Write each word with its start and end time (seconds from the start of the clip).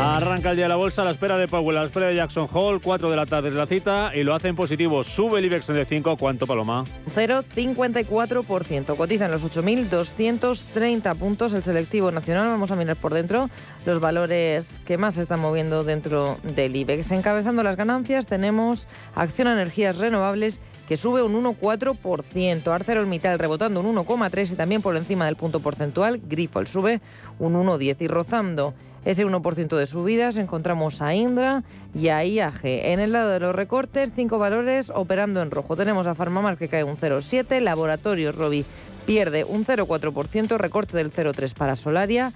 Arranca 0.00 0.50
el 0.50 0.56
día 0.56 0.66
de 0.66 0.68
la 0.68 0.76
bolsa 0.76 1.02
a 1.02 1.04
la 1.04 1.10
espera 1.10 1.36
de 1.36 1.48
Powell, 1.48 1.76
a 1.76 1.80
la 1.80 1.86
espera 1.86 2.06
de 2.06 2.14
Jackson 2.14 2.48
Hall, 2.52 2.80
4 2.80 3.10
de 3.10 3.16
la 3.16 3.26
tarde 3.26 3.48
es 3.48 3.54
la 3.54 3.66
cita 3.66 4.12
y 4.14 4.22
lo 4.22 4.32
hace 4.32 4.46
en 4.46 4.54
positivo. 4.54 5.02
Sube 5.02 5.40
el 5.40 5.46
IBEX 5.46 5.70
en 5.70 5.76
el 5.76 5.86
5, 5.86 6.16
¿cuánto 6.16 6.46
Paloma? 6.46 6.84
0,54%. 7.16 8.96
Cotiza 8.96 9.24
en 9.24 9.32
los 9.32 9.44
8.230 9.44 11.16
puntos 11.16 11.52
el 11.52 11.64
selectivo 11.64 12.12
nacional. 12.12 12.46
Vamos 12.46 12.70
a 12.70 12.76
mirar 12.76 12.94
por 12.94 13.12
dentro 13.12 13.50
los 13.86 13.98
valores 13.98 14.80
que 14.84 14.98
más 14.98 15.14
se 15.14 15.22
están 15.22 15.40
moviendo 15.40 15.82
dentro 15.82 16.38
del 16.44 16.76
IBEX. 16.76 17.10
Encabezando 17.10 17.64
las 17.64 17.74
ganancias 17.74 18.26
tenemos 18.26 18.86
Acción 19.16 19.48
Energías 19.48 19.96
Renovables 19.96 20.60
que 20.86 20.96
sube 20.96 21.22
un 21.22 21.34
1,4%. 21.42 22.72
ArcelorMittal 22.72 23.38
rebotando 23.40 23.80
un 23.80 23.96
1,3% 23.96 24.52
y 24.52 24.54
también 24.54 24.80
por 24.80 24.96
encima 24.96 25.26
del 25.26 25.34
punto 25.34 25.58
porcentual. 25.58 26.20
Grifols 26.24 26.70
sube 26.70 27.00
un 27.40 27.54
1,10% 27.54 27.96
y 27.98 28.06
rozando 28.06 28.74
ese 29.04 29.26
1% 29.26 29.76
de 29.76 29.86
subidas 29.86 30.36
encontramos 30.36 31.00
a 31.00 31.14
Indra 31.14 31.62
y 31.94 32.08
a 32.08 32.24
IAG. 32.24 32.60
En 32.62 33.00
el 33.00 33.12
lado 33.12 33.30
de 33.30 33.40
los 33.40 33.54
recortes, 33.54 34.12
cinco 34.14 34.38
valores 34.38 34.92
operando 34.94 35.40
en 35.40 35.50
rojo. 35.50 35.76
Tenemos 35.76 36.06
a 36.06 36.14
Farmamar 36.14 36.58
que 36.58 36.68
cae 36.68 36.84
un 36.84 36.96
0,7, 36.96 37.60
Laboratorios 37.60 38.34
Robi 38.34 38.64
pierde 39.06 39.44
un 39.44 39.64
0,4%, 39.64 40.58
recorte 40.58 40.96
del 40.96 41.10
0,3 41.10 41.54
para 41.54 41.76
Solaria. 41.76 42.32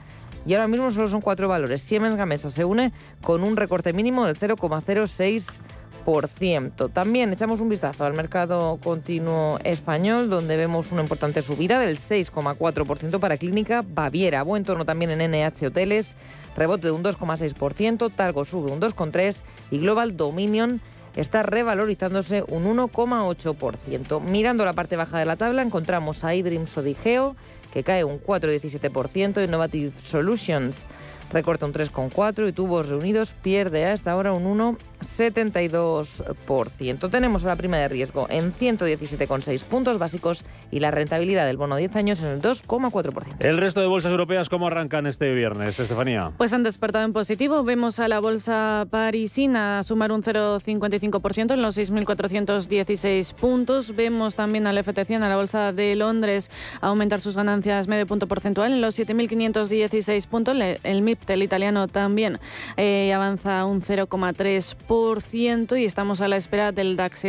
Y 0.47 0.55
ahora 0.55 0.69
mismo 0.69 0.91
solo 0.91 1.09
son 1.09 1.21
cuatro 1.21 1.47
valores. 1.47 1.83
Siemens 1.83 2.17
Gamesa 2.17 2.49
se 2.49 2.65
une 2.65 2.93
con 3.21 3.43
un 3.43 3.57
recorte 3.57 3.93
mínimo 3.93 4.27
del 4.27 4.39
0,06%. 4.39 6.93
También 6.93 7.33
echamos 7.33 7.61
un 7.61 7.69
vistazo 7.69 8.05
al 8.05 8.15
mercado 8.15 8.79
continuo 8.83 9.61
español, 9.63 10.29
donde 10.31 10.57
vemos 10.57 10.91
una 10.91 11.03
importante 11.03 11.43
subida 11.43 11.79
del 11.79 11.99
6,4% 11.99 13.21
para 13.21 13.37
Clínica 13.37 13.85
Baviera. 13.87 14.43
Buen 14.43 14.65
torno 14.65 14.85
también 14.85 15.13
en 15.13 15.31
NH 15.31 15.67
Hoteles, 15.67 16.17
rebote 16.57 16.89
de 16.89 16.93
un 16.93 17.03
2,6%, 17.03 18.13
Targo 18.15 18.45
sube 18.45 18.71
un 18.71 18.81
2,3% 18.81 19.43
y 19.71 19.79
Global 19.79 20.17
Dominion 20.17 20.81
está 21.17 21.43
revalorizándose 21.43 22.45
un 22.49 22.65
1,8%. 22.65 24.21
Mirando 24.21 24.65
la 24.65 24.73
parte 24.73 24.97
baja 24.97 25.19
de 25.19 25.27
la 25.27 25.37
tabla 25.37 25.63
encontramos 25.63 26.25
a 26.25 26.35
iDreams 26.35 26.77
Odigeo, 26.77 27.37
que 27.73 27.83
cae 27.83 28.05
un 28.05 28.21
4,17%, 28.21 29.45
Innovative 29.45 29.93
Solutions 30.03 30.87
recorta 31.33 31.67
un 31.67 31.73
3,4% 31.73 32.49
y 32.49 32.53
Tubos 32.53 32.89
Reunidos 32.89 33.35
pierde 33.43 33.87
hasta 33.87 34.13
ahora 34.13 34.33
un 34.33 34.45
1,5%. 34.45 34.79
72%. 35.03 37.11
Tenemos 37.11 37.43
la 37.43 37.57
prima 37.57 37.79
de 37.79 37.89
riesgo 37.89 38.27
en 38.31 38.53
117,6 38.53 39.65
puntos 39.65 39.99
básicos 39.99 40.45
y 40.71 40.81
la 40.81 40.91
rentabilidad 40.91 41.47
del 41.47 41.57
bono 41.57 41.77
10 41.77 41.97
años 41.97 42.23
en 42.23 42.31
el 42.31 42.43
2,4%. 42.43 43.37
¿El 43.39 43.59
resto 43.59 43.81
de 43.81 43.87
bolsas 43.87 44.11
europeas 44.11 44.49
cómo 44.49 44.67
arrancan 44.67 45.07
este 45.07 45.33
viernes, 45.35 45.79
Estefanía? 45.79 46.33
Pues 46.37 46.53
han 46.53 46.63
despertado 46.63 47.05
en 47.05 47.13
positivo. 47.13 47.65
Vemos 47.65 47.99
a 47.99 48.09
la 48.09 48.21
bolsa 48.21 48.87
parisina 48.91 49.83
sumar 49.83 50.13
un 50.13 50.23
0,55% 50.23 51.55
en 51.55 51.63
los 51.63 51.77
6.416 51.77 53.35
puntos. 53.35 53.95
Vemos 53.95 54.35
también 54.35 54.67
al 54.67 54.79
FT100, 54.79 55.23
a 55.23 55.29
la 55.29 55.37
bolsa 55.37 55.73
de 55.73 55.95
Londres, 55.97 56.51
aumentar 56.81 57.21
sus 57.21 57.37
ganancias 57.37 57.89
medio 57.89 58.07
punto 58.07 58.27
porcentual 58.27 58.73
en 58.73 58.81
los 58.81 58.99
7.516 58.99 60.27
puntos. 60.27 60.57
El 60.83 61.03
MIPTEL 61.03 61.43
italiano 61.43 61.89
también 61.89 62.39
eh, 62.77 63.13
avanza 63.13 63.65
un 63.65 63.83
0,3% 63.83 64.92
y 64.93 65.87
estamos 65.87 66.21
a 66.21 66.29
la 66.29 66.37
espera 66.37 66.71
del 66.71 66.97
DAX 66.97 67.25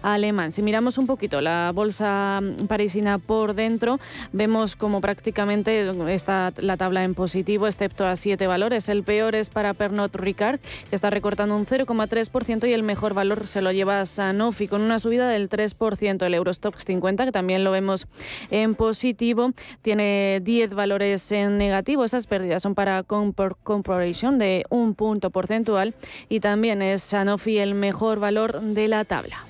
alemán. 0.00 0.52
Si 0.52 0.62
miramos 0.62 0.96
un 0.96 1.08
poquito 1.08 1.40
la 1.40 1.72
bolsa 1.74 2.40
parisina 2.68 3.18
por 3.18 3.54
dentro, 3.54 3.98
vemos 4.32 4.76
como 4.76 5.00
prácticamente 5.00 5.90
está 6.14 6.52
la 6.58 6.76
tabla 6.76 7.02
en 7.02 7.14
positivo, 7.14 7.66
excepto 7.66 8.06
a 8.06 8.14
siete 8.14 8.46
valores. 8.46 8.88
El 8.88 9.02
peor 9.02 9.34
es 9.34 9.48
para 9.48 9.74
Pernod 9.74 10.14
Ricard, 10.14 10.60
que 10.60 10.94
está 10.94 11.10
recortando 11.10 11.56
un 11.56 11.66
0,3% 11.66 12.68
y 12.68 12.72
el 12.72 12.84
mejor 12.84 13.12
valor 13.12 13.48
se 13.48 13.60
lo 13.60 13.72
lleva 13.72 14.06
Sanofi 14.06 14.68
con 14.68 14.80
una 14.80 15.00
subida 15.00 15.28
del 15.28 15.50
3%. 15.50 16.24
El 16.24 16.34
Eurostox 16.34 16.84
50, 16.84 17.24
que 17.24 17.32
también 17.32 17.64
lo 17.64 17.72
vemos 17.72 18.06
en 18.52 18.76
positivo, 18.76 19.50
tiene 19.82 20.40
10 20.44 20.74
valores 20.74 21.32
en 21.32 21.58
negativo. 21.58 22.04
Esas 22.04 22.28
pérdidas 22.28 22.62
son 22.62 22.76
para 22.76 23.02
por 23.02 23.56
Corporation 23.64 24.38
de 24.38 24.64
un 24.70 24.94
punto 24.94 25.30
porcentual 25.30 25.94
y 26.28 26.38
también 26.38 26.82
es 26.82 26.99
Sanofi 27.00 27.58
el 27.58 27.74
mejor 27.74 28.20
valor 28.20 28.60
de 28.60 28.88
la 28.88 29.04
tabla. 29.04 29.49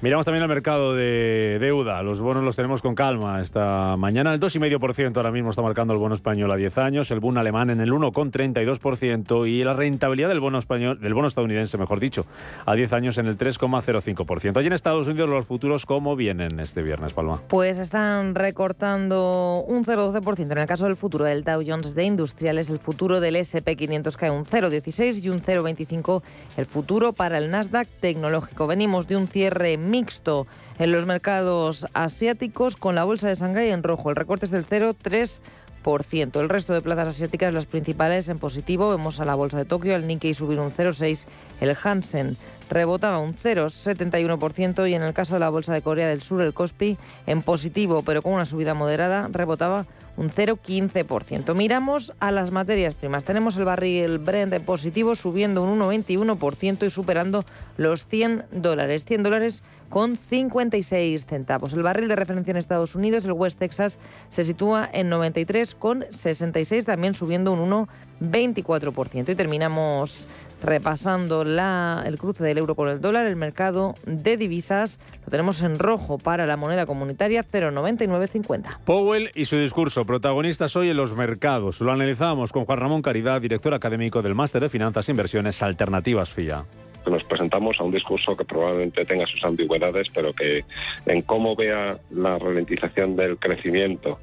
Miramos 0.00 0.24
también 0.24 0.44
al 0.44 0.48
mercado 0.48 0.94
de 0.94 1.58
deuda. 1.58 2.04
Los 2.04 2.20
bonos 2.20 2.44
los 2.44 2.54
tenemos 2.54 2.82
con 2.82 2.94
calma 2.94 3.40
esta 3.40 3.96
mañana. 3.96 4.32
El 4.32 4.38
2,5% 4.38 5.16
ahora 5.16 5.32
mismo 5.32 5.50
está 5.50 5.60
marcando 5.60 5.92
el 5.92 5.98
bono 5.98 6.14
español 6.14 6.52
a 6.52 6.56
10 6.56 6.78
años, 6.78 7.10
el 7.10 7.18
bono 7.18 7.40
alemán 7.40 7.70
en 7.70 7.80
el 7.80 7.90
1,32% 7.90 9.48
y 9.50 9.64
la 9.64 9.74
rentabilidad 9.74 10.28
del 10.28 10.38
bono 10.38 10.58
español, 10.58 11.00
del 11.00 11.14
bono 11.14 11.26
estadounidense, 11.26 11.78
mejor 11.78 11.98
dicho, 11.98 12.26
a 12.64 12.76
10 12.76 12.92
años 12.92 13.18
en 13.18 13.26
el 13.26 13.36
3,05%. 13.36 14.56
Allí 14.56 14.68
en 14.68 14.72
Estados 14.72 15.08
Unidos 15.08 15.28
los 15.28 15.46
futuros 15.46 15.84
cómo 15.84 16.14
vienen 16.14 16.60
este 16.60 16.82
viernes, 16.82 17.12
Palma? 17.12 17.42
Pues 17.48 17.78
están 17.78 18.36
recortando 18.36 19.64
un 19.66 19.84
0,12%. 19.84 20.52
En 20.52 20.58
el 20.58 20.66
caso 20.68 20.84
del 20.84 20.94
futuro 20.94 21.24
del 21.24 21.42
Dow 21.42 21.60
Jones 21.66 21.96
de 21.96 22.04
Industriales, 22.04 22.70
el 22.70 22.78
futuro 22.78 23.18
del 23.18 23.34
SP500 23.34 24.14
cae 24.14 24.30
un 24.30 24.44
0,16 24.44 25.24
y 25.24 25.28
un 25.28 25.40
0,25 25.40 26.22
el 26.56 26.66
futuro 26.66 27.14
para 27.14 27.38
el 27.38 27.50
Nasdaq 27.50 27.88
tecnológico. 28.00 28.68
Venimos 28.68 29.08
de 29.08 29.16
un 29.16 29.26
cierre 29.26 29.76
mixto 29.90 30.46
en 30.78 30.92
los 30.92 31.06
mercados 31.06 31.86
asiáticos 31.94 32.76
con 32.76 32.94
la 32.94 33.04
bolsa 33.04 33.28
de 33.28 33.34
Shanghái 33.34 33.70
en 33.70 33.82
rojo. 33.82 34.10
El 34.10 34.16
recorte 34.16 34.46
es 34.46 34.50
del 34.50 34.66
0,3%. 34.66 36.40
El 36.40 36.48
resto 36.48 36.74
de 36.74 36.82
plazas 36.82 37.08
asiáticas, 37.08 37.54
las 37.54 37.66
principales 37.66 38.28
en 38.28 38.38
positivo, 38.38 38.90
vemos 38.90 39.20
a 39.20 39.24
la 39.24 39.34
bolsa 39.34 39.56
de 39.56 39.64
Tokio, 39.64 39.96
el 39.96 40.06
Nikkei 40.06 40.34
subir 40.34 40.60
un 40.60 40.70
0,6%, 40.70 41.26
el 41.60 41.76
Hansen 41.82 42.36
rebotaba 42.68 43.18
un 43.18 43.34
0,71% 43.34 44.88
y 44.88 44.94
en 44.94 45.02
el 45.02 45.14
caso 45.14 45.34
de 45.34 45.40
la 45.40 45.48
bolsa 45.48 45.72
de 45.72 45.80
Corea 45.80 46.08
del 46.08 46.20
Sur, 46.20 46.42
el 46.42 46.52
Kospi 46.52 46.98
en 47.26 47.42
positivo, 47.42 48.02
pero 48.04 48.20
con 48.20 48.34
una 48.34 48.44
subida 48.44 48.74
moderada, 48.74 49.28
rebotaba 49.32 49.86
un 50.18 50.30
0,15%. 50.30 51.54
Miramos 51.54 52.12
a 52.18 52.32
las 52.32 52.50
materias 52.50 52.94
primas. 52.94 53.24
Tenemos 53.24 53.56
el 53.56 53.64
barril 53.64 54.18
Brent 54.18 54.52
en 54.52 54.64
positivo 54.64 55.14
subiendo 55.14 55.62
un 55.62 55.78
1,21% 55.78 56.86
y 56.86 56.90
superando 56.90 57.44
los 57.76 58.04
100 58.06 58.46
dólares. 58.50 59.04
100 59.04 59.22
dólares 59.22 59.62
con 59.88 60.16
56 60.16 61.24
centavos. 61.24 61.72
El 61.72 61.84
barril 61.84 62.08
de 62.08 62.16
referencia 62.16 62.50
en 62.50 62.56
Estados 62.56 62.96
Unidos, 62.96 63.24
el 63.24 63.32
West 63.32 63.58
Texas, 63.58 63.98
se 64.28 64.44
sitúa 64.44 64.90
en 64.92 65.08
93,66, 65.08 66.84
también 66.84 67.14
subiendo 67.14 67.52
un 67.52 67.86
1,24%. 68.20 69.30
Y 69.30 69.34
terminamos 69.36 70.26
repasando 70.62 71.44
la, 71.44 72.02
el 72.06 72.18
cruce 72.18 72.42
del 72.44 72.58
euro 72.58 72.74
con 72.74 72.88
el 72.88 73.00
dólar, 73.00 73.26
el 73.26 73.36
mercado 73.36 73.94
de 74.06 74.36
divisas 74.36 74.98
lo 75.24 75.30
tenemos 75.30 75.62
en 75.62 75.78
rojo 75.78 76.18
para 76.18 76.46
la 76.46 76.56
moneda 76.56 76.86
comunitaria 76.86 77.44
0,9950. 77.44 78.78
Powell 78.84 79.30
y 79.34 79.44
su 79.44 79.56
discurso, 79.56 80.04
protagonistas 80.04 80.74
hoy 80.76 80.90
en 80.90 80.96
los 80.96 81.14
mercados. 81.14 81.80
Lo 81.80 81.92
analizamos 81.92 82.52
con 82.52 82.64
Juan 82.64 82.78
Ramón 82.78 83.02
Caridad, 83.02 83.40
director 83.40 83.74
académico 83.74 84.22
del 84.22 84.34
Máster 84.34 84.62
de 84.62 84.68
Finanzas 84.68 85.08
e 85.08 85.12
Inversiones 85.12 85.62
Alternativas 85.62 86.30
FIA 86.30 86.64
nos 87.10 87.24
presentamos 87.24 87.78
a 87.78 87.84
un 87.84 87.92
discurso 87.92 88.36
que 88.36 88.44
probablemente 88.44 89.04
tenga 89.04 89.26
sus 89.26 89.42
ambigüedades, 89.44 90.08
pero 90.14 90.32
que 90.32 90.64
en 91.06 91.20
cómo 91.22 91.54
vea 91.56 91.98
la 92.10 92.38
ralentización 92.38 93.16
del 93.16 93.38
crecimiento, 93.38 94.20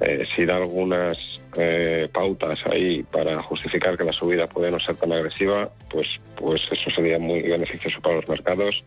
eh, 0.00 0.24
si 0.34 0.44
da 0.44 0.56
algunas 0.56 1.40
eh, 1.56 2.08
pautas 2.12 2.58
ahí 2.66 3.02
para 3.02 3.42
justificar 3.42 3.96
que 3.96 4.04
la 4.04 4.12
subida 4.12 4.46
puede 4.46 4.70
no 4.70 4.78
ser 4.78 4.96
tan 4.96 5.12
agresiva, 5.12 5.70
pues, 5.90 6.20
pues 6.36 6.62
eso 6.70 6.90
sería 6.90 7.18
muy 7.18 7.42
beneficioso 7.42 8.00
para 8.00 8.16
los 8.16 8.28
mercados, 8.28 8.84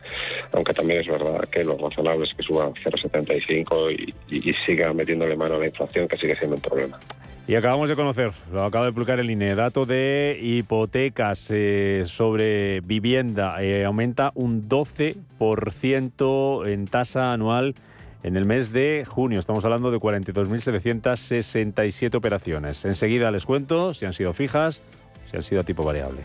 aunque 0.52 0.72
también 0.72 1.00
es 1.00 1.08
verdad 1.08 1.48
que 1.48 1.64
lo 1.64 1.76
razonable 1.76 2.24
es 2.24 2.34
que 2.34 2.42
suba 2.42 2.70
0,75 2.70 4.14
y, 4.28 4.48
y 4.48 4.54
siga 4.66 4.92
metiéndole 4.92 5.36
mano 5.36 5.56
a 5.56 5.58
la 5.58 5.66
inflación, 5.66 6.08
que 6.08 6.16
sigue 6.16 6.36
siendo 6.36 6.56
un 6.56 6.62
problema. 6.62 6.98
Y 7.48 7.56
acabamos 7.56 7.88
de 7.88 7.96
conocer, 7.96 8.30
lo 8.52 8.64
acaba 8.64 8.84
de 8.84 8.92
publicar 8.92 9.18
el 9.18 9.28
INE, 9.28 9.56
dato 9.56 9.84
de 9.84 10.38
hipotecas 10.40 11.48
eh, 11.50 12.04
sobre 12.06 12.80
vivienda. 12.82 13.60
Eh, 13.62 13.84
aumenta 13.84 14.30
un 14.36 14.68
12% 14.68 16.68
en 16.68 16.86
tasa 16.86 17.32
anual 17.32 17.74
en 18.22 18.36
el 18.36 18.44
mes 18.44 18.72
de 18.72 19.04
junio. 19.06 19.40
Estamos 19.40 19.64
hablando 19.64 19.90
de 19.90 19.98
42.767 19.98 22.14
operaciones. 22.14 22.84
Enseguida 22.84 23.32
les 23.32 23.44
cuento 23.44 23.92
si 23.92 24.06
han 24.06 24.12
sido 24.12 24.32
fijas, 24.34 24.80
si 25.28 25.36
han 25.36 25.42
sido 25.42 25.62
a 25.62 25.64
tipo 25.64 25.82
variable. 25.82 26.20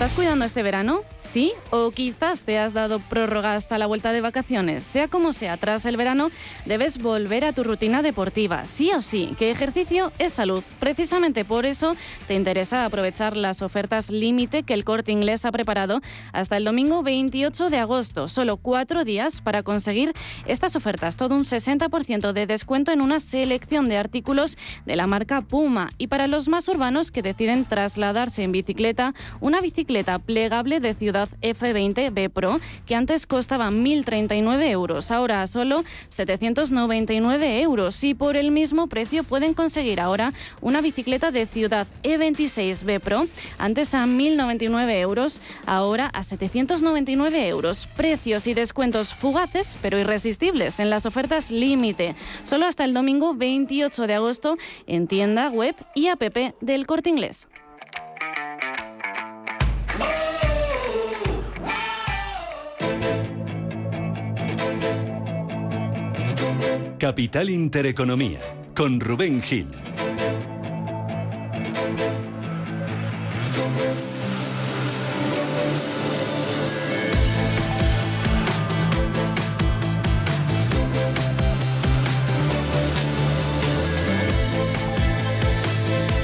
Estás 0.00 0.16
cuidando 0.16 0.46
este 0.46 0.62
verano? 0.62 1.02
¿Sí? 1.30 1.52
¿O 1.70 1.92
quizás 1.92 2.42
te 2.42 2.58
has 2.58 2.72
dado 2.72 2.98
prórroga 2.98 3.54
hasta 3.54 3.78
la 3.78 3.86
vuelta 3.86 4.10
de 4.10 4.20
vacaciones? 4.20 4.82
Sea 4.82 5.06
como 5.06 5.32
sea, 5.32 5.56
tras 5.58 5.86
el 5.86 5.96
verano 5.96 6.32
debes 6.64 7.00
volver 7.00 7.44
a 7.44 7.52
tu 7.52 7.62
rutina 7.62 8.02
deportiva. 8.02 8.64
Sí 8.64 8.90
o 8.92 9.00
sí, 9.00 9.36
que 9.38 9.52
ejercicio 9.52 10.10
es 10.18 10.32
salud. 10.32 10.64
Precisamente 10.80 11.44
por 11.44 11.66
eso 11.66 11.94
te 12.26 12.34
interesa 12.34 12.84
aprovechar 12.84 13.36
las 13.36 13.62
ofertas 13.62 14.10
límite 14.10 14.64
que 14.64 14.74
el 14.74 14.82
corte 14.82 15.12
inglés 15.12 15.44
ha 15.44 15.52
preparado 15.52 16.00
hasta 16.32 16.56
el 16.56 16.64
domingo 16.64 17.04
28 17.04 17.70
de 17.70 17.78
agosto. 17.78 18.26
Solo 18.26 18.56
cuatro 18.56 19.04
días 19.04 19.40
para 19.40 19.62
conseguir 19.62 20.12
estas 20.46 20.74
ofertas. 20.74 21.14
Todo 21.14 21.36
un 21.36 21.44
60% 21.44 22.32
de 22.32 22.46
descuento 22.48 22.90
en 22.90 23.00
una 23.00 23.20
selección 23.20 23.88
de 23.88 23.98
artículos 23.98 24.58
de 24.84 24.96
la 24.96 25.06
marca 25.06 25.42
Puma. 25.42 25.90
Y 25.96 26.08
para 26.08 26.26
los 26.26 26.48
más 26.48 26.66
urbanos 26.66 27.12
que 27.12 27.22
deciden 27.22 27.66
trasladarse 27.66 28.42
en 28.42 28.50
bicicleta, 28.50 29.14
una 29.40 29.60
bicicleta 29.60 30.18
plegable 30.18 30.80
de 30.80 30.94
ciudad 30.94 31.19
F20 31.42 32.12
B 32.12 32.30
Pro 32.30 32.60
que 32.86 32.94
antes 32.94 33.26
costaba 33.26 33.70
1.039 33.70 34.70
euros, 34.70 35.10
ahora 35.10 35.46
solo 35.46 35.84
799 36.08 37.60
euros 37.60 38.02
y 38.04 38.14
por 38.14 38.36
el 38.36 38.50
mismo 38.50 38.86
precio 38.86 39.24
pueden 39.24 39.54
conseguir 39.54 40.00
ahora 40.00 40.32
una 40.60 40.80
bicicleta 40.80 41.30
de 41.30 41.46
ciudad 41.46 41.86
E26 42.02 42.84
B 42.84 43.00
Pro, 43.00 43.26
antes 43.58 43.94
a 43.94 44.04
1.099 44.06 45.00
euros, 45.00 45.40
ahora 45.66 46.06
a 46.06 46.22
799 46.22 47.48
euros. 47.48 47.88
Precios 47.96 48.46
y 48.46 48.54
descuentos 48.54 49.14
fugaces 49.14 49.76
pero 49.82 49.98
irresistibles 49.98 50.80
en 50.80 50.90
las 50.90 51.06
ofertas 51.06 51.50
límite, 51.50 52.14
solo 52.44 52.66
hasta 52.66 52.84
el 52.84 52.94
domingo 52.94 53.34
28 53.34 54.06
de 54.06 54.14
agosto 54.14 54.56
en 54.86 55.06
tienda 55.06 55.50
web 55.50 55.74
y 55.94 56.08
app 56.08 56.22
del 56.60 56.86
corte 56.86 57.10
inglés. 57.10 57.48
Capital 66.98 67.50
Intereconomía, 67.50 68.40
con 68.74 69.00
Rubén 69.00 69.42
Gil. 69.42 69.68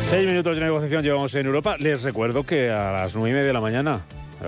Seis 0.08 0.26
minutos 0.26 0.56
de 0.56 0.62
negociación 0.62 1.02
llevamos 1.02 1.34
en 1.34 1.46
Europa. 1.46 1.76
Les 1.78 2.02
recuerdo 2.02 2.44
que 2.44 2.70
a 2.70 2.92
las 2.92 3.14
nueve 3.14 3.30
y 3.30 3.32
media 3.32 3.46
de 3.48 3.52
la 3.52 3.60
mañana 3.60 4.02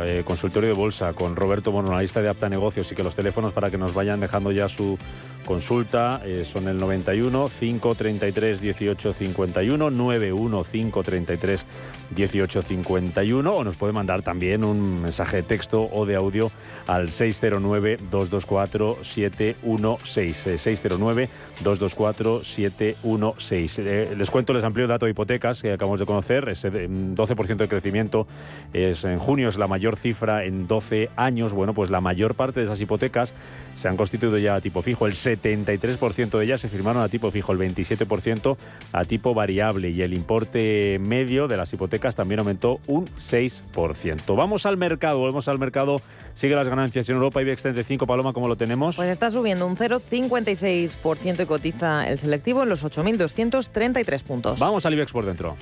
eh, 0.04 0.22
consultorio 0.24 0.68
de 0.68 0.74
bolsa 0.74 1.12
con 1.12 1.36
Roberto 1.36 1.76
analista 1.78 2.22
de 2.22 2.28
Apta 2.28 2.48
Negocios, 2.48 2.90
y 2.92 2.94
que 2.94 3.02
los 3.02 3.14
teléfonos 3.14 3.52
para 3.52 3.70
que 3.70 3.78
nos 3.78 3.94
vayan 3.94 4.20
dejando 4.20 4.52
ya 4.52 4.68
su 4.68 4.98
consulta 5.44 6.20
eh, 6.24 6.44
son 6.44 6.68
el 6.68 6.76
91 6.78 7.50
533 7.58 8.60
18 8.60 9.12
51 9.14 9.90
91 9.90 10.64
533 10.64 11.66
18 12.10 12.62
51 12.62 13.54
o 13.54 13.64
nos 13.64 13.76
puede 13.76 13.92
mandar 13.92 14.22
también 14.22 14.64
un 14.64 15.02
mensaje 15.02 15.38
de 15.38 15.42
texto 15.44 15.88
o 15.90 16.04
de 16.04 16.16
audio 16.16 16.50
al 16.86 17.10
609 17.10 17.98
224 18.10 18.98
716 19.02 20.60
609 20.60 21.28
224 21.62 22.44
716 22.44 23.78
les 24.18 24.30
cuento 24.30 24.52
les 24.52 24.64
amplio 24.64 24.84
el 24.84 24.88
dato 24.88 25.06
de 25.06 25.12
hipotecas 25.12 25.62
que 25.62 25.72
acabamos 25.72 26.00
de 26.00 26.06
conocer. 26.06 26.48
Ese 26.48 26.70
12% 26.70 27.56
de 27.56 27.68
crecimiento 27.68 28.26
es 28.72 29.04
en 29.04 29.18
junio 29.18 29.48
es 29.48 29.56
la 29.56 29.66
mayor 29.66 29.87
cifra 29.96 30.44
en 30.44 30.66
12 30.66 31.10
años 31.16 31.52
bueno 31.52 31.74
pues 31.74 31.90
la 31.90 32.00
mayor 32.00 32.34
parte 32.34 32.60
de 32.60 32.64
esas 32.64 32.80
hipotecas 32.80 33.34
se 33.74 33.88
han 33.88 33.96
constituido 33.96 34.38
ya 34.38 34.56
a 34.56 34.60
tipo 34.60 34.82
fijo 34.82 35.06
el 35.06 35.14
73% 35.14 36.38
de 36.38 36.44
ellas 36.44 36.60
se 36.60 36.68
firmaron 36.68 37.02
a 37.02 37.08
tipo 37.08 37.30
fijo, 37.30 37.52
el 37.52 37.58
27% 37.58 38.56
a 38.92 39.04
tipo 39.04 39.34
variable 39.34 39.90
y 39.90 40.02
el 40.02 40.14
importe 40.14 40.98
medio 40.98 41.48
de 41.48 41.56
las 41.56 41.72
hipotecas 41.72 42.16
también 42.16 42.40
aumentó 42.40 42.80
un 42.86 43.06
6%. 43.06 44.36
Vamos 44.36 44.66
al 44.66 44.76
mercado, 44.76 45.18
volvemos 45.18 45.48
al 45.48 45.58
mercado, 45.58 45.96
sigue 46.34 46.54
las 46.54 46.68
ganancias 46.68 47.08
en 47.08 47.16
Europa, 47.16 47.40
IBEX 47.42 47.62
35, 47.62 48.06
Paloma, 48.06 48.32
¿cómo 48.32 48.48
lo 48.48 48.56
tenemos? 48.56 48.96
Pues 48.96 49.10
está 49.10 49.30
subiendo 49.30 49.66
un 49.66 49.76
0,56% 49.76 51.42
y 51.42 51.46
cotiza 51.46 52.08
el 52.08 52.18
selectivo 52.18 52.62
en 52.62 52.68
los 52.68 52.84
8.233 52.84 54.22
puntos. 54.22 54.58
Vamos 54.58 54.84
al 54.86 54.94
IBEX 54.94 55.12
por 55.12 55.24
dentro. 55.24 55.56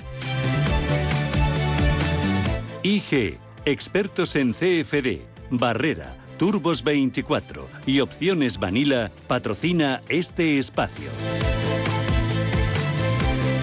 IG, 2.83 3.37
expertos 3.71 4.35
en 4.35 4.53
CFD, 4.53 5.21
Barrera 5.49 6.15
Turbos 6.37 6.83
24 6.83 7.67
y 7.87 7.99
Opciones 7.99 8.59
Vanilla 8.59 9.09
patrocina 9.27 10.01
este 10.07 10.59
espacio. 10.59 11.09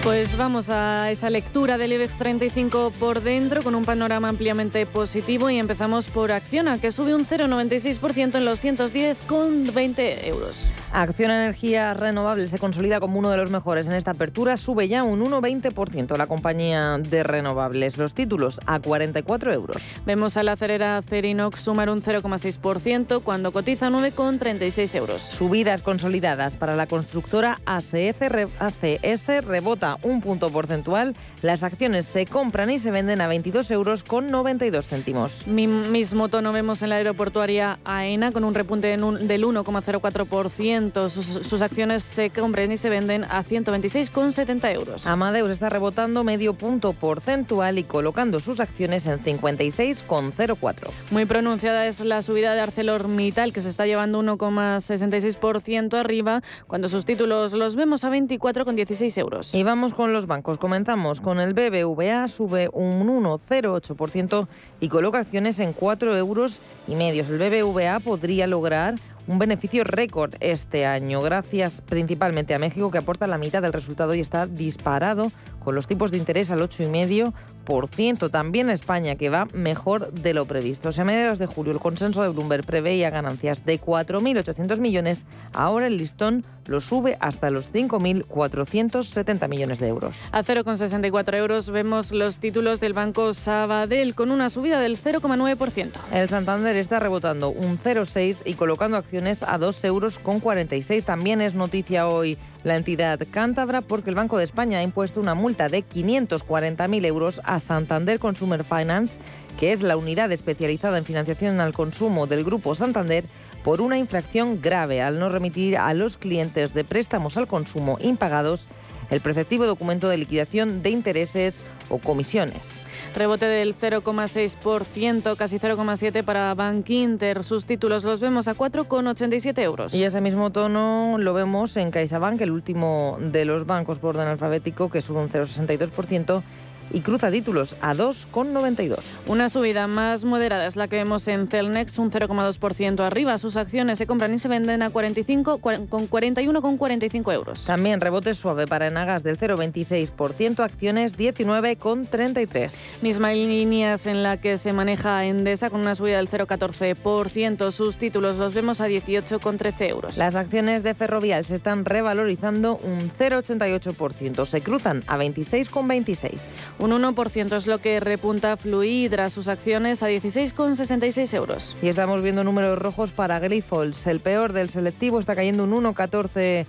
Pues 0.03 0.37
vamos 0.37 0.69
a 0.69 1.09
esa 1.09 1.31
lectura 1.31 1.79
del 1.79 1.93
IBEX 1.93 2.17
35 2.17 2.91
por 2.99 3.23
dentro 3.23 3.63
con 3.63 3.73
un 3.73 3.85
panorama 3.85 4.29
ampliamente 4.29 4.85
positivo 4.85 5.49
y 5.49 5.57
empezamos 5.57 6.07
por 6.07 6.31
Acciona 6.31 6.79
que 6.79 6.91
sube 6.91 7.15
un 7.15 7.25
0,96% 7.25 8.35
en 8.35 8.45
los 8.45 8.63
110,20 8.63 10.27
euros. 10.27 10.73
Acción 10.95 11.29
Energía 11.29 11.93
Renovable 11.93 12.47
se 12.47 12.57
consolida 12.57 13.01
como 13.01 13.19
uno 13.19 13.29
de 13.29 13.35
los 13.35 13.51
mejores 13.51 13.85
en 13.89 13.95
esta 13.95 14.11
apertura, 14.11 14.55
sube 14.55 14.87
ya 14.87 15.03
un 15.03 15.19
1,20% 15.25 16.15
la 16.15 16.25
compañía 16.25 16.97
de 16.97 17.21
renovables. 17.23 17.97
Los 17.97 18.13
títulos 18.13 18.61
a 18.65 18.79
44 18.79 19.51
euros. 19.51 19.83
Vemos 20.05 20.37
a 20.37 20.43
la 20.43 20.53
acerera 20.53 21.01
Cerinox 21.01 21.59
sumar 21.59 21.89
un 21.89 22.01
0,6% 22.01 23.21
cuando 23.23 23.51
cotiza 23.51 23.89
9,36 23.89 24.95
euros. 24.95 25.21
Subidas 25.21 25.81
consolidadas 25.81 26.55
para 26.55 26.77
la 26.77 26.87
constructora 26.87 27.59
ACS, 27.65 28.47
ACS 28.59 29.45
rebota 29.45 29.97
un 30.01 30.21
punto 30.21 30.49
porcentual. 30.49 31.13
Las 31.41 31.63
acciones 31.63 32.05
se 32.05 32.25
compran 32.25 32.69
y 32.69 32.79
se 32.79 32.91
venden 32.91 33.19
a 33.19 33.27
22 33.27 33.69
euros 33.71 34.03
con 34.03 34.27
92 34.27 34.87
céntimos. 34.87 35.45
mismo 35.45 36.29
tono 36.29 36.53
vemos 36.53 36.81
en 36.83 36.89
la 36.89 36.95
aeroportuaria 36.95 37.79
AENA 37.83 38.31
con 38.31 38.45
un 38.45 38.53
repunte 38.53 38.87
del 38.87 39.01
1,04%. 39.43 40.84
Sus, 40.93 41.25
sus, 41.25 41.61
acciones 41.61 42.03
se 42.03 42.29
compran 42.29 42.71
y 42.71 42.77
se 42.77 42.89
venden 42.89 43.23
a 43.25 43.43
126,70 43.43 44.73
euros. 44.73 45.07
Amadeus 45.07 45.51
está 45.51 45.69
rebotando 45.69 46.23
medio 46.23 46.53
punto 46.53 46.93
porcentual 46.93 47.79
y 47.79 47.83
colocando 47.83 48.39
sus 48.39 48.59
acciones 48.59 49.07
en 49.07 49.19
56,04. 49.19 50.89
Muy 51.11 51.25
pronunciada 51.25 51.87
es 51.87 51.99
la 51.99 52.21
subida 52.21 52.53
de 52.53 52.61
ArcelorMittal 52.61 53.53
que 53.53 53.61
se 53.61 53.69
está 53.69 53.85
llevando 53.85 54.21
1,66% 54.21 55.93
arriba 55.97 56.41
cuando 56.67 56.89
sus 56.89 57.05
títulos 57.05 57.53
los 57.53 57.75
vemos 57.75 58.03
a 58.03 58.09
24,16 58.09 59.17
euros. 59.17 59.55
Y 59.55 59.63
vamos 59.63 59.93
con 59.93 60.13
los 60.13 60.27
bancos. 60.27 60.57
Comenzamos 60.57 61.21
con 61.21 61.39
el 61.39 61.53
BBVA, 61.53 62.27
sube 62.27 62.69
un 62.71 63.05
1,08% 63.07 64.47
y 64.79 64.89
coloca 64.89 65.19
acciones 65.19 65.59
en 65.59 65.73
4 65.73 66.15
euros 66.17 66.61
y 66.87 66.95
medios. 66.95 67.29
El 67.29 67.37
BBVA 67.37 67.99
podría 67.99 68.47
lograr 68.47 68.95
un 69.27 69.39
beneficio 69.39 69.83
récord 69.83 70.35
este 70.39 70.85
año, 70.85 71.21
gracias 71.21 71.81
principalmente 71.81 72.53
a 72.53 72.59
México 72.59 72.91
que 72.91 72.99
aporta 72.99 73.27
la 73.27 73.37
mitad 73.37 73.61
del 73.61 73.73
resultado 73.73 74.13
y 74.13 74.19
está 74.19 74.45
disparado 74.45 75.31
con 75.65 75.75
los 75.75 75.87
tipos 75.87 76.11
de 76.11 76.17
interés 76.17 76.51
al 76.51 76.61
8,5%. 76.61 78.29
También 78.29 78.69
España 78.69 79.15
que 79.15 79.29
va 79.29 79.47
mejor 79.53 80.13
de 80.13 80.33
lo 80.33 80.45
previsto. 80.45 80.89
a 80.95 81.03
mediados 81.03 81.39
de 81.39 81.47
julio 81.47 81.73
el 81.73 81.79
consenso 81.79 82.21
de 82.21 82.29
Bloomberg 82.29 82.65
preveía 82.65 83.09
ganancias 83.09 83.65
de 83.65 83.81
4.800 83.81 84.79
millones, 84.79 85.25
ahora 85.53 85.87
el 85.87 85.97
listón 85.97 86.45
lo 86.67 86.81
sube 86.81 87.17
hasta 87.19 87.49
los 87.49 87.71
5.470 87.73 89.47
millones 89.47 89.79
de 89.79 89.87
euros. 89.87 90.17
A 90.31 90.43
0,64 90.43 91.37
euros 91.37 91.69
vemos 91.69 92.11
los 92.11 92.37
títulos 92.37 92.79
del 92.79 92.93
Banco 92.93 93.33
Sabadell 93.33 94.15
con 94.15 94.31
una 94.31 94.49
subida 94.49 94.79
del 94.79 95.01
0,9%. 95.01 95.91
El 96.11 96.29
Santander 96.29 96.75
está 96.75 96.99
rebotando 96.99 97.49
un 97.49 97.79
0,6 97.79 98.43
y 98.45 98.53
colocando 98.53 98.97
acciones 98.97 99.43
a 99.43 99.57
2 99.57 99.83
euros 99.85 100.19
con 100.19 100.39
46. 100.39 101.05
También 101.05 101.41
es 101.41 101.55
noticia 101.55 102.07
hoy 102.07 102.37
la 102.65 102.75
entidad 102.75 103.19
cántabra 103.29 103.81
porque 103.81 104.09
el 104.09 104.15
Banco 104.15 104.39
de 104.39 104.43
España 104.43 104.79
ha 104.79 104.83
impuesto 104.83 105.21
una 105.21 105.35
multa 105.35 105.69
de 105.69 105.85
540.000 105.87 107.05
euros 107.05 107.39
a 107.43 107.59
Santander 107.59 108.17
Consumer 108.17 108.63
Finance, 108.63 109.19
que 109.59 109.71
es 109.71 109.83
la 109.83 109.95
unidad 109.95 110.31
especializada 110.31 110.97
en 110.97 111.05
financiación 111.05 111.61
al 111.61 111.73
consumo 111.73 112.25
del 112.25 112.43
Grupo 112.43 112.73
Santander, 112.73 113.23
por 113.63 113.81
una 113.81 113.99
infracción 113.99 114.61
grave 114.61 115.03
al 115.03 115.19
no 115.19 115.29
remitir 115.29 115.77
a 115.77 115.93
los 115.93 116.17
clientes 116.17 116.73
de 116.73 116.83
préstamos 116.83 117.37
al 117.37 117.47
consumo 117.47 117.99
impagados 118.01 118.67
el 119.09 119.21
preceptivo 119.21 119.65
documento 119.65 120.09
de 120.09 120.17
liquidación 120.17 120.81
de 120.81 120.89
intereses 120.89 121.65
o 121.89 121.99
comisiones. 121.99 122.83
Rebote 123.15 123.45
del 123.45 123.77
0,6%, 123.77 125.35
casi 125.35 125.59
0,7% 125.59 126.23
para 126.23 126.53
Bank 126.53 126.89
Inter. 126.89 127.43
Sus 127.43 127.65
títulos 127.65 128.03
los 128.03 128.19
vemos 128.19 128.47
a 128.47 128.55
4,87 128.55 129.59
euros. 129.59 129.93
Y 129.93 130.03
ese 130.03 130.21
mismo 130.21 130.51
tono 130.51 131.17
lo 131.17 131.33
vemos 131.33 131.77
en 131.77 131.91
CaixaBank, 131.91 132.41
el 132.41 132.51
último 132.51 133.17
de 133.19 133.45
los 133.45 133.65
bancos 133.65 133.99
por 133.99 134.15
orden 134.15 134.27
alfabético, 134.27 134.89
que 134.89 135.01
sube 135.01 135.19
un 135.19 135.29
0,62% 135.29 136.43
y 136.91 137.01
cruza 137.01 137.29
títulos 137.29 137.75
a 137.81 137.93
2,92. 137.93 138.99
Una 139.27 139.49
subida 139.49 139.87
más 139.87 140.23
moderada 140.23 140.65
es 140.65 140.75
la 140.75 140.87
que 140.87 140.95
vemos 140.97 141.27
en 141.27 141.47
Celnex, 141.47 141.97
un 141.99 142.11
0,2% 142.11 142.99
arriba. 143.01 143.37
Sus 143.37 143.57
acciones 143.57 143.97
se 143.97 144.07
compran 144.07 144.33
y 144.33 144.39
se 144.39 144.47
venden 144.47 144.81
a 144.81 144.89
45 144.89 145.59
con 145.59 145.87
41,45 145.89 147.33
euros. 147.33 147.65
También 147.65 148.01
rebote 148.01 148.33
suave 148.33 148.65
para 148.65 148.87
Enagas 148.87 149.23
del 149.23 149.37
0,26%, 149.37 150.63
acciones 150.63 151.17
19,33. 151.17 152.73
Misma 153.01 153.33
líneas 153.33 154.05
en 154.05 154.23
la 154.23 154.37
que 154.37 154.57
se 154.57 154.73
maneja 154.73 155.25
Endesa 155.25 155.69
con 155.69 155.81
una 155.81 155.95
subida 155.95 156.17
del 156.17 156.29
0,14%. 156.29 157.71
Sus 157.71 157.97
títulos 157.97 158.37
los 158.37 158.53
vemos 158.53 158.81
a 158.81 158.87
18,13 158.87 159.89
euros. 159.89 160.17
Las 160.17 160.35
acciones 160.35 160.83
de 160.83 160.93
Ferrovial 160.93 161.45
se 161.45 161.55
están 161.55 161.85
revalorizando 161.85 162.77
un 162.77 162.99
0,88%. 162.99 164.45
Se 164.45 164.61
cruzan 164.61 165.03
a 165.07 165.17
26,26. 165.17 166.39
Un 166.77 166.91
1% 166.91 167.55
es 167.55 167.67
lo 167.67 167.79
que 167.79 168.01
repunta 168.01 168.57
Fluidra, 168.57 169.29
sus 169.29 169.47
acciones 169.47 170.03
a 170.03 170.09
16,66 170.09 171.33
euros. 171.33 171.77
Y 171.81 171.87
estamos 171.87 172.21
viendo 172.21 172.43
números 172.43 172.77
rojos 172.77 173.13
para 173.13 173.39
Grifols. 173.39 174.05
El 174.07 174.19
peor 174.19 174.51
del 174.51 174.69
selectivo 174.69 175.19
está 175.19 175.35
cayendo 175.35 175.63
un 175.63 175.71
1,14% 175.71 176.65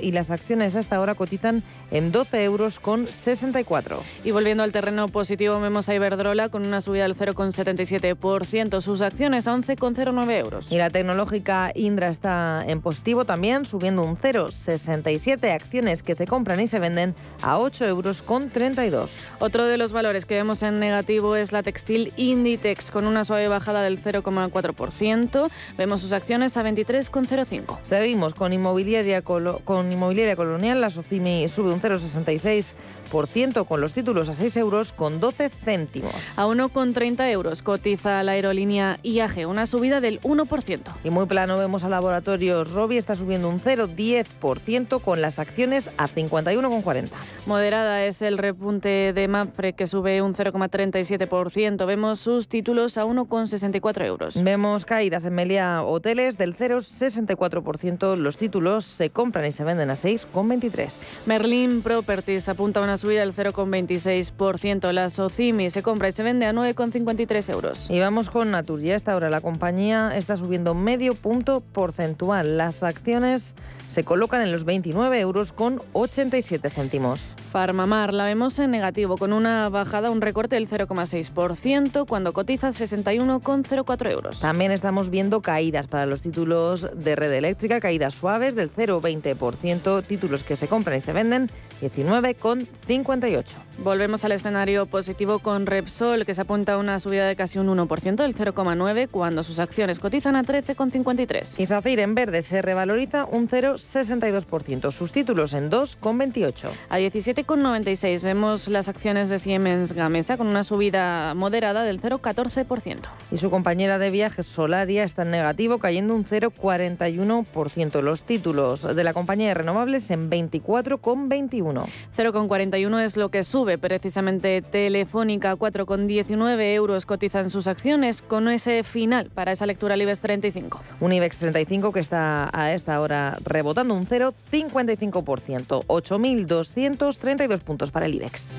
y 0.00 0.12
las 0.12 0.30
acciones 0.30 0.76
hasta 0.76 0.96
ahora 0.96 1.14
cotizan 1.14 1.62
en 1.90 2.10
12 2.10 2.42
euros 2.42 2.80
con 2.80 3.06
64. 3.06 4.02
Y 4.24 4.30
volviendo 4.30 4.62
al 4.62 4.72
terreno 4.72 5.08
positivo, 5.08 5.60
vemos 5.60 5.90
a 5.90 5.94
Iberdrola 5.94 6.48
con 6.48 6.64
una 6.64 6.80
subida 6.80 7.02
del 7.02 7.14
0,77%, 7.14 8.80
sus 8.80 9.02
acciones 9.02 9.46
a 9.46 9.54
11,09 9.54 10.38
euros. 10.38 10.72
Y 10.72 10.78
la 10.78 10.88
tecnológica 10.88 11.70
Indra 11.74 12.08
está 12.08 12.64
en 12.66 12.80
positivo 12.80 13.26
también, 13.26 13.66
subiendo 13.66 14.02
un 14.04 14.16
0,67 14.16 15.52
acciones 15.52 16.02
que 16.02 16.14
se 16.14 16.26
compran 16.26 16.58
y 16.60 16.66
se 16.66 16.78
venden 16.78 17.14
a 17.42 17.58
8 17.58 17.84
euros 17.88 18.22
con 18.22 18.48
32. 18.48 19.10
Otro 19.38 19.66
de 19.66 19.76
los 19.76 19.92
valores 19.92 20.24
que 20.24 20.36
vemos 20.36 20.62
en 20.62 20.80
negativo 20.80 21.36
es 21.36 21.52
la 21.52 21.62
textil 21.62 22.14
Inditex, 22.16 22.90
con 22.90 23.04
una 23.06 23.26
suave 23.26 23.48
bajada 23.48 23.82
del 23.82 24.02
0,4%. 24.02 25.50
Vemos 25.76 26.00
sus 26.00 26.12
acciones 26.12 26.56
a 26.56 26.64
23,05. 26.64 27.80
Seguimos 27.82 28.32
con 28.32 28.54
inmobiliaria 28.54 29.09
con 29.22 29.92
Inmobiliaria 29.92 30.36
Colonial, 30.36 30.80
la 30.80 30.90
Socimi 30.90 31.48
sube 31.48 31.72
un 31.72 31.80
0,66% 31.80 33.66
con 33.66 33.80
los 33.80 33.92
títulos 33.92 34.28
a 34.28 34.34
6 34.34 34.56
euros 34.58 34.92
con 34.92 35.20
12 35.20 35.50
céntimos. 35.50 36.14
A 36.36 36.46
1,30 36.46 37.30
euros 37.30 37.62
cotiza 37.62 38.22
la 38.22 38.32
aerolínea 38.32 38.98
IAG, 39.02 39.48
una 39.48 39.66
subida 39.66 40.00
del 40.00 40.20
1%. 40.20 40.80
Y 41.02 41.10
muy 41.10 41.26
plano 41.26 41.58
vemos 41.58 41.84
a 41.84 41.88
Laboratorios 41.88 42.72
Robi, 42.72 42.96
está 42.96 43.16
subiendo 43.16 43.48
un 43.48 43.60
0,10% 43.60 45.00
con 45.00 45.20
las 45.20 45.38
acciones 45.38 45.90
a 45.96 46.08
51,40. 46.08 47.08
Moderada 47.46 48.04
es 48.04 48.22
el 48.22 48.38
repunte 48.38 49.12
de 49.12 49.28
Manfred 49.28 49.74
que 49.74 49.86
sube 49.86 50.22
un 50.22 50.34
0,37%. 50.34 51.86
Vemos 51.86 52.20
sus 52.20 52.48
títulos 52.48 52.96
a 52.96 53.04
1,64 53.04 54.04
euros. 54.04 54.42
Vemos 54.42 54.84
caídas 54.84 55.24
en 55.24 55.34
Melia 55.34 55.82
Hoteles 55.82 56.38
del 56.38 56.56
0,64%. 56.56 58.16
Los 58.16 58.36
títulos 58.36 58.99
se 59.00 59.08
compran 59.08 59.46
y 59.46 59.52
se 59.52 59.64
venden 59.64 59.88
a 59.88 59.94
6,23. 59.94 61.24
Merlin 61.24 61.80
Properties 61.80 62.50
apunta 62.50 62.80
a 62.80 62.82
una 62.82 62.98
subida 62.98 63.20
del 63.20 63.34
0,26%. 63.34 64.92
La 64.92 65.08
Socimi 65.08 65.70
se 65.70 65.82
compra 65.82 66.10
y 66.10 66.12
se 66.12 66.22
vende 66.22 66.44
a 66.44 66.52
9,53 66.52 67.50
euros. 67.50 67.88
Y 67.88 67.98
vamos 67.98 68.28
con 68.28 68.50
Natur. 68.50 68.82
Ya 68.82 68.96
esta 68.96 69.16
hora 69.16 69.30
la 69.30 69.40
compañía 69.40 70.14
está 70.18 70.36
subiendo 70.36 70.74
medio 70.74 71.14
punto 71.14 71.62
porcentual. 71.62 72.58
Las 72.58 72.82
acciones 72.82 73.54
se 73.90 74.04
colocan 74.04 74.40
en 74.40 74.52
los 74.52 74.64
29 74.64 75.18
euros 75.18 75.52
con 75.52 75.82
87 75.94 76.70
céntimos. 76.70 77.34
Farmamar 77.50 78.14
la 78.14 78.24
vemos 78.24 78.56
en 78.60 78.70
negativo 78.70 79.16
con 79.16 79.32
una 79.32 79.68
bajada, 79.68 80.10
un 80.10 80.20
recorte 80.20 80.54
del 80.54 80.68
0,6% 80.68 82.06
cuando 82.06 82.32
cotiza 82.32 82.68
61,04 82.68 84.10
euros. 84.12 84.40
También 84.40 84.70
estamos 84.70 85.10
viendo 85.10 85.40
caídas 85.40 85.88
para 85.88 86.06
los 86.06 86.20
títulos 86.20 86.86
de 86.94 87.16
red 87.16 87.32
eléctrica, 87.32 87.80
caídas 87.80 88.14
suaves 88.14 88.54
del 88.54 88.70
0,20%, 88.80 90.04
títulos 90.04 90.42
que 90.42 90.56
se 90.56 90.68
compran 90.68 90.96
y 90.96 91.00
se 91.00 91.12
venden 91.12 91.48
19,58. 91.80 93.44
Volvemos 93.82 94.24
al 94.24 94.32
escenario 94.32 94.86
positivo 94.86 95.38
con 95.38 95.66
Repsol 95.66 96.26
que 96.26 96.34
se 96.34 96.42
apunta 96.42 96.74
a 96.74 96.78
una 96.78 97.00
subida 97.00 97.26
de 97.26 97.36
casi 97.36 97.58
un 97.58 97.68
1% 97.68 98.16
del 98.16 98.34
0,9 98.34 99.08
cuando 99.10 99.42
sus 99.42 99.58
acciones 99.58 99.98
cotizan 99.98 100.36
a 100.36 100.42
13,53. 100.42 101.58
Y 101.58 101.66
SACIR 101.66 102.00
en 102.00 102.14
verde 102.14 102.42
se 102.42 102.62
revaloriza 102.62 103.24
un 103.24 103.48
0 103.48 103.74
62%, 103.74 104.90
sus 104.90 105.12
títulos 105.12 105.54
en 105.54 105.70
2,28. 105.70 106.70
A 106.88 106.98
17,96 106.98 108.22
vemos 108.22 108.68
las 108.68 108.88
acciones 108.88 109.28
de 109.28 109.38
Siemens 109.38 109.92
Gamesa 109.92 110.36
con 110.36 110.46
una 110.46 110.64
subida 110.64 111.34
moderada 111.34 111.84
del 111.84 112.00
0,14%. 112.00 113.00
Y 113.30 113.38
su 113.38 113.50
compañera 113.50 113.98
de 113.98 114.10
viajes 114.10 114.46
Solaria 114.46 115.04
está 115.04 115.22
en 115.22 115.30
negativo, 115.30 115.78
cayendo 115.78 116.14
un 116.14 116.24
0,41%. 116.24 118.02
Los 118.02 118.22
títulos 118.22 118.69
de 118.76 119.04
la 119.04 119.12
compañía 119.12 119.48
de 119.48 119.54
renovables 119.54 120.10
en 120.10 120.30
24,21. 120.30 121.86
0,41 122.16 123.00
es 123.00 123.16
lo 123.16 123.30
que 123.30 123.42
sube 123.42 123.78
precisamente 123.78 124.62
Telefónica, 124.62 125.56
4,19 125.56 126.74
euros 126.74 127.06
cotizan 127.06 127.50
sus 127.50 127.66
acciones 127.66 128.22
con 128.22 128.48
ese 128.48 128.82
final 128.84 129.30
para 129.34 129.52
esa 129.52 129.66
lectura 129.66 129.94
al 129.94 130.02
IBEX 130.02 130.20
35. 130.20 130.80
Un 131.00 131.12
IBEX 131.12 131.38
35 131.38 131.92
que 131.92 132.00
está 132.00 132.50
a 132.52 132.72
esta 132.72 133.00
hora 133.00 133.36
rebotando 133.44 133.94
un 133.94 134.06
0,55%, 134.06 135.84
8.232 135.86 137.60
puntos 137.60 137.90
para 137.90 138.06
el 138.06 138.14
IBEX. 138.14 138.56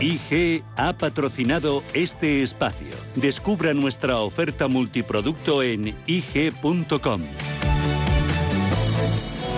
IG 0.00 0.62
ha 0.76 0.92
patrocinado 0.92 1.82
este 1.94 2.42
espacio. 2.42 2.88
Descubra 3.14 3.72
nuestra 3.72 4.18
oferta 4.18 4.68
multiproducto 4.68 5.62
en 5.62 5.94
IG.com. 6.06 7.22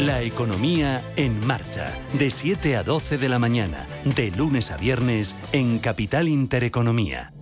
La 0.00 0.20
economía 0.20 1.02
en 1.16 1.40
marcha, 1.46 1.90
de 2.18 2.28
7 2.28 2.76
a 2.76 2.82
12 2.82 3.16
de 3.16 3.30
la 3.30 3.38
mañana, 3.38 3.86
de 4.04 4.30
lunes 4.30 4.70
a 4.70 4.76
viernes, 4.76 5.34
en 5.54 5.78
Capital 5.78 6.28
Intereconomía. 6.28 7.32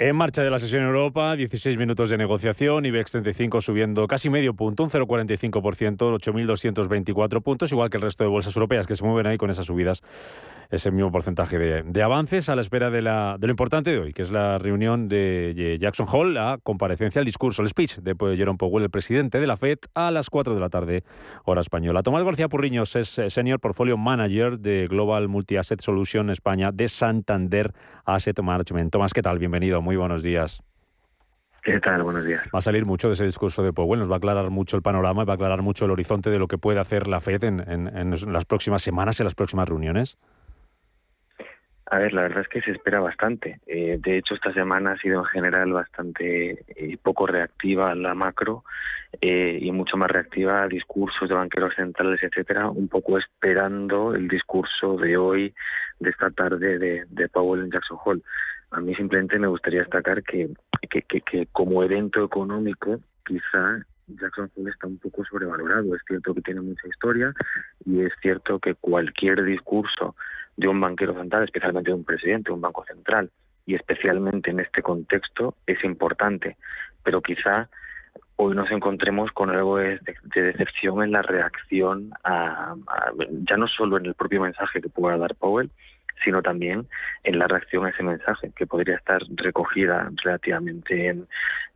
En 0.00 0.16
marcha 0.16 0.42
de 0.42 0.50
la 0.50 0.58
sesión 0.58 0.82
Europa, 0.82 1.36
16 1.36 1.78
minutos 1.78 2.10
de 2.10 2.18
negociación, 2.18 2.84
IBEX 2.84 3.12
35 3.12 3.60
subiendo 3.60 4.08
casi 4.08 4.28
medio 4.28 4.54
punto, 4.54 4.82
un 4.82 4.90
0,45%, 4.90 6.18
8.224 6.18 7.42
puntos, 7.42 7.70
igual 7.70 7.90
que 7.90 7.98
el 7.98 8.02
resto 8.02 8.24
de 8.24 8.30
bolsas 8.30 8.56
europeas 8.56 8.88
que 8.88 8.96
se 8.96 9.04
mueven 9.04 9.28
ahí 9.28 9.38
con 9.38 9.50
esas 9.50 9.66
subidas 9.66 10.02
ese 10.70 10.90
mismo 10.90 11.10
porcentaje 11.10 11.58
de, 11.58 12.02
avances 12.02 12.48
a 12.48 12.54
la 12.54 12.60
espera 12.60 12.90
de, 12.90 13.00
la, 13.00 13.36
de, 13.38 13.46
lo 13.46 13.52
importante 13.52 13.90
de 13.90 13.98
hoy, 13.98 14.12
que 14.12 14.22
es 14.22 14.30
la 14.30 14.58
reunión 14.58 15.08
de 15.08 15.76
Jackson 15.80 16.06
Hall, 16.10 16.34
la 16.34 16.58
comparecencia, 16.62 17.20
el 17.20 17.24
discurso, 17.24 17.62
el 17.62 17.68
speech 17.68 17.96
de 17.96 18.14
Jerome 18.36 18.58
Powell, 18.58 18.84
el 18.84 18.90
presidente 18.90 19.40
de 19.40 19.46
la 19.46 19.56
FED, 19.56 19.78
a 19.94 20.10
las 20.10 20.28
4 20.28 20.54
de 20.54 20.60
la 20.60 20.68
tarde, 20.68 21.04
hora 21.44 21.62
española. 21.62 22.02
Tomás 22.02 22.22
García 22.22 22.48
Purriños 22.48 22.96
es 22.96 23.18
eh, 23.18 23.30
Senior 23.30 23.60
Portfolio 23.60 23.96
Manager 23.96 24.58
de 24.58 24.88
Global 24.88 25.28
Multi-Asset 25.28 25.80
Solution 25.80 26.28
España 26.28 26.70
de 26.70 26.88
Santander 26.88 27.72
Asset 28.04 28.38
Management. 28.40 28.92
Tomás, 28.92 29.14
¿qué 29.14 29.22
tal? 29.22 29.38
Bienvenido, 29.38 29.80
muy 29.80 29.96
buenos 29.96 30.22
días. 30.22 30.62
¿Qué 31.62 31.80
tal? 31.80 32.02
Buenos 32.02 32.26
días. 32.26 32.42
Va 32.54 32.58
a 32.58 32.62
salir 32.62 32.84
mucho 32.84 33.08
de 33.08 33.14
ese 33.14 33.24
discurso 33.24 33.62
de 33.62 33.72
Powell, 33.72 33.98
nos 34.00 34.10
va 34.10 34.14
a 34.14 34.18
aclarar 34.18 34.50
mucho 34.50 34.76
el 34.76 34.82
panorama 34.82 35.22
y 35.22 35.26
va 35.26 35.32
a 35.32 35.36
aclarar 35.36 35.62
mucho 35.62 35.86
el 35.86 35.90
horizonte 35.90 36.30
de 36.30 36.38
lo 36.38 36.46
que 36.46 36.58
puede 36.58 36.78
hacer 36.78 37.08
la 37.08 37.20
FED 37.20 37.44
en, 37.44 37.60
en 37.68 38.32
las 38.32 38.44
próximas 38.44 38.82
semanas, 38.82 39.18
en 39.20 39.24
las 39.24 39.34
próximas 39.34 39.68
reuniones. 39.68 40.18
A 41.90 41.98
ver, 41.98 42.12
la 42.12 42.22
verdad 42.22 42.42
es 42.42 42.48
que 42.48 42.60
se 42.60 42.72
espera 42.72 43.00
bastante. 43.00 43.60
Eh, 43.66 43.98
de 43.98 44.18
hecho, 44.18 44.34
esta 44.34 44.52
semana 44.52 44.92
ha 44.92 44.98
sido 44.98 45.20
en 45.20 45.24
general 45.24 45.72
bastante 45.72 46.62
eh, 46.76 46.98
poco 47.02 47.26
reactiva 47.26 47.90
a 47.90 47.94
la 47.94 48.14
macro 48.14 48.62
eh, 49.22 49.58
y 49.58 49.72
mucho 49.72 49.96
más 49.96 50.10
reactiva 50.10 50.62
a 50.62 50.68
discursos 50.68 51.26
de 51.26 51.34
banqueros 51.34 51.74
centrales, 51.74 52.22
etcétera, 52.22 52.68
un 52.68 52.88
poco 52.88 53.16
esperando 53.16 54.14
el 54.14 54.28
discurso 54.28 54.98
de 54.98 55.16
hoy, 55.16 55.54
de 55.98 56.10
esta 56.10 56.30
tarde 56.30 56.78
de, 56.78 57.06
de 57.08 57.28
Powell 57.30 57.64
en 57.64 57.70
Jackson 57.70 57.98
Hole. 58.04 58.22
A 58.70 58.80
mí 58.80 58.94
simplemente 58.94 59.38
me 59.38 59.46
gustaría 59.46 59.80
destacar 59.80 60.22
que, 60.22 60.50
que, 60.90 61.00
que, 61.00 61.22
que 61.22 61.46
como 61.52 61.82
evento 61.82 62.22
económico, 62.22 63.00
quizá 63.24 63.82
Jackson 64.08 64.50
Hole 64.54 64.70
está 64.70 64.86
un 64.88 64.98
poco 64.98 65.24
sobrevalorado. 65.24 65.94
Es 65.94 66.02
cierto 66.06 66.34
que 66.34 66.42
tiene 66.42 66.60
mucha 66.60 66.86
historia 66.86 67.32
y 67.86 68.02
es 68.02 68.12
cierto 68.20 68.58
que 68.58 68.74
cualquier 68.74 69.42
discurso 69.42 70.14
de 70.58 70.66
un 70.66 70.80
banquero 70.80 71.14
central, 71.14 71.44
especialmente 71.44 71.90
de 71.90 71.94
un 71.94 72.04
presidente 72.04 72.50
de 72.50 72.54
un 72.54 72.60
banco 72.60 72.84
central, 72.84 73.30
y 73.64 73.76
especialmente 73.76 74.50
en 74.50 74.58
este 74.60 74.82
contexto, 74.82 75.54
es 75.66 75.82
importante. 75.84 76.56
Pero 77.04 77.22
quizá 77.22 77.68
hoy 78.36 78.56
nos 78.56 78.70
encontremos 78.72 79.30
con 79.30 79.50
algo 79.50 79.76
de, 79.76 80.00
decepción 80.34 81.02
en 81.04 81.12
la 81.12 81.22
reacción, 81.22 82.10
a, 82.24 82.74
ya 83.48 83.56
no 83.56 83.68
solo 83.68 83.98
en 83.98 84.06
el 84.06 84.14
propio 84.14 84.40
mensaje 84.40 84.80
que 84.80 84.88
pueda 84.88 85.16
dar 85.16 85.36
Powell, 85.36 85.70
sino 86.24 86.42
también 86.42 86.88
en 87.22 87.38
la 87.38 87.46
reacción 87.46 87.86
a 87.86 87.90
ese 87.90 88.02
mensaje, 88.02 88.50
que 88.56 88.66
podría 88.66 88.96
estar 88.96 89.22
recogida 89.36 90.10
relativamente 90.24 91.06
en, 91.06 91.28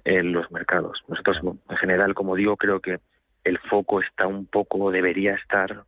en 0.05 0.33
los 0.33 0.51
mercados. 0.51 1.05
Nosotros, 1.07 1.39
en 1.69 1.77
general, 1.77 2.15
como 2.15 2.35
digo, 2.35 2.57
creo 2.57 2.81
que 2.81 2.99
el 3.45 3.59
foco 3.59 4.01
está 4.01 4.27
un 4.27 4.47
poco, 4.47 4.91
debería 4.91 5.35
estar, 5.35 5.85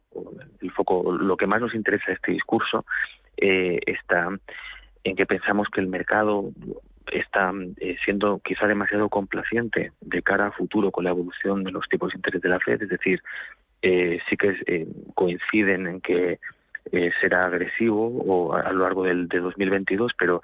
el 0.60 0.70
foco, 0.72 1.12
lo 1.12 1.36
que 1.36 1.46
más 1.46 1.60
nos 1.60 1.74
interesa 1.74 2.12
este 2.12 2.32
discurso 2.32 2.84
eh, 3.36 3.80
está 3.86 4.28
en 5.04 5.16
que 5.16 5.26
pensamos 5.26 5.68
que 5.68 5.80
el 5.80 5.86
mercado 5.86 6.50
está 7.12 7.52
eh, 7.76 7.96
siendo 8.04 8.40
quizá 8.44 8.66
demasiado 8.66 9.08
complaciente 9.08 9.92
de 10.00 10.22
cara 10.22 10.46
a 10.46 10.52
futuro 10.52 10.90
con 10.90 11.04
la 11.04 11.10
evolución 11.10 11.62
de 11.62 11.70
los 11.70 11.88
tipos 11.88 12.10
de 12.10 12.18
interés 12.18 12.42
de 12.42 12.48
la 12.48 12.60
Fed, 12.60 12.82
es 12.82 12.88
decir, 12.88 13.22
eh, 13.82 14.18
sí 14.28 14.36
que 14.36 14.86
coinciden 15.14 15.86
en 15.86 16.00
que 16.00 16.38
será 17.20 17.40
agresivo 17.40 18.06
o 18.06 18.54
a, 18.54 18.70
lo 18.70 18.84
largo 18.84 19.04
del 19.04 19.26
de 19.26 19.40
2022, 19.40 20.12
pero 20.18 20.42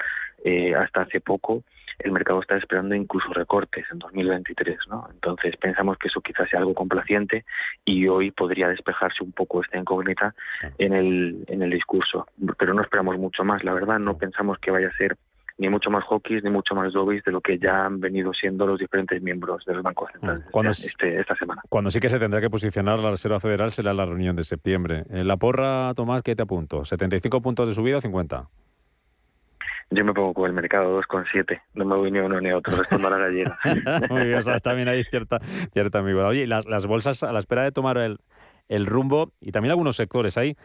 hasta 0.77 1.03
hace 1.03 1.21
poco 1.21 1.63
el 2.05 2.13
mercado 2.13 2.41
está 2.41 2.57
esperando 2.57 2.95
incluso 2.95 3.33
recortes 3.33 3.87
en 3.93 3.99
2023, 3.99 4.79
¿no? 4.89 5.09
Entonces 5.13 5.57
pensamos 5.57 5.99
que 5.99 6.09
eso 6.09 6.21
quizás 6.21 6.49
sea 6.49 6.61
algo 6.61 6.75
complaciente 6.75 7.45
y 7.85 8.07
hoy 8.09 8.31
podría 8.31 8.69
despejarse 8.69 9.23
un 9.23 9.33
poco 9.33 9.63
esta 9.63 9.79
incógnita 9.79 10.35
en 10.79 10.93
el, 10.93 11.45
en 11.47 11.63
el 11.63 11.71
discurso. 11.71 12.27
Pero 12.59 12.75
no 12.75 12.83
esperamos 12.83 13.19
mucho 13.19 13.45
más, 13.45 13.65
la 13.65 13.73
verdad, 13.73 13.99
no 13.99 14.17
pensamos 14.17 14.59
que 14.59 14.71
vaya 14.71 14.89
a 14.89 14.97
ser 14.97 15.17
ni 15.61 15.69
mucho 15.69 15.91
más 15.91 16.03
hockeys 16.05 16.43
ni 16.43 16.51
mucho 16.51 16.75
más 16.75 16.93
dobbies 16.93 17.23
de 17.23 17.33
lo 17.33 17.43
que 17.43 17.59
ya 17.59 17.85
han 17.85 18.01
venido 18.01 18.33
siendo 18.33 18.67
los 18.67 18.79
diferentes 18.79 19.21
miembros 19.21 19.63
de 19.67 19.75
los 19.75 19.83
bancos 19.83 20.11
centrales 20.11 20.43
cuando, 20.51 20.71
este, 20.71 21.21
esta 21.21 21.37
semana. 21.37 21.63
Cuando 21.69 21.91
sí 21.91 22.01
que 22.01 22.09
se 22.09 22.19
tendrá 22.19 22.41
que 22.41 22.49
posicionar 22.49 22.99
la 22.99 23.11
Reserva 23.11 23.41
Federal 23.41 23.71
será 23.71 23.93
la 23.93 24.07
reunión 24.07 24.37
de 24.37 24.45
septiembre. 24.45 25.05
En 25.11 25.29
la 25.29 25.37
porra, 25.37 25.93
Tomás, 25.95 26.23
¿qué 26.23 26.35
te 26.35 26.43
apunto? 26.43 26.81
¿75 26.81 27.43
puntos 27.43 27.69
de 27.69 27.75
subida 27.75 27.99
o 27.99 28.01
50? 28.01 28.49
Yo 29.91 30.05
me 30.05 30.15
pongo 30.15 30.33
con 30.33 30.47
el 30.47 30.53
mercado 30.53 31.01
2,7. 31.01 31.61
No 31.75 31.85
me 31.85 31.97
voy 31.97 32.13
ni 32.13 32.21
uno 32.21 32.41
ni 32.41 32.53
otro, 32.53 32.77
respondo 32.77 33.09
a 33.09 33.11
la 33.11 33.19
gallina. 33.19 33.59
Muy 34.11 34.27
bien, 34.27 34.39
o 34.39 34.43
sea, 34.43 34.61
también 34.61 34.89
hay 34.89 35.03
cierta, 35.05 35.41
cierta 35.73 35.99
ambigüedad. 35.99 36.29
Oye, 36.29 36.47
las, 36.47 36.67
las 36.67 36.87
bolsas 36.87 37.25
a 37.25 37.33
la 37.33 37.41
espera 37.41 37.65
de 37.65 37.73
tomar 37.73 37.99
el, 37.99 38.19
el 38.69 38.87
rumbo 38.87 39.33
y 39.41 39.51
también 39.51 39.71
algunos 39.73 39.97
sectores 39.97 40.39
hay. 40.39 40.57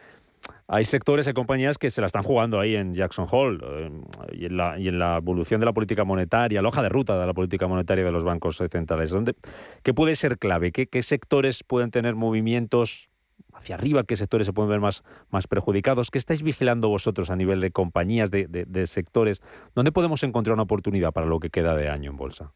Hay 0.68 0.84
sectores 0.84 1.26
y 1.26 1.32
compañías 1.32 1.76
que 1.76 1.90
se 1.90 2.00
la 2.00 2.06
están 2.06 2.22
jugando 2.22 2.60
ahí 2.60 2.76
en 2.76 2.94
Jackson 2.94 3.26
Hole 3.28 3.58
eh, 3.64 3.90
y, 4.32 4.46
en 4.46 4.56
la, 4.56 4.78
y 4.78 4.86
en 4.86 4.98
la 4.98 5.16
evolución 5.16 5.58
de 5.58 5.66
la 5.66 5.72
política 5.72 6.04
monetaria, 6.04 6.62
la 6.62 6.68
hoja 6.68 6.82
de 6.82 6.88
ruta 6.88 7.18
de 7.18 7.26
la 7.26 7.34
política 7.34 7.66
monetaria 7.66 8.04
de 8.04 8.12
los 8.12 8.22
bancos 8.22 8.56
centrales. 8.56 9.10
¿Dónde, 9.10 9.34
¿Qué 9.82 9.92
puede 9.92 10.14
ser 10.14 10.38
clave? 10.38 10.70
¿Qué, 10.70 10.86
¿Qué 10.86 11.02
sectores 11.02 11.64
pueden 11.64 11.90
tener 11.90 12.14
movimientos 12.14 13.08
hacia 13.52 13.74
arriba, 13.74 14.04
qué 14.04 14.16
sectores 14.16 14.46
se 14.46 14.52
pueden 14.52 14.70
ver 14.70 14.80
más, 14.80 15.02
más 15.30 15.46
perjudicados. 15.46 16.10
¿Qué 16.10 16.18
estáis 16.18 16.42
vigilando 16.42 16.88
vosotros 16.88 17.30
a 17.30 17.36
nivel 17.36 17.60
de 17.60 17.70
compañías, 17.70 18.30
de, 18.30 18.46
de, 18.46 18.86
sectores? 18.86 19.42
¿Dónde 19.74 19.92
podemos 19.92 20.22
encontrar 20.22 20.54
una 20.54 20.64
oportunidad 20.64 21.12
para 21.12 21.26
lo 21.26 21.40
que 21.40 21.50
queda 21.50 21.74
de 21.74 21.88
año 21.88 22.10
en 22.10 22.16
bolsa? 22.16 22.52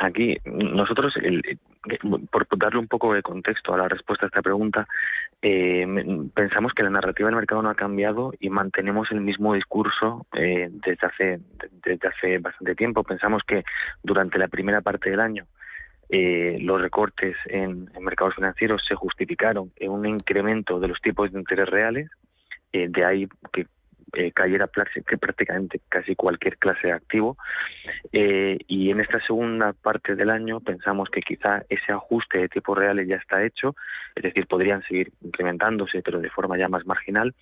Aquí, 0.00 0.36
nosotros, 0.44 1.14
por 2.32 2.58
darle 2.58 2.80
un 2.80 2.88
poco 2.88 3.14
de 3.14 3.22
contexto 3.22 3.72
a 3.72 3.76
la 3.78 3.86
respuesta 3.86 4.26
a 4.26 4.28
esta 4.28 4.42
pregunta, 4.42 4.88
eh, 5.42 5.86
pensamos 6.34 6.72
que 6.74 6.82
la 6.82 6.90
narrativa 6.90 7.28
del 7.28 7.36
mercado 7.36 7.62
no 7.62 7.70
ha 7.70 7.76
cambiado 7.76 8.32
y 8.40 8.50
mantenemos 8.50 9.12
el 9.12 9.20
mismo 9.20 9.54
discurso 9.54 10.26
eh, 10.32 10.68
desde, 10.72 11.06
hace, 11.06 11.40
desde 11.84 12.08
hace 12.08 12.38
bastante 12.38 12.74
tiempo. 12.74 13.04
Pensamos 13.04 13.42
que 13.46 13.62
durante 14.02 14.38
la 14.38 14.48
primera 14.48 14.80
parte 14.80 15.10
del 15.10 15.20
año 15.20 15.46
eh, 16.12 16.58
los 16.60 16.80
recortes 16.80 17.36
en, 17.46 17.88
mercados 18.00 18.34
financieros 18.34 18.82
se 18.86 18.96
justificaron 18.96 19.70
en 19.76 19.92
un 19.92 20.06
incremento 20.06 20.80
de 20.80 20.88
los 20.88 21.00
tipos 21.00 21.30
de 21.30 21.38
interés 21.38 21.68
reales, 21.68 22.10
eh, 22.72 22.88
de 22.88 23.04
ahí 23.04 23.28
que 23.52 23.66
eh, 24.14 24.32
cayera 24.32 24.66
prácticamente 24.66 25.80
casi 25.88 26.16
cualquier 26.16 26.58
clase 26.58 26.88
de 26.88 26.94
activo. 26.94 27.36
y 28.12 28.90
en 28.90 29.00
esta 29.00 29.20
segunda 29.20 29.72
parte 29.72 30.16
del 30.16 30.30
año 30.30 30.58
pensamos 30.58 31.08
que 31.10 31.20
quizá 31.20 31.62
ese 31.68 31.92
ajuste 31.92 32.38
de 32.38 32.48
tipos 32.48 32.76
reales 32.76 33.06
ya 33.06 33.16
está 33.16 33.44
hecho, 33.44 33.76
es 34.16 34.24
decir, 34.24 34.48
podrían 34.48 34.82
seguir 34.82 35.12
incrementándose, 35.22 36.02
pero 36.02 36.20
de 36.20 36.30
forma 36.30 36.58
ya 36.58 36.68
más 36.68 36.84
marginal. 36.86 37.34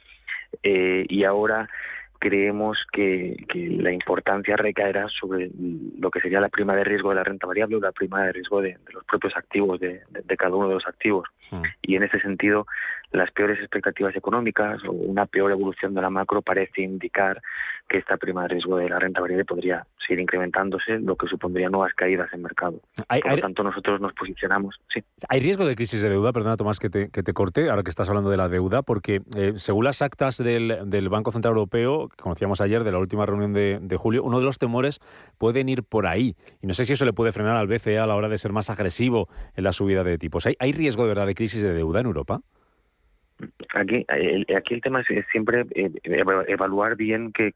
y 0.63 1.25
ahora 1.25 1.71
creemos 2.19 2.79
que, 2.93 3.37
la 3.55 3.93
importancia 3.93 4.57
recaerá 4.57 5.09
sobre 5.09 5.51
lo 5.99 6.11
que 6.11 6.21
sería 6.21 6.41
la 6.41 6.49
prima 6.49 6.75
de 6.75 6.85
riesgo 6.85 7.11
de 7.11 7.17
la 7.17 7.25
renta 7.25 7.47
variable 7.47 7.77
o 7.77 7.81
la 7.81 7.93
prima 7.93 8.25
de 8.25 8.33
riesgo 8.33 8.61
de, 8.61 8.79
los 8.93 9.05
propios 9.05 9.37
activos, 9.37 9.81
de, 9.81 10.03
cada 10.37 10.55
uno 10.55 10.69
de 10.69 10.75
los 10.75 10.87
activos. 10.87 11.29
Mm. 11.51 11.63
Y 11.83 11.97
en 11.97 12.03
ese 12.03 12.21
sentido, 12.21 12.67
las 13.13 13.31
peores 13.31 13.59
expectativas 13.61 14.15
económicas 14.17 14.83
o 14.85 14.93
una 14.93 15.27
peor 15.27 15.51
evolución 15.51 15.95
de 15.95 16.03
la 16.03 16.11
macro 16.11 16.43
parece 16.43 16.83
indicar 16.83 17.41
que 17.89 17.99
esta 17.99 18.17
prima 18.17 18.43
de 18.43 18.49
riesgo 18.49 18.77
de 18.77 18.89
la 18.89 18.99
renta 18.99 19.21
variable 19.21 19.45
podría 19.45 19.87
seguir 20.09 20.21
incrementándose, 20.21 20.99
lo 20.99 21.16
que 21.16 21.27
supondría 21.27 21.68
nuevas 21.68 21.92
caídas 21.94 22.33
en 22.33 22.42
mercado. 22.42 22.81
Por 23.09 23.31
lo 23.31 23.38
tanto, 23.38 23.62
nosotros 23.62 24.01
nos 24.01 24.12
posicionamos. 24.14 24.77
Sí. 24.92 25.01
¿Hay 25.29 25.40
riesgo 25.40 25.66
de 25.66 25.77
crisis 25.77 26.03
de 26.03 26.09
deuda? 26.09 26.33
Perdona, 26.33 26.57
Tomás, 26.57 26.81
que 26.81 26.90
te, 26.90 27.11
que 27.11 27.23
te 27.23 27.33
corte, 27.33 27.68
ahora 27.68 27.83
que 27.83 27.90
estás 27.90 28.09
hablando 28.09 28.31
de 28.31 28.37
la 28.37 28.49
deuda, 28.49 28.83
porque 28.83 29.21
eh, 29.37 29.53
según 29.57 29.85
las 29.85 30.03
actas 30.03 30.38
del, 30.38 30.79
del, 30.87 31.09
Banco 31.09 31.31
Central 31.31 31.53
Europeo, 31.53 32.09
que 32.09 32.16
conocíamos 32.23 32.61
ayer 32.61 32.85
de 32.85 32.92
la 32.92 32.99
última 32.99 33.27
reunión 33.27 33.53
de, 33.53 33.79
de, 33.81 33.97
julio, 33.97 34.23
uno 34.23 34.38
de 34.38 34.44
los 34.44 34.59
temores 34.59 35.01
pueden 35.37 35.68
ir 35.68 35.83
por 35.83 36.07
ahí. 36.07 36.35
Y 36.62 36.66
no 36.66 36.75
sé 36.75 36.85
si 36.85 36.94
eso 36.94 37.05
le 37.05 37.12
puede 37.12 37.33
frenar 37.33 37.57
al 37.57 37.66
BCE 37.66 37.99
a 37.99 38.07
la 38.07 38.16
hora 38.16 38.29
de 38.29 38.38
ser 38.38 38.53
más 38.53 38.71
agresivo 38.71 39.29
en 39.55 39.64
la 39.64 39.73
subida 39.73 40.05
de 40.05 40.18
tipos. 40.18 40.47
¿Hay, 40.47 40.57
hay 40.59 40.73
riesgo 40.73 41.03
de 41.03 41.09
verdad 41.09 41.27
de 41.27 41.35
crisis 41.35 41.62
de 41.62 41.73
deuda 41.73 42.01
en 42.01 42.07
Europa? 42.07 42.40
Aquí, 43.75 44.05
aquí 44.57 44.75
el 44.75 44.81
tema 44.81 45.01
es 45.01 45.27
siempre 45.31 45.64
eh, 45.75 45.90
evaluar 46.49 46.97
bien 46.97 47.33
qué, 47.33 47.53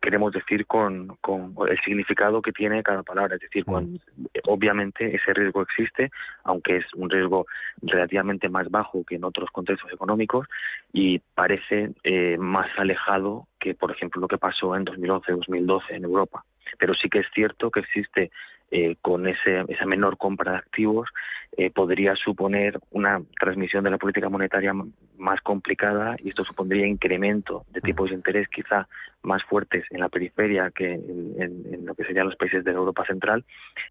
queremos 0.00 0.32
decir 0.32 0.66
con, 0.66 1.16
con, 1.20 1.54
el 1.68 1.78
significado 1.80 2.42
que 2.42 2.52
tiene 2.52 2.82
cada 2.82 3.02
palabra. 3.02 3.36
Es 3.36 3.42
decir, 3.42 3.64
cuando, 3.64 3.98
obviamente 4.44 5.14
ese 5.14 5.32
riesgo 5.32 5.62
existe, 5.62 6.10
aunque 6.44 6.78
es 6.78 6.84
un 6.94 7.10
riesgo 7.10 7.46
relativamente 7.82 8.48
más 8.48 8.70
bajo 8.70 9.04
que 9.04 9.16
en 9.16 9.24
otros 9.24 9.50
contextos 9.50 9.92
económicos 9.92 10.46
y 10.92 11.18
parece 11.34 11.92
eh, 12.04 12.36
más 12.38 12.68
alejado 12.76 13.46
que, 13.58 13.74
por 13.74 13.90
ejemplo, 13.90 14.20
lo 14.20 14.28
que 14.28 14.38
pasó 14.38 14.76
en 14.76 14.84
2011-2012 14.84 15.82
en 15.90 16.04
Europa. 16.04 16.44
Pero 16.78 16.94
sí 16.94 17.08
que 17.08 17.20
es 17.20 17.26
cierto 17.34 17.70
que 17.70 17.80
existe 17.80 18.30
eh, 18.74 18.96
con 19.02 19.28
ese, 19.28 19.66
esa 19.68 19.84
menor 19.84 20.16
compra 20.16 20.52
de 20.52 20.58
activos 20.58 21.10
eh, 21.58 21.70
podría 21.70 22.16
suponer 22.16 22.80
una 22.90 23.20
transmisión 23.38 23.84
de 23.84 23.90
la 23.90 23.98
política 23.98 24.30
monetaria 24.30 24.72
más 25.18 25.42
complicada 25.42 26.16
y 26.18 26.30
esto 26.30 26.42
supondría 26.42 26.86
incremento 26.86 27.66
de 27.70 27.82
tipos 27.82 28.08
de 28.08 28.16
interés 28.16 28.48
quizá 28.48 28.88
más 29.22 29.42
fuertes 29.44 29.84
en 29.90 30.00
la 30.00 30.08
periferia 30.08 30.70
que 30.74 30.94
en, 30.94 31.84
lo 31.84 31.94
que 31.94 32.04
serían 32.04 32.28
los 32.28 32.36
países 32.36 32.64
de 32.64 32.70
Europa 32.70 33.04
Central. 33.04 33.44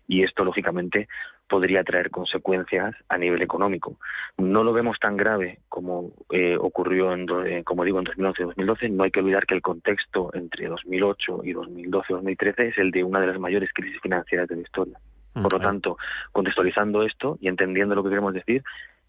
Y 0.07 0.23
esto 0.23 0.43
lógicamente 0.43 1.07
podría 1.51 1.83
traer 1.83 2.09
consecuencias 2.11 2.95
a 3.09 3.17
nivel 3.17 3.41
económico. 3.41 3.97
No 4.37 4.63
lo 4.63 4.71
vemos 4.71 4.97
tan 4.99 5.17
grave 5.17 5.59
como 5.67 6.13
eh, 6.31 6.55
ocurrió 6.57 7.11
en, 7.11 7.27
eh, 7.45 7.63
como 7.65 7.83
digo 7.83 7.99
en 7.99 8.05
2011 8.05 8.41
y 8.41 8.45
2012. 8.45 8.89
No 8.89 9.03
hay 9.03 9.11
que 9.11 9.19
olvidar 9.19 9.45
que 9.45 9.55
el 9.55 9.61
contexto 9.61 10.31
entre 10.33 10.67
2008 10.67 11.41
y 11.43 11.51
2012 11.51 12.13
2013 12.13 12.67
es 12.69 12.77
el 12.77 12.91
de 12.91 13.03
una 13.03 13.19
de 13.19 13.27
las 13.27 13.37
mayores 13.37 13.69
crisis 13.73 13.99
financieras 14.01 14.47
de 14.47 14.55
la 14.55 14.61
historia. 14.61 14.97
Por 15.33 15.51
lo 15.51 15.59
tanto, 15.59 15.97
contextualizando 16.31 17.03
esto 17.03 17.37
y 17.41 17.49
entendiendo 17.49 17.95
lo 17.95 18.03
que 18.03 18.09
queremos 18.09 18.33
decir, 18.33 18.63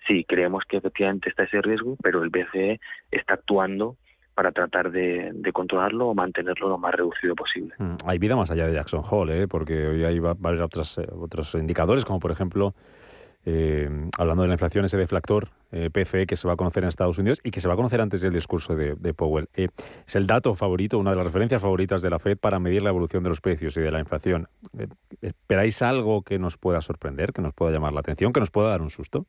sí, 0.08 0.24
creemos 0.24 0.64
que 0.68 0.78
efectivamente 0.78 1.28
está 1.28 1.44
ese 1.44 1.62
riesgo, 1.62 1.96
pero 2.02 2.24
el 2.24 2.30
BCE 2.30 2.80
está 3.12 3.34
actuando 3.34 3.96
para 4.34 4.52
tratar 4.52 4.90
de, 4.90 5.32
controlarlo 5.52 6.08
o 6.08 6.14
mantenerlo 6.14 6.68
lo 6.68 6.78
más 6.78 6.94
reducido 6.94 7.34
posible. 7.34 7.74
Mm, 7.78 7.96
hay 8.06 8.18
vida 8.18 8.36
más 8.36 8.50
allá 8.50 8.66
de 8.66 8.74
Jackson 8.74 9.02
Hole, 9.08 9.42
¿eh? 9.42 9.48
porque 9.48 9.86
hoy 9.86 10.04
hay 10.04 10.18
varios 10.18 10.62
otros, 10.62 10.98
eh, 10.98 11.06
otros 11.12 11.54
indicadores, 11.54 12.04
como 12.04 12.20
por 12.20 12.30
ejemplo, 12.30 12.74
eh, 13.44 13.90
hablando 14.18 14.42
de 14.42 14.48
la 14.48 14.54
inflación, 14.54 14.84
ese 14.84 14.96
deflactor 14.96 15.48
eh, 15.72 15.90
PCE 15.90 16.26
que 16.26 16.36
se 16.36 16.46
va 16.46 16.54
a 16.54 16.56
conocer 16.56 16.84
en 16.84 16.88
Estados 16.88 17.18
Unidos 17.18 17.40
y 17.42 17.50
que 17.50 17.60
se 17.60 17.66
va 17.66 17.74
a 17.74 17.76
conocer 17.76 18.00
antes 18.00 18.20
del 18.20 18.32
discurso 18.32 18.76
de, 18.76 19.14
Powell. 19.14 19.48
es 19.54 20.14
el 20.14 20.26
dato 20.26 20.54
favorito, 20.54 20.98
una 20.98 21.10
de 21.10 21.16
las 21.16 21.26
referencias 21.26 21.60
favoritas 21.60 22.02
de 22.02 22.10
la 22.10 22.20
Fed 22.20 22.38
para 22.38 22.60
medir 22.60 22.82
la 22.82 22.90
evolución 22.90 23.24
de 23.24 23.30
los 23.30 23.40
precios 23.40 23.76
y 23.76 23.80
de 23.80 23.90
la 23.90 23.98
inflación. 23.98 24.48
¿Esperáis 25.20 25.82
algo 25.82 26.22
que 26.22 26.38
nos 26.38 26.56
pueda 26.56 26.80
sorprender, 26.82 27.32
que 27.32 27.42
nos 27.42 27.52
pueda 27.52 27.72
llamar 27.72 27.92
la 27.92 28.00
atención, 28.00 28.32
que 28.32 28.40
nos 28.40 28.50
pueda 28.50 28.70
dar 28.70 28.80
un 28.80 28.90
susto? 28.90 29.26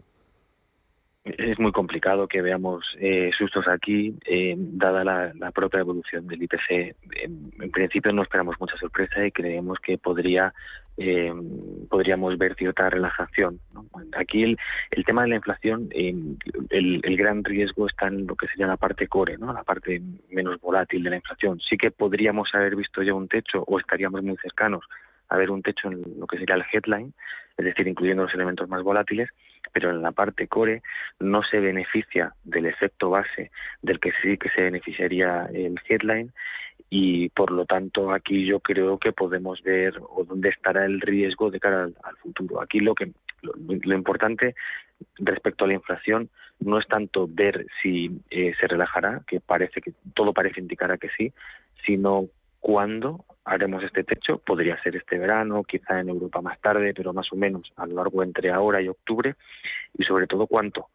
Es 1.24 1.58
muy 1.58 1.72
complicado 1.72 2.28
que 2.28 2.42
veamos 2.42 2.84
eh, 3.00 3.32
sustos 3.38 3.66
aquí, 3.68 4.14
eh, 4.26 4.56
dada 4.58 5.04
la, 5.04 5.52
propia 5.52 5.80
evolución 5.80 6.28
del 6.28 6.44
IPC. 6.44 6.96
En, 7.24 7.72
principio 7.72 8.12
no 8.12 8.24
esperamos 8.24 8.60
mucha 8.60 8.76
sorpresa 8.76 9.26
y 9.26 9.32
creemos 9.32 9.80
que 9.80 9.98
podría 9.98 10.54
eh, 10.98 11.34
podríamos 11.90 12.38
ver 12.38 12.56
cierta 12.56 12.90
relajación. 12.90 13.60
Aquí 14.18 14.44
el, 14.44 14.58
el, 14.92 15.06
tema 15.06 15.24
de 15.24 15.30
la 15.30 15.36
inflación, 15.38 15.90
el, 15.92 16.38
el, 16.70 17.18
gran 17.18 17.44
riesgo 17.44 17.88
está 17.88 18.08
en 18.08 18.28
lo 18.28 18.36
que 18.36 18.48
sería 18.48 18.68
la 18.68 18.78
parte 18.78 19.08
core, 19.08 19.38
¿no? 19.38 19.54
la 19.54 19.64
parte 19.64 20.02
menos 20.30 20.60
volátil 20.60 21.04
de 21.04 21.10
la 21.10 21.16
inflación. 21.16 21.60
Sí 21.62 21.78
que 21.78 21.90
podríamos 21.90 22.50
haber 22.54 22.76
visto 22.76 23.02
ya 23.02 23.14
un 23.14 23.28
techo 23.28 23.64
o 23.66 23.80
estaríamos 23.80 24.22
muy 24.24 24.36
cercanos 24.38 24.84
a 25.34 25.38
ver 25.38 25.50
un 25.50 25.63
techo 25.63 25.89
en 25.89 26.04
lo 26.19 26.28
que 26.28 26.38
sería 26.38 26.56
el 26.56 26.65
headline, 26.72 27.13
es 27.58 27.65
decir, 27.65 27.88
incluyendo 27.88 28.24
los 28.24 28.34
elementos 28.34 28.69
más 28.69 28.84
volátiles, 28.84 29.30
pero 29.72 29.89
en 29.89 30.04
la 30.04 30.12
parte 30.12 30.48
core 30.48 30.84
no 31.19 31.41
se 31.43 31.60
beneficia 31.60 32.34
del 32.43 32.67
efecto 32.67 33.10
base 33.10 33.50
del 33.82 34.00
que 34.00 34.12
sí 34.22 34.38
que 34.38 34.50
se 34.50 34.62
beneficiaría 34.62 35.48
el 35.52 35.80
headline 35.89 36.32
y 36.89 37.30
por 37.30 37.52
lo 37.52 37.65
tanto 37.65 38.12
aquí 38.12 38.46
yo 38.46 38.60
creo 38.60 39.00
que 39.00 39.12
podemos 39.12 39.63
ver 39.63 40.00
o 40.00 40.24
dónde 40.24 40.50
estará 40.50 40.86
el 40.86 41.02
riesgo 41.02 41.50
de 41.50 41.60
cara 41.60 41.86
al, 42.04 42.17
futuro. 42.17 42.62
Aquí 42.62 42.80
lo 42.80 42.93
que 42.93 43.12
lo, 43.41 43.96
importante 43.96 44.54
respecto 45.15 45.65
a 45.65 45.67
la 45.67 45.74
inflación 45.74 46.30
no 46.60 46.78
es 46.78 46.88
tanto 46.88 47.28
ver 47.28 47.65
si 47.82 48.12
eh, 48.30 48.54
se 48.60 48.67
relajará, 48.67 49.22
que 49.26 49.39
parece 49.39 49.82
que 49.82 49.93
todo 50.13 50.34
parece 50.34 50.60
indicar 50.60 50.91
a 50.91 51.00
que 51.00 51.10
sí, 51.17 51.34
sino 51.84 52.28
cuándo 52.63 53.26
haremos 53.43 53.84
este 53.84 54.06
techo. 54.06 54.38
Podría 54.38 54.82
ser 54.82 54.95
este 54.95 55.19
verano, 55.19 55.63
quizá 55.65 55.99
en 55.99 56.08
Europa 56.08 56.41
más 56.41 56.60
tarde, 56.62 56.93
pero 56.95 57.13
más 57.13 57.32
o 57.34 57.36
menos 57.36 57.71
a 57.76 57.86
lo 57.86 57.95
largo 57.95 58.23
entre 58.23 58.52
ahora 58.52 58.82
y 58.82 58.88
octubre. 58.88 59.36
Y 59.97 60.06
sobre 60.06 60.28
todo 60.28 60.47
cuánto. 60.47 60.88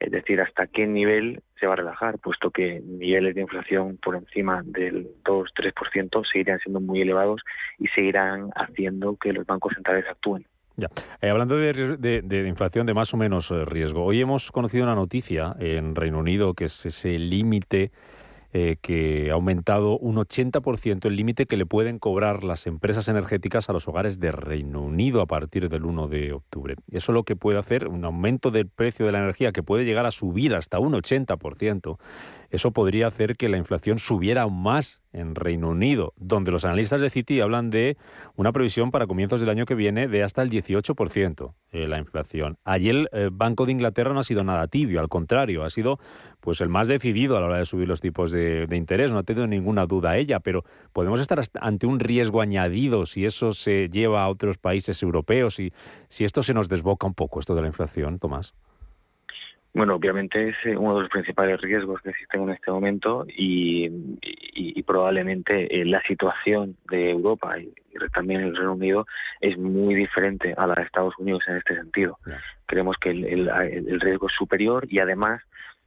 Es 0.00 0.10
decir, 0.10 0.40
hasta 0.40 0.66
qué 0.66 0.84
nivel 0.84 1.40
se 1.60 1.68
va 1.68 1.74
a 1.74 1.76
relajar, 1.76 2.18
puesto 2.18 2.50
que 2.50 2.80
niveles 2.84 3.36
de 3.36 3.42
inflación 3.42 3.98
por 4.02 4.16
encima 4.16 4.62
del 4.64 5.08
2-3% 5.22 6.26
seguirán 6.30 6.58
siendo 6.58 6.80
muy 6.80 7.02
elevados 7.02 7.40
y 7.78 7.86
seguirán 7.86 8.50
haciendo 8.56 9.16
que 9.16 9.32
los 9.32 9.46
bancos 9.46 9.74
centrales 9.74 10.04
actúen. 10.10 10.44
Ya. 10.76 10.88
Eh, 11.20 11.28
hablando 11.28 11.56
de, 11.56 12.48
inflación 12.48 12.84
de 12.84 12.94
más 12.94 13.14
o 13.14 13.16
menos 13.16 13.52
eh, 13.52 13.64
riesgo, 13.64 14.04
hoy 14.04 14.20
hemos 14.20 14.50
conocido 14.50 14.82
una 14.82 14.96
noticia 14.96 15.54
en 15.60 15.94
Reino 15.94 16.18
Unido 16.18 16.54
que 16.54 16.64
es 16.64 16.84
ese 16.84 17.16
límite 17.20 17.92
eh, 18.54 18.76
que 18.82 19.30
ha 19.30 19.34
aumentado 19.34 19.98
un 19.98 20.16
80% 20.16 21.06
el 21.06 21.16
límite 21.16 21.46
que 21.46 21.56
le 21.56 21.64
pueden 21.64 21.98
cobrar 21.98 22.44
las 22.44 22.66
empresas 22.66 23.08
energéticas 23.08 23.70
a 23.70 23.72
los 23.72 23.88
hogares 23.88 24.20
de 24.20 24.30
Reino 24.30 24.82
Unido 24.82 25.22
a 25.22 25.26
partir 25.26 25.70
del 25.70 25.86
1 25.86 26.08
de 26.08 26.32
octubre. 26.32 26.76
Eso 26.90 27.12
lo 27.12 27.24
que 27.24 27.34
puede 27.34 27.58
hacer, 27.58 27.88
un 27.88 28.04
aumento 28.04 28.50
del 28.50 28.68
precio 28.68 29.06
de 29.06 29.12
la 29.12 29.20
energía 29.20 29.52
que 29.52 29.62
puede 29.62 29.86
llegar 29.86 30.04
a 30.04 30.10
subir 30.10 30.54
hasta 30.54 30.78
un 30.78 30.92
80%, 30.92 31.98
eso 32.52 32.70
podría 32.70 33.06
hacer 33.06 33.36
que 33.36 33.48
la 33.48 33.56
inflación 33.56 33.98
subiera 33.98 34.42
aún 34.42 34.62
más 34.62 35.00
en 35.14 35.34
Reino 35.34 35.70
Unido, 35.70 36.12
donde 36.18 36.50
los 36.50 36.66
analistas 36.66 37.00
de 37.00 37.08
Citi 37.08 37.40
hablan 37.40 37.70
de 37.70 37.96
una 38.36 38.52
previsión 38.52 38.90
para 38.90 39.06
comienzos 39.06 39.40
del 39.40 39.48
año 39.48 39.64
que 39.64 39.74
viene 39.74 40.06
de 40.06 40.22
hasta 40.22 40.42
el 40.42 40.50
18% 40.50 41.54
eh, 41.70 41.88
la 41.88 41.98
inflación. 41.98 42.58
Allí 42.64 42.90
el 42.90 43.08
eh, 43.12 43.30
Banco 43.32 43.64
de 43.64 43.72
Inglaterra 43.72 44.12
no 44.12 44.20
ha 44.20 44.24
sido 44.24 44.44
nada 44.44 44.68
tibio, 44.68 45.00
al 45.00 45.08
contrario, 45.08 45.64
ha 45.64 45.70
sido 45.70 45.98
pues 46.40 46.60
el 46.60 46.68
más 46.68 46.88
decidido 46.88 47.38
a 47.38 47.40
la 47.40 47.46
hora 47.46 47.58
de 47.58 47.64
subir 47.64 47.88
los 47.88 48.02
tipos 48.02 48.30
de, 48.30 48.68
interés, 48.70 49.12
no 49.12 49.18
ha 49.18 49.22
tenido 49.22 49.46
ninguna 49.46 49.86
duda 49.86 50.18
ella, 50.18 50.40
pero 50.40 50.62
podemos 50.92 51.22
estar 51.22 51.40
ante 51.58 51.86
un 51.86 52.00
riesgo 52.00 52.42
añadido 52.42 53.06
si 53.06 53.24
eso 53.24 53.52
se 53.52 53.88
lleva 53.88 54.24
a 54.24 54.28
otros 54.28 54.58
países 54.58 55.02
europeos 55.02 55.58
y 55.58 55.72
si 56.10 56.24
esto 56.24 56.42
se 56.42 56.52
nos 56.52 56.68
desboca 56.68 57.06
un 57.06 57.14
poco, 57.14 57.40
esto 57.40 57.54
de 57.54 57.62
la 57.62 57.68
inflación, 57.68 58.18
Tomás. 58.18 58.54
Bueno, 59.74 59.94
obviamente 59.94 60.50
es 60.50 60.56
eh, 60.64 60.76
uno 60.76 60.96
de 60.96 61.02
los 61.02 61.10
principales 61.10 61.58
riesgos 61.62 62.02
que 62.02 62.10
existen 62.10 62.42
en 62.42 62.50
este 62.50 62.70
momento 62.70 63.24
y, 63.26 63.88
probablemente 64.84 65.80
eh, 65.80 65.84
la 65.86 66.02
situación 66.02 66.76
de 66.90 67.10
Europa 67.10 67.58
y, 67.58 67.72
también 68.12 68.40
el 68.40 68.54
Reino 68.54 68.74
Unido 68.74 69.06
es 69.40 69.56
muy 69.56 69.94
diferente 69.94 70.54
a 70.56 70.66
la 70.66 70.74
de 70.74 70.82
Estados 70.82 71.14
Unidos 71.18 71.42
en 71.46 71.56
este 71.56 71.76
sentido. 71.76 72.18
Creemos 72.66 72.96
que 73.00 73.10
el, 73.10 74.00
riesgo 74.00 74.26
es 74.26 74.34
superior 74.36 74.86
y 74.90 74.98
además 74.98 75.40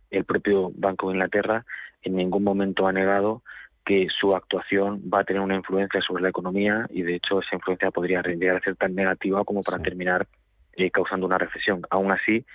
el 0.10 0.24
propio 0.24 0.72
Banco 0.76 1.08
de 1.08 1.16
Inglaterra 1.16 1.66
en 2.02 2.16
ningún 2.16 2.44
momento 2.44 2.88
ha 2.88 2.94
negado 2.94 3.44
que 3.86 4.08
su 4.10 4.36
actuación 4.36 5.02
va 5.14 5.20
a 5.20 5.24
tener 5.24 5.42
una 5.42 5.56
influencia 5.56 6.02
sobre 6.02 6.24
la 6.24 6.30
economía 6.30 6.88
y 6.90 7.04
de 7.04 7.16
hecho 7.16 7.42
esa 7.42 7.56
influencia 7.56 7.92
podría 7.92 8.22
llegar 8.22 8.58
a 8.58 8.62
ser 8.62 8.76
tan 8.76 8.96
negativa 8.96 9.44
como 9.44 9.62
para 9.62 9.80
terminar 9.80 10.26
eh, 10.74 10.90
causando 10.90 11.28
una 11.28 11.38
recesión. 11.38 11.82
Aún 11.90 12.12
así, 12.12 12.46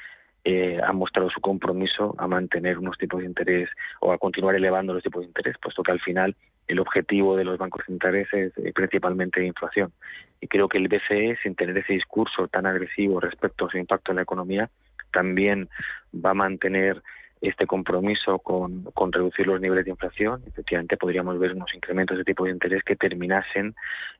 eh, 0.44 0.80
ha 0.82 0.92
mostrado 0.92 1.28
su 1.30 1.40
compromiso 1.40 2.14
a 2.18 2.26
mantener 2.26 2.78
unos 2.78 2.96
tipos 2.96 3.20
de 3.20 3.26
interés 3.26 3.68
o 4.00 4.12
a 4.12 4.18
continuar 4.18 4.54
elevando 4.54 4.94
los 4.94 5.02
tipos 5.02 5.20
de 5.20 5.28
interés, 5.28 5.56
puesto 5.62 5.82
que 5.82 5.92
al 5.92 6.00
final 6.00 6.34
el 6.66 6.78
objetivo 6.78 7.36
de 7.36 7.44
los 7.44 7.58
bancos 7.58 7.84
centrales 7.84 8.28
es 8.32 8.56
eh, 8.58 8.72
principalmente 8.74 9.44
inflación. 9.44 9.92
Y 10.40 10.48
creo 10.48 10.68
que 10.68 10.78
el 10.78 10.88
BCE, 10.88 11.36
sin 11.42 11.54
tener 11.54 11.76
ese 11.76 11.92
discurso 11.92 12.48
tan 12.48 12.64
agresivo 12.64 13.20
respecto 13.20 13.66
a 13.66 13.70
su 13.70 13.76
impacto 13.76 14.12
en 14.12 14.16
la 14.16 14.22
economía, 14.22 14.70
también 15.12 15.68
va 16.14 16.30
a 16.30 16.34
mantener 16.34 17.02
este 17.40 17.66
compromiso 17.66 18.38
con, 18.38 18.84
con 18.92 19.12
reducir 19.12 19.46
los 19.46 19.60
niveles 19.60 19.84
de 19.84 19.92
inflación, 19.92 20.42
efectivamente 20.46 20.96
podríamos 20.96 21.38
ver 21.38 21.52
unos 21.52 21.74
incrementos 21.74 22.18
de 22.18 22.24
tipo 22.24 22.44
de 22.44 22.50
interés 22.50 22.82
que 22.84 22.96
terminasen 22.96 23.74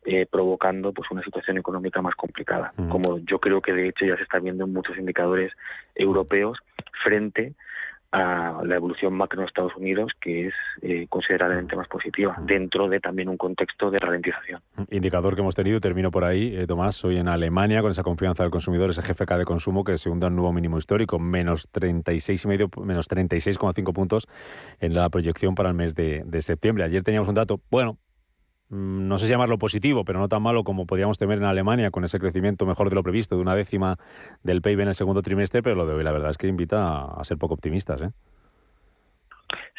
eh, 0.05 0.27
provocando 0.31 0.93
pues 0.93 1.11
una 1.11 1.23
situación 1.23 1.59
económica 1.59 2.01
más 2.01 2.15
complicada, 2.15 2.73
Mm. 2.77 2.89
como 2.89 3.19
yo 3.19 3.39
creo 3.39 3.61
que 3.61 3.73
de 3.73 3.89
hecho 3.89 4.07
ya 4.07 4.17
se 4.17 4.23
está 4.23 4.39
viendo 4.39 4.65
en 4.65 4.73
muchos 4.73 4.97
indicadores 4.97 5.53
europeos 5.95 6.59
frente 7.05 7.43
a 7.49 7.70
la 8.13 8.75
evolución 8.75 9.15
macro 9.15 9.41
en 9.41 9.47
Estados 9.47 9.75
Unidos, 9.77 10.13
que 10.21 10.49
es 10.49 10.55
eh, 10.83 11.07
considerablemente 11.09 11.77
más 11.77 11.89
positiva, 11.89 12.37
dentro 12.43 12.89
de 12.89 13.01
también 13.01 13.29
un 13.29 13.37
contexto 13.37 13.91
de 13.91 13.99
ralentización. 13.99 14.61
Indicador 14.91 15.35
que 15.35 15.43
hemos 15.43 15.55
tenido, 15.55 15.77
y 15.77 15.81
termino 15.81 16.11
por 16.11 16.25
ahí, 16.25 16.57
eh, 16.57 16.67
Tomás, 16.67 17.05
hoy 17.05 17.19
en 17.19 17.29
Alemania, 17.29 17.83
con 17.83 17.91
esa 17.91 18.03
confianza 18.03 18.43
del 18.43 18.51
consumidor, 18.51 18.91
ese 18.91 19.03
GFK 19.03 19.39
de 19.39 19.45
consumo 19.45 19.85
que 19.85 19.97
se 19.99 20.11
hunde 20.11 20.27
a 20.27 20.29
un 20.29 20.37
nuevo 20.37 20.53
mínimo 20.53 20.79
histórico, 20.79 21.19
menos 21.19 21.69
36,5, 21.73 22.85
menos 22.85 23.09
36,5 23.09 23.93
puntos 23.93 24.27
en 24.81 24.95
la 24.95 25.09
proyección 25.09 25.55
para 25.55 25.69
el 25.69 25.75
mes 25.75 25.95
de, 25.95 26.23
de 26.25 26.43
septiembre. 26.43 26.85
Ayer 26.85 27.03
teníamos 27.03 27.29
un 27.29 27.35
dato, 27.35 27.61
bueno, 27.71 27.93
mm, 27.93 28.10
no 28.71 29.19
sé 29.19 29.27
si 29.27 29.33
llamarlo 29.33 29.59
positivo, 29.59 30.05
pero 30.05 30.19
no 30.19 30.29
tan 30.29 30.43
malo 30.43 30.65
como 30.65 30.87
podíamos 30.87 31.19
temer 31.19 31.39
en 31.39 31.45
Alemania, 31.45 31.91
con 31.91 32.05
ese 32.05 32.19
crecimiento 32.19 32.67
mejor 32.67 32.89
de 32.89 32.95
lo 32.95 33.03
previsto, 33.03 33.37
de 33.37 33.43
una 33.43 33.55
décima 33.55 33.97
del 34.43 34.63
PIB 34.63 34.81
en 34.81 34.89
el 34.89 34.95
segundo 34.95 35.23
trimestre, 35.23 35.63
pero 35.63 35.77
lo 35.77 35.87
de 35.87 35.95
hoy 35.95 36.05
la 36.05 36.13
verdad 36.13 36.31
es 36.31 36.39
que 36.39 36.47
invita 36.47 36.87
a, 36.87 37.21
a 37.21 37.25
ser 37.25 37.37
poco 37.37 37.55
optimistas. 37.55 38.01
¿eh? 38.03 38.11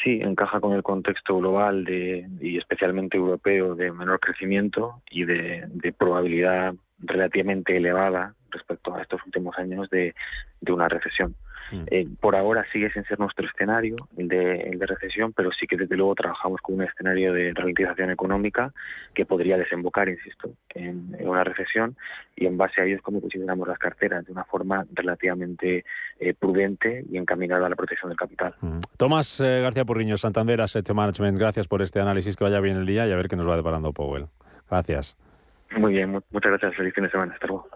Sí, 0.04 0.20
encaja 0.22 0.60
con 0.60 0.74
el 0.74 0.84
contexto 0.84 1.38
global 1.38 1.86
de, 1.86 2.28
y 2.42 2.58
especialmente 2.58 3.18
europeo 3.18 3.76
de 3.76 3.92
menor 3.92 4.20
crecimiento 4.20 5.02
y 5.10 5.26
de, 5.26 5.66
de 5.68 5.94
probabilidad 5.94 6.74
relativamente 7.00 7.78
elevada 7.78 8.34
respecto 8.50 8.96
a 8.96 9.02
estos 9.02 9.22
últimos 9.26 9.58
años 9.58 9.90
de, 9.90 10.14
de 10.60 10.72
una 10.72 10.88
recesión. 10.90 11.36
Eh, 11.88 12.08
por 12.20 12.36
ahora 12.36 12.66
sigue 12.72 12.92
sin 12.92 13.04
ser 13.06 13.20
nuestro 13.20 13.48
escenario 13.48 13.96
el 14.18 14.28
de, 14.28 14.62
el 14.62 14.80
de 14.80 14.86
recesión, 14.86 15.34
pero 15.34 15.52
sí 15.52 15.68
que 15.68 15.78
desde 15.78 15.96
luego 15.98 16.16
trabajamos 16.16 16.62
con 16.62 16.76
un 16.76 16.84
escenario 16.84 17.34
de 17.34 17.54
ralentización 17.54 18.12
económica 18.12 18.74
que 19.14 19.26
podría 19.26 19.58
desembocar, 19.58 20.10
insisto, 20.10 20.52
en, 20.76 21.16
en 21.20 21.28
una 21.28 21.44
recesión 21.44 21.96
y 22.36 22.46
en 22.46 22.58
base 22.58 22.82
a 22.82 22.86
ello 22.86 22.96
es 22.96 23.02
como 23.02 23.22
posicionamos 23.22 23.68
las 23.68 23.80
carteras 23.80 24.26
de 24.26 24.32
una 24.32 24.44
forma 24.46 24.86
relativamente 24.94 25.86
eh, 26.20 26.34
prudente 26.34 27.04
y 27.10 27.18
encaminada 27.18 27.66
a 27.66 27.70
la 27.70 27.76
protección 27.76 28.10
del 28.10 28.18
capital. 28.18 28.56
Tomás 28.98 29.40
eh, 29.40 29.62
García 29.62 29.86
Porriño, 29.86 30.18
Santander 30.18 30.62
Asset 30.62 30.90
Management, 30.92 31.38
gracias 31.38 31.68
por 31.68 31.82
este 31.82 32.00
análisis, 32.00 32.36
que 32.36 32.44
vaya 32.44 32.60
bien 32.60 32.78
el 32.78 32.86
día 32.86 33.08
y 33.08 33.12
a 33.12 33.16
ver 33.16 33.28
qué 33.28 33.36
nos 33.36 33.48
va 33.48 33.56
deparando 33.56 33.92
Powell. 33.94 34.28
Gracias. 34.70 35.18
Muy 35.78 35.94
bien, 35.94 36.10
mu- 36.12 36.22
muchas 36.32 36.52
gracias. 36.52 36.76
Feliz 36.76 36.94
fin 36.94 37.04
de 37.06 37.10
semana. 37.12 37.34
Hasta 37.34 37.48
luego. 37.48 37.68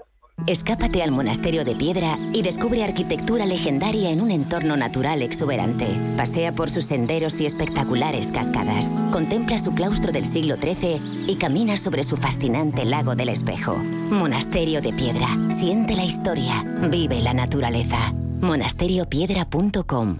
Escápate 0.48 1.02
al 1.02 1.10
monasterio 1.10 1.66
de 1.66 1.76
piedra 1.76 2.20
y 2.32 2.44
descubre 2.44 2.84
arquitectura 2.84 3.48
legendaria 3.48 4.12
en 4.12 4.22
un 4.22 4.30
entorno 4.30 4.78
natural 4.78 5.24
exuberante. 5.24 5.88
Pasea 6.18 6.52
por 6.52 6.70
sus 6.70 6.86
senderos 6.86 7.42
y 7.42 7.48
espectaculares 7.48 8.32
cascadas. 8.32 8.94
Contempla 9.12 9.58
su 9.58 9.74
claustro 9.74 10.12
del 10.12 10.26
siglo 10.26 10.58
XIII 10.58 11.02
y 11.28 11.36
camina 11.38 11.78
sobre 11.78 12.04
su 12.04 12.16
fascinante 12.16 12.86
lago 12.86 13.16
del 13.16 13.30
espejo. 13.30 13.76
Monasterio 13.76 14.82
de 14.82 14.94
piedra. 14.94 15.28
Siente 15.50 15.96
la 15.96 16.06
historia. 16.06 16.64
Vive 16.92 17.22
la 17.22 17.34
naturaleza. 17.34 18.14
monasteriopiedra.com 18.42 20.20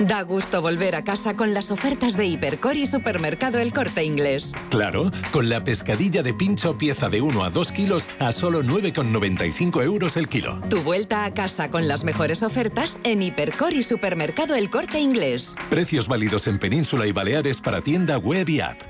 Da 0.00 0.22
gusto 0.22 0.62
volver 0.62 0.96
a 0.96 1.04
casa 1.04 1.36
con 1.36 1.52
las 1.52 1.70
ofertas 1.70 2.16
de 2.16 2.24
Hipercor 2.24 2.74
y 2.74 2.86
Supermercado 2.86 3.58
El 3.58 3.74
Corte 3.74 4.02
Inglés. 4.02 4.54
Claro, 4.70 5.10
con 5.30 5.50
la 5.50 5.62
pescadilla 5.62 6.22
de 6.22 6.32
pincho 6.32 6.78
pieza 6.78 7.10
de 7.10 7.20
1 7.20 7.44
a 7.44 7.50
2 7.50 7.72
kilos 7.72 8.08
a 8.18 8.32
solo 8.32 8.62
9,95 8.62 9.84
euros 9.84 10.16
el 10.16 10.26
kilo. 10.26 10.58
Tu 10.70 10.80
vuelta 10.80 11.26
a 11.26 11.34
casa 11.34 11.70
con 11.70 11.86
las 11.86 12.04
mejores 12.04 12.42
ofertas 12.42 12.98
en 13.04 13.22
Hipercor 13.22 13.74
y 13.74 13.82
Supermercado 13.82 14.54
El 14.54 14.70
Corte 14.70 15.00
Inglés. 15.00 15.54
Precios 15.68 16.08
válidos 16.08 16.46
en 16.46 16.58
Península 16.58 17.06
y 17.06 17.12
Baleares 17.12 17.60
para 17.60 17.82
tienda 17.82 18.16
web 18.16 18.48
y 18.48 18.60
app. 18.60 18.89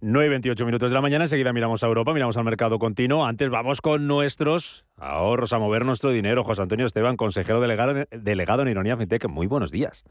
9 0.00 0.26
y 0.26 0.30
28 0.30 0.64
minutos 0.64 0.90
de 0.90 0.94
la 0.94 1.00
mañana, 1.00 1.24
enseguida 1.24 1.52
miramos 1.52 1.82
a 1.82 1.86
Europa, 1.88 2.12
miramos 2.12 2.36
al 2.36 2.44
mercado 2.44 2.78
continuo. 2.78 3.26
Antes 3.26 3.50
vamos 3.50 3.80
con 3.80 4.06
nuestros 4.06 4.84
ahorros, 4.96 5.52
a 5.52 5.58
mover 5.58 5.84
nuestro 5.84 6.10
dinero. 6.10 6.44
José 6.44 6.62
Antonio 6.62 6.86
Esteban, 6.86 7.16
consejero 7.16 7.60
delegado, 7.60 8.04
delegado 8.10 8.62
en 8.62 8.68
Ironía 8.68 8.96
FinTech. 8.96 9.26
Muy 9.28 9.46
buenos 9.48 9.70
días. 9.72 10.04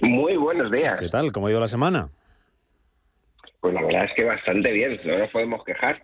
Muy 0.00 0.36
buenos 0.36 0.70
días. 0.72 0.98
¿Qué 0.98 1.08
tal? 1.10 1.32
¿Cómo 1.32 1.46
ha 1.46 1.50
ido 1.50 1.60
la 1.60 1.68
semana? 1.68 2.08
Pues 3.60 3.74
la 3.74 3.82
verdad 3.82 4.04
es 4.04 4.10
que 4.16 4.24
bastante 4.24 4.72
bien, 4.72 4.98
no 5.04 5.18
nos 5.18 5.30
podemos 5.30 5.62
quejar. 5.64 6.02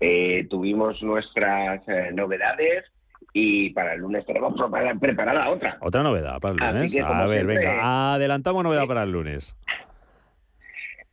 Eh, 0.00 0.46
tuvimos 0.50 1.00
nuestras 1.02 1.80
eh, 1.88 2.10
novedades 2.12 2.84
y 3.32 3.70
para 3.70 3.94
el 3.94 4.00
lunes 4.00 4.26
tenemos 4.26 4.54
prepara- 4.54 4.98
preparada 4.98 5.48
otra. 5.48 5.70
Otra 5.80 6.02
novedad 6.02 6.38
para 6.40 6.54
el 6.54 6.74
lunes. 6.74 6.92
que, 6.92 7.00
A 7.00 7.26
ver, 7.26 7.44
siempre- 7.44 7.56
venga, 7.58 8.14
adelantamos 8.14 8.64
novedad 8.64 8.86
para 8.86 9.04
el 9.04 9.12
lunes. 9.12 9.56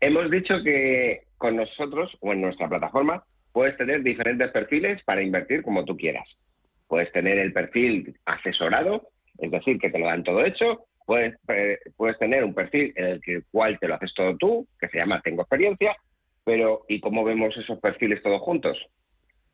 Hemos 0.06 0.30
dicho 0.30 0.56
que 0.63 1.22
con 1.38 1.56
nosotros 1.56 2.12
o 2.20 2.34
en 2.34 2.42
nuestra 2.42 2.68
plataforma 2.68 3.24
puedes 3.54 3.78
tener 3.78 4.04
diferentes 4.04 4.52
perfiles 4.52 5.02
para 5.06 5.22
invertir 5.22 5.63
como 5.63 5.86
tú 5.86 5.96
quieras. 5.96 6.28
Puedes 6.89 7.10
tener 7.13 7.38
el 7.38 7.54
perfil 7.54 8.13
asesorado, 8.26 9.08
es 9.38 9.50
decir, 9.50 9.80
que 9.80 9.89
te 9.89 10.00
lo 10.00 10.08
dan 10.08 10.24
todo 10.24 10.44
hecho. 10.44 10.86
Puedes, 11.06 11.38
eh, 11.48 11.78
puedes 11.96 12.18
tener 12.20 12.44
un 12.44 12.54
perfil 12.54 12.92
en 12.98 13.06
el 13.06 13.22
que, 13.22 13.44
cual 13.50 13.80
te 13.80 13.88
lo 13.88 13.96
haces 13.96 14.13
todo 14.13 14.36
tú, 14.36 14.68
que 14.78 14.89
se 14.89 14.98
llama 14.98 15.22
Tengo 15.24 15.44
experiencia, 15.44 15.96
pero 16.44 16.82
¿y 16.89 17.00
cómo 17.00 17.24
vemos 17.24 17.56
esos 17.56 17.80
perfiles 17.80 18.22
todos 18.22 18.42
juntos? 18.42 18.78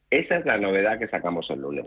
Esa 0.10 0.38
es 0.38 0.46
la 0.48 0.58
novedad 0.58 0.98
que 0.98 1.08
sacamos 1.10 1.48
el 1.52 1.62
lunes. 1.62 1.86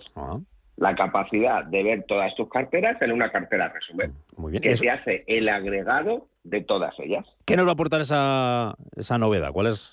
La 0.77 0.95
capacidad 0.95 1.65
de 1.65 1.83
ver 1.83 2.05
todas 2.05 2.33
tus 2.37 2.49
carteras 2.49 3.03
en 3.03 3.11
una 3.11 3.33
cartera 3.33 3.71
resumen, 3.71 4.13
Muy 4.37 4.53
bien. 4.53 4.63
que 4.63 4.71
Eso- 4.71 4.83
te 4.83 4.91
hace 4.91 5.25
el 5.27 5.49
agregado 5.49 6.29
de 6.45 6.61
todas 6.63 6.95
ellas. 6.99 7.25
¿Qué 7.47 7.57
nos 7.57 7.67
va 7.67 7.71
a 7.71 7.75
aportar 7.75 8.01
esa, 8.01 8.75
esa 8.97 9.19
novedad? 9.19 9.51
¿Cuál 9.53 9.69
es 9.69 9.93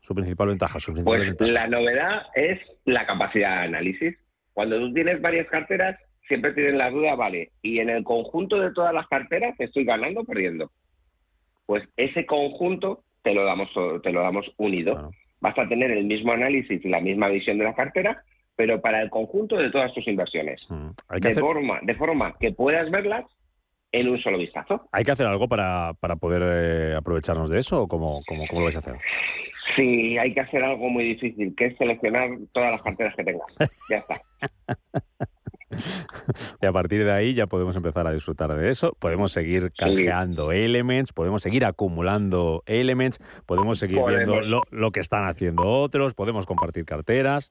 su 0.00 0.14
principal 0.14 0.48
ventaja? 0.48 0.80
Su 0.80 0.92
principal 0.92 1.16
Pues 1.18 1.26
ventaja? 1.28 1.50
la 1.52 1.66
novedad 1.68 2.22
es 2.34 2.58
la 2.84 3.06
capacidad 3.06 3.58
de 3.60 3.64
análisis. 3.66 4.16
Cuando 4.52 4.78
tú 4.78 4.92
tienes 4.92 5.20
varias 5.20 5.46
carteras, 5.48 5.98
siempre 6.28 6.52
tienes 6.52 6.74
la 6.74 6.90
duda, 6.90 7.14
vale, 7.14 7.50
y 7.62 7.78
en 7.78 7.90
el 7.90 8.04
conjunto 8.04 8.58
de 8.60 8.72
todas 8.72 8.94
las 8.94 9.06
carteras 9.08 9.54
estoy 9.58 9.84
ganando 9.84 10.20
o 10.20 10.24
perdiendo. 10.24 10.70
Pues 11.66 11.84
ese 11.96 12.26
conjunto 12.26 13.04
te 13.22 13.34
lo 13.34 13.44
damos 13.44 13.68
te 14.02 14.12
lo 14.12 14.20
damos 14.22 14.46
unido. 14.56 15.10
Vas 15.40 15.58
a 15.58 15.68
tener 15.68 15.90
el 15.90 16.04
mismo 16.04 16.32
análisis 16.32 16.84
y 16.84 16.88
la 16.88 17.00
misma 17.00 17.28
visión 17.28 17.58
de 17.58 17.64
la 17.64 17.74
cartera, 17.74 18.22
pero 18.56 18.80
para 18.80 19.00
el 19.02 19.10
conjunto 19.10 19.56
de 19.56 19.70
todas 19.70 19.92
tus 19.94 20.06
inversiones. 20.06 20.60
Mm, 20.68 20.88
Hay 21.08 21.20
que 21.20 21.28
De 21.28 21.32
hacer- 21.32 21.42
forma, 21.42 21.78
de 21.82 21.94
forma 21.94 22.34
que 22.38 22.52
puedas 22.52 22.90
verlas 22.90 23.24
en 23.92 24.08
un 24.08 24.18
solo 24.20 24.38
vistazo. 24.38 24.88
¿Hay 24.90 25.04
que 25.04 25.12
hacer 25.12 25.26
algo 25.26 25.48
para, 25.48 25.92
para 26.00 26.16
poder 26.16 26.42
eh, 26.44 26.94
aprovecharnos 26.96 27.50
de 27.50 27.60
eso 27.60 27.82
o 27.82 27.88
cómo, 27.88 28.22
cómo, 28.26 28.46
cómo 28.48 28.60
lo 28.60 28.64
vais 28.64 28.76
a 28.76 28.80
hacer? 28.80 28.96
Sí, 29.76 30.18
hay 30.18 30.34
que 30.34 30.40
hacer 30.40 30.64
algo 30.64 30.88
muy 30.88 31.04
difícil, 31.04 31.54
que 31.56 31.66
es 31.66 31.76
seleccionar 31.78 32.30
todas 32.52 32.72
las 32.72 32.82
carteras 32.82 33.14
que 33.14 33.24
tengas. 33.24 33.46
Ya 33.88 33.98
está. 33.98 34.20
y 36.62 36.66
a 36.66 36.72
partir 36.72 37.04
de 37.04 37.12
ahí 37.12 37.34
ya 37.34 37.46
podemos 37.46 37.76
empezar 37.76 38.06
a 38.06 38.12
disfrutar 38.12 38.54
de 38.54 38.70
eso. 38.70 38.96
Podemos 38.98 39.32
seguir 39.32 39.72
canjeando 39.76 40.52
elements, 40.52 41.12
podemos 41.12 41.42
seguir 41.42 41.64
acumulando 41.64 42.62
elements, 42.66 43.18
podemos 43.46 43.78
seguir 43.78 44.00
viendo 44.06 44.40
lo, 44.40 44.62
lo 44.70 44.90
que 44.90 45.00
están 45.00 45.26
haciendo 45.26 45.66
otros, 45.66 46.14
podemos 46.14 46.46
compartir 46.46 46.84
carteras. 46.84 47.50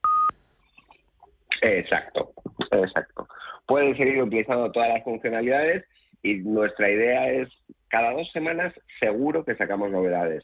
Exacto, 1.62 2.34
exacto. 2.71 3.27
Pueden 3.67 3.95
seguir 3.95 4.21
utilizando 4.21 4.71
todas 4.71 4.89
las 4.89 5.04
funcionalidades 5.04 5.86
y 6.23 6.36
nuestra 6.36 6.89
idea 6.89 7.31
es 7.31 7.49
cada 7.88 8.13
dos 8.13 8.29
semanas 8.31 8.73
seguro 8.99 9.43
que 9.43 9.55
sacamos 9.55 9.91
novedades. 9.91 10.43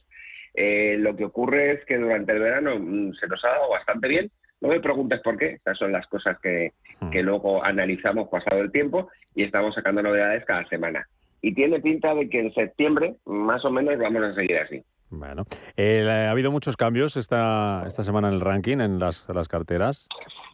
Eh, 0.54 0.98
lo 1.00 1.16
que 1.16 1.26
ocurre 1.26 1.74
es 1.74 1.86
que 1.86 1.98
durante 1.98 2.32
el 2.32 2.40
verano 2.40 2.78
mm, 2.80 3.14
se 3.14 3.28
nos 3.28 3.44
ha 3.46 3.50
dado 3.50 3.70
bastante 3.70 4.08
bien. 4.08 4.32
No 4.60 4.70
me 4.70 4.80
preguntes 4.80 5.22
por 5.22 5.38
qué, 5.38 5.52
estas 5.52 5.78
son 5.78 5.92
las 5.92 6.08
cosas 6.08 6.40
que, 6.42 6.74
hmm. 7.00 7.12
que 7.12 7.22
luego 7.22 7.64
analizamos 7.64 8.28
pasado 8.30 8.62
el 8.62 8.72
tiempo 8.72 9.10
y 9.36 9.44
estamos 9.44 9.76
sacando 9.76 10.02
novedades 10.02 10.44
cada 10.46 10.68
semana. 10.68 11.08
Y 11.42 11.54
tiene 11.54 11.80
pinta 11.80 12.16
de 12.16 12.28
que 12.28 12.40
en 12.40 12.54
septiembre 12.54 13.18
más 13.26 13.64
o 13.66 13.70
menos 13.70 14.00
vamos 14.00 14.24
a 14.24 14.34
seguir 14.34 14.58
así. 14.58 14.84
Bueno, 15.10 15.44
eh, 15.78 16.06
¿ha 16.10 16.32
habido 16.32 16.52
muchos 16.52 16.76
cambios 16.76 17.16
esta, 17.16 17.84
esta 17.86 18.04
semana 18.04 18.28
en 18.28 18.34
el 18.34 18.42
ranking, 18.42 18.80
en 18.80 19.00
las, 19.00 19.30
las 19.30 19.48
carteras? 19.48 20.08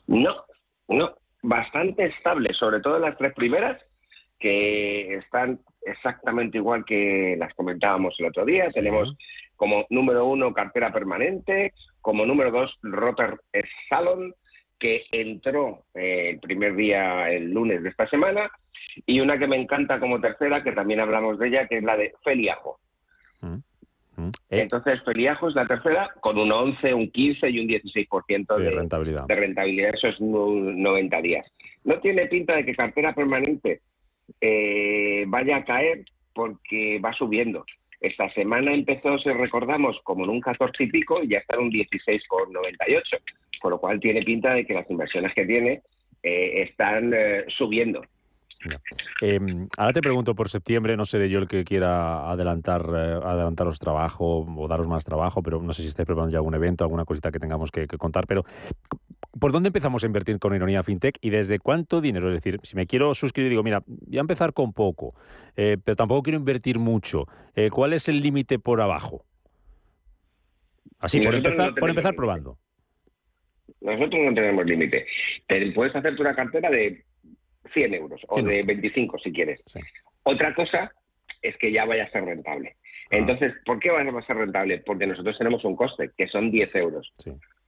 No, 0.05 0.35
no, 0.89 1.15
bastante 1.41 2.05
estable, 2.05 2.53
sobre 2.53 2.81
todo 2.81 2.97
en 2.97 3.03
las 3.03 3.17
tres 3.17 3.33
primeras, 3.33 3.81
que 4.43 5.15
están 5.15 5.57
exactamente 5.85 6.57
igual 6.57 6.83
que 6.83 7.37
las 7.39 7.53
comentábamos 7.53 8.13
el 8.19 8.25
otro 8.25 8.43
día. 8.43 8.67
Tenemos 8.67 9.15
como 9.55 9.85
número 9.89 10.25
uno 10.25 10.53
cartera 10.53 10.91
permanente, 10.91 11.71
como 12.01 12.25
número 12.25 12.51
dos 12.51 12.77
Rotter 12.81 13.39
Salon, 13.87 14.35
que 14.77 15.05
entró 15.13 15.85
eh, 15.93 16.31
el 16.31 16.39
primer 16.41 16.75
día 16.75 17.31
el 17.31 17.51
lunes 17.51 17.83
de 17.83 17.89
esta 17.89 18.05
semana, 18.09 18.51
y 19.05 19.21
una 19.21 19.39
que 19.39 19.47
me 19.47 19.55
encanta 19.55 19.97
como 19.97 20.19
tercera, 20.19 20.61
que 20.61 20.73
también 20.73 20.99
hablamos 20.99 21.39
de 21.39 21.47
ella, 21.47 21.67
que 21.69 21.77
es 21.77 21.83
la 21.83 21.95
de 21.95 22.13
Feliajo. 22.21 22.79
Mm, 23.39 23.55
mm. 24.17 24.27
Eh. 24.27 24.59
Entonces, 24.59 25.01
Feliajo 25.05 25.47
es 25.47 25.55
la 25.55 25.67
tercera, 25.67 26.09
con 26.19 26.37
un 26.37 26.51
11, 26.51 26.93
un 26.93 27.09
15 27.09 27.49
y 27.49 27.59
un 27.61 27.67
16% 27.69 28.57
de, 28.57 28.63
de, 28.65 28.71
rentabilidad. 28.71 29.25
de 29.25 29.35
rentabilidad. 29.35 29.93
Eso 29.93 30.09
es 30.09 30.19
90 30.19 31.21
días. 31.21 31.49
No 31.85 31.97
tiene 32.01 32.25
pinta 32.25 32.57
de 32.57 32.65
que 32.65 32.75
cartera 32.75 33.15
permanente 33.15 33.79
eh, 34.41 35.25
vaya 35.27 35.57
a 35.57 35.65
caer 35.65 36.05
porque 36.33 36.99
va 36.99 37.13
subiendo. 37.13 37.65
Esta 37.99 38.29
semana 38.33 38.73
empezó, 38.73 39.17
si 39.19 39.29
recordamos, 39.29 39.97
como 40.03 40.25
en 40.25 40.31
un 40.31 40.41
14 40.41 40.83
y 40.83 40.87
pico 40.87 41.23
y 41.23 41.29
ya 41.29 41.37
está 41.37 41.55
en 41.55 41.63
un 41.63 41.71
16,98, 41.71 43.01
con 43.61 43.71
lo 43.71 43.79
cual 43.79 43.99
tiene 43.99 44.21
pinta 44.23 44.53
de 44.53 44.65
que 44.65 44.73
las 44.73 44.89
inversiones 44.89 45.33
que 45.33 45.45
tiene 45.45 45.81
eh, 46.21 46.63
están 46.63 47.13
eh, 47.13 47.45
subiendo. 47.57 48.01
Em, 49.21 49.67
ahora 49.77 49.93
te 49.93 50.01
pregunto 50.01 50.35
por 50.35 50.49
septiembre, 50.49 50.95
no 50.95 51.03
de 51.03 51.29
yo 51.29 51.39
el 51.39 51.47
que 51.47 51.65
quiera 51.65 52.29
adelantar, 52.29 52.81
adelantaros 52.89 53.77
trabajo 53.77 54.45
o 54.55 54.67
daros 54.69 54.87
más 54.87 55.03
trabajo, 55.03 55.43
pero 55.43 55.61
no 55.61 55.73
sé 55.73 55.81
si 55.81 55.89
estáis 55.89 56.05
preparando 56.05 56.31
ya 56.31 56.37
algún 56.37 56.55
evento, 56.55 56.83
alguna 56.85 57.03
cosita 57.03 57.29
que 57.29 57.39
tengamos 57.39 57.71
que 57.71 57.87
contar, 57.87 58.25
pero 58.25 58.45
¿Por 59.39 59.51
dónde 59.51 59.67
empezamos 59.67 60.03
a 60.03 60.07
invertir 60.07 60.37
con 60.39 60.55
Ironía 60.55 60.83
FinTech 60.83 61.17
y 61.21 61.31
desde 61.31 61.59
cuánto 61.59 62.01
dinero? 62.01 62.29
Es 62.29 62.35
decir, 62.35 62.59
si 62.63 62.75
me 62.75 62.85
quiero 62.85 63.13
suscribir, 63.13 63.49
digo, 63.49 63.63
mira, 63.63 63.81
voy 63.85 64.17
a 64.17 64.21
empezar 64.21 64.53
con 64.53 64.73
poco, 64.73 65.15
eh, 65.55 65.77
pero 65.83 65.95
tampoco 65.95 66.21
quiero 66.23 66.37
invertir 66.37 66.77
mucho. 66.77 67.25
Eh, 67.55 67.69
¿Cuál 67.71 67.93
es 67.93 68.07
el 68.09 68.21
límite 68.21 68.59
por 68.59 68.79
abajo? 68.79 69.25
Así, 70.99 71.19
por 71.19 71.33
empezar, 71.33 71.73
por 71.73 71.89
empezar 71.89 72.15
probando. 72.15 72.57
Nosotros 73.81 74.21
no 74.23 74.33
tenemos 74.33 74.65
límite. 74.65 75.05
Puedes 75.73 75.95
hacerte 75.95 76.21
una 76.21 76.35
cartera 76.35 76.69
de 76.69 77.03
100 77.73 77.93
euros 77.93 78.21
o 78.29 78.41
de 78.41 78.61
25 78.61 79.19
si 79.19 79.33
quieres. 79.33 79.61
Otra 80.23 80.53
cosa 80.53 80.93
es 81.41 81.57
que 81.57 81.71
ya 81.71 81.85
vaya 81.85 82.05
a 82.05 82.11
ser 82.11 82.23
rentable. 82.23 82.75
Ah. 83.11 83.17
Entonces, 83.17 83.53
¿por 83.65 83.79
qué 83.79 83.91
va 83.91 84.01
a 84.01 84.25
ser 84.25 84.37
rentable? 84.37 84.79
Porque 84.79 85.07
nosotros 85.07 85.37
tenemos 85.37 85.65
un 85.65 85.75
coste, 85.75 86.11
que 86.17 86.27
son 86.27 86.51
10 86.51 86.75
euros. 86.75 87.11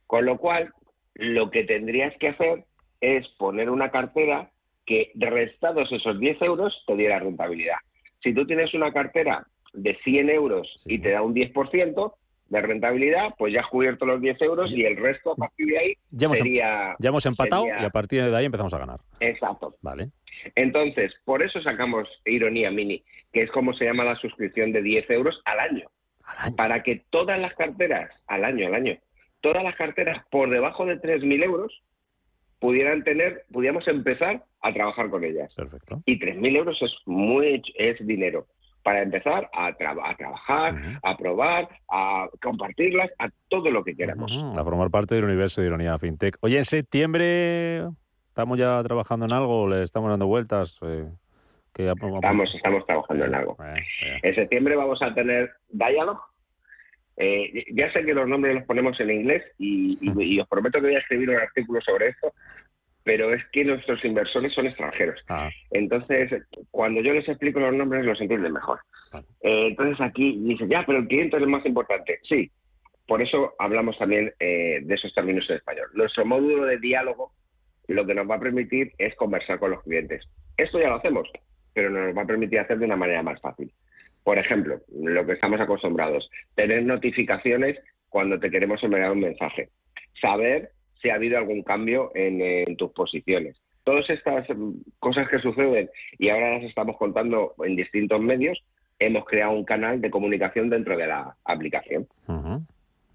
Con 0.08 0.26
lo 0.26 0.38
cual, 0.38 0.72
lo 1.16 1.50
que 1.50 1.64
tendrías 1.64 2.14
que 2.20 2.30
hacer 2.30 2.66
es 3.02 3.28
poner 3.38 3.70
una 3.70 3.90
cartera 3.92 4.52
que 4.86 5.12
restados 5.16 5.92
esos 5.92 6.20
10 6.20 6.42
euros 6.44 6.84
te 6.86 6.96
diera 6.96 7.20
rentabilidad. 7.20 7.78
Si 8.22 8.34
tú 8.34 8.46
tienes 8.46 8.74
una 8.74 8.92
cartera 8.94 9.48
de 9.74 9.96
100 10.04 10.30
euros 10.30 10.82
y 10.86 11.00
te 11.00 11.12
da 11.12 11.22
un 11.22 11.34
10% 11.34 12.14
de 12.50 12.62
rentabilidad, 12.62 13.34
pues 13.38 13.54
ya 13.54 13.62
has 13.62 13.68
cubierto 13.68 14.06
los 14.06 14.22
10 14.22 14.42
euros 14.42 14.72
y 14.72 14.86
el 14.86 14.98
resto 14.98 15.32
a 15.32 15.36
partir 15.36 15.68
de 15.68 15.80
ahí 15.80 15.94
ya 16.12 16.26
hemos, 16.26 16.38
em- 16.40 16.46
sería... 16.46 16.96
Ya 17.00 17.10
hemos 17.10 17.26
empatado 17.26 17.66
y 17.66 17.72
a 17.72 17.90
partir 17.90 18.24
de 18.24 18.36
ahí 18.36 18.46
empezamos 18.46 18.74
a 18.74 18.78
ganar. 18.78 19.00
Exacto. 19.20 19.76
Vale. 19.82 20.10
Entonces, 20.54 21.12
por 21.26 21.42
eso 21.42 21.62
sacamos 21.62 22.08
Ironía 22.26 22.70
Mini, 22.70 23.04
que 23.34 23.42
es 23.42 23.52
como 23.52 23.74
se 23.74 23.86
llama 23.86 24.04
la 24.04 24.16
suscripción 24.18 24.72
de 24.72 24.84
10 24.84 25.10
euros 25.10 25.42
al 25.46 25.60
año. 25.60 25.88
Al 26.24 26.48
año. 26.48 26.56
Para 26.56 26.84
que 26.84 27.04
todas 27.10 27.40
las 27.40 27.54
carteras, 27.56 28.12
al 28.28 28.46
año, 28.46 28.68
al 28.68 28.76
año, 28.76 28.98
todas 29.46 29.64
las 29.64 29.76
carteras 29.76 30.26
por 30.32 30.50
debajo 30.50 30.88
de 30.88 31.00
3.000 31.00 31.44
euros 31.44 31.72
pudieran 32.60 33.04
tener, 33.04 33.44
pudiéramos 33.52 33.88
empezar 33.88 34.44
a 34.64 34.74
trabajar 34.74 35.12
con 35.12 35.24
ellas. 35.24 35.54
Perfecto. 35.54 36.02
Y 36.08 36.20
3.000 36.20 36.58
euros 36.58 36.82
es 36.82 36.92
muy 37.06 37.62
es 37.76 37.96
dinero 38.08 38.48
para 38.82 39.04
empezar 39.04 39.48
a, 39.54 39.72
trabajar, 39.74 41.00
a 41.04 41.16
probar, 41.16 41.70
a 41.92 42.28
compartirlas, 42.42 43.12
a 43.20 43.30
todo 43.48 43.70
lo 43.70 43.84
que 43.84 43.96
queramos. 43.96 44.32
A 44.58 44.64
formar 44.64 44.90
parte 44.90 45.14
del 45.14 45.26
universo 45.26 45.62
de 45.62 45.68
Ironía 45.68 46.00
FinTech. 46.00 46.38
Oye, 46.42 46.58
en 46.58 46.64
septiembre 46.64 47.86
estamos 48.28 48.58
ya 48.58 48.82
trabajando 48.82 49.28
en 49.28 49.34
algo, 49.34 49.70
le 49.70 49.84
estamos 49.84 50.10
dando 50.10 50.26
vueltas. 50.26 50.80
Eh, 50.82 51.06
que 51.72 51.88
estamos, 51.88 52.56
estamos 52.56 52.86
trabajando 52.88 53.26
en 53.26 53.36
algo. 53.36 53.58
En 54.24 54.34
septiembre 54.34 54.76
vamos 54.76 55.02
a 55.04 55.14
tener 55.14 55.52
Dialog, 55.70 56.18
eh, 57.18 57.66
ya 57.72 57.92
sé 57.94 58.04
que 58.04 58.14
los 58.14 58.28
nombres 58.28 58.56
los 58.56 58.66
ponemos 58.66 59.00
en 59.00 59.12
inglés 59.12 59.44
y, 59.58 60.40
os 60.40 60.48
prometo 60.48 60.80
que 60.80 60.88
voy 60.88 60.96
a 60.96 61.00
escribir 61.00 61.30
un 61.30 61.38
artículo 61.38 61.82
sobre 61.82 62.10
esto, 62.10 62.34
pero 63.04 63.34
es 63.34 63.44
que 63.52 63.64
nuestros 63.64 64.04
inversores 64.04 64.54
son 64.54 64.66
extranjeros. 64.66 65.22
Ah. 65.30 65.50
Entonces, 65.72 66.44
cuando 66.72 67.02
yo 67.02 67.14
les 67.14 67.28
explico 67.30 67.60
los 67.60 67.74
nombres, 67.74 68.04
los 68.04 68.20
entienden 68.20 68.54
mejor. 68.54 68.80
Eh, 69.42 69.68
entonces 69.68 70.02
aquí 70.02 70.38
dice, 70.40 70.68
ya, 70.68 70.84
pero 70.86 71.00
el 71.00 71.08
cliente 71.08 71.38
es 71.38 71.42
lo 71.42 71.50
más 71.50 71.66
importante. 71.66 72.20
Sí, 72.28 72.52
por 73.08 73.22
eso 73.22 73.54
hablamos 73.60 73.98
también 73.98 74.34
eh, 74.40 74.80
de 74.82 74.96
esos 74.96 75.14
términos 75.14 75.50
en 75.50 75.58
español. 75.58 75.88
Nuestro 75.94 76.26
módulo 76.26 76.66
de 76.66 76.80
diálogo 76.80 77.32
lo 77.88 78.06
que 78.06 78.16
nos 78.16 78.30
va 78.30 78.36
a 78.36 78.40
permitir 78.40 78.92
es 78.98 79.16
conversar 79.16 79.60
con 79.60 79.72
los 79.72 79.84
clientes. 79.84 80.28
Esto 80.58 80.80
ya 80.80 80.90
lo 80.90 80.96
hacemos, 80.96 81.30
pero 81.74 81.90
nos 81.90 82.18
va 82.18 82.24
a 82.24 82.28
permitir 82.28 82.60
hacer 82.60 82.80
de 82.80 82.86
una 82.86 82.96
manera 82.96 83.22
más 83.22 83.40
fácil. 83.40 83.72
Por 84.26 84.40
ejemplo, 84.40 84.80
lo 84.92 85.24
que 85.28 85.34
estamos 85.34 85.62
acostumbrados, 85.62 86.28
tener 86.56 86.84
notificaciones 86.84 87.78
cuando 88.10 88.40
te 88.40 88.50
queremos 88.50 88.84
enviar 88.84 89.12
un 89.12 89.20
mensaje, 89.20 89.70
saber 90.20 90.72
si 91.00 91.12
ha 91.12 91.16
habido 91.16 91.38
algún 91.38 91.62
cambio 91.62 92.12
en, 92.16 92.76
tus 92.76 92.92
posiciones. 92.92 93.56
Todas 93.84 94.10
estas 94.10 94.48
cosas 94.98 95.30
que 95.30 95.38
suceden 95.38 95.92
y 96.18 96.30
ahora 96.30 96.56
las 96.56 96.64
estamos 96.64 96.98
contando 96.98 97.54
en 97.64 97.76
distintos 97.76 98.20
medios, 98.20 98.60
hemos 98.98 99.26
creado 99.26 99.52
un 99.52 99.64
canal 99.64 100.02
de 100.02 100.10
comunicación 100.10 100.72
dentro 100.72 100.98
de 100.98 101.06
la 101.06 101.36
aplicación. 101.46 102.08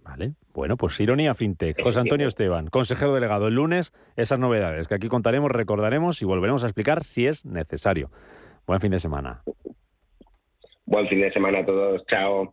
Vale, 0.05 0.35
bueno, 0.55 0.77
pues 0.77 1.01
Ironía 1.01 1.35
FinTech. 1.35 1.83
José 1.83 1.99
Antonio 1.99 2.29
Esteban, 2.29 2.69
consejero 2.69 3.13
delegado. 3.13 3.49
El 3.49 3.55
lunes, 3.55 3.93
esas 4.15 4.39
novedades 4.39 4.87
que 4.87 4.95
aquí 4.95 5.09
contaremos, 5.09 5.51
recordaremos 5.51 6.23
y 6.23 6.25
volveremos 6.25 6.63
a 6.63 6.69
explicar 6.69 7.03
si 7.03 7.27
es 7.27 7.45
necesario. 7.45 8.13
Buen 8.65 8.79
fin 8.79 8.93
de 8.93 9.01
semana. 9.01 9.43
Buen 10.91 11.07
fin 11.09 11.21
de 11.21 11.33
semana 11.33 11.61
a 11.61 11.65
todos. 11.65 12.03
Chao. 12.11 12.53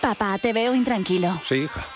Papá, 0.00 0.38
te 0.38 0.52
veo 0.52 0.74
intranquilo. 0.76 1.40
Sí, 1.42 1.56
hija. 1.64 1.95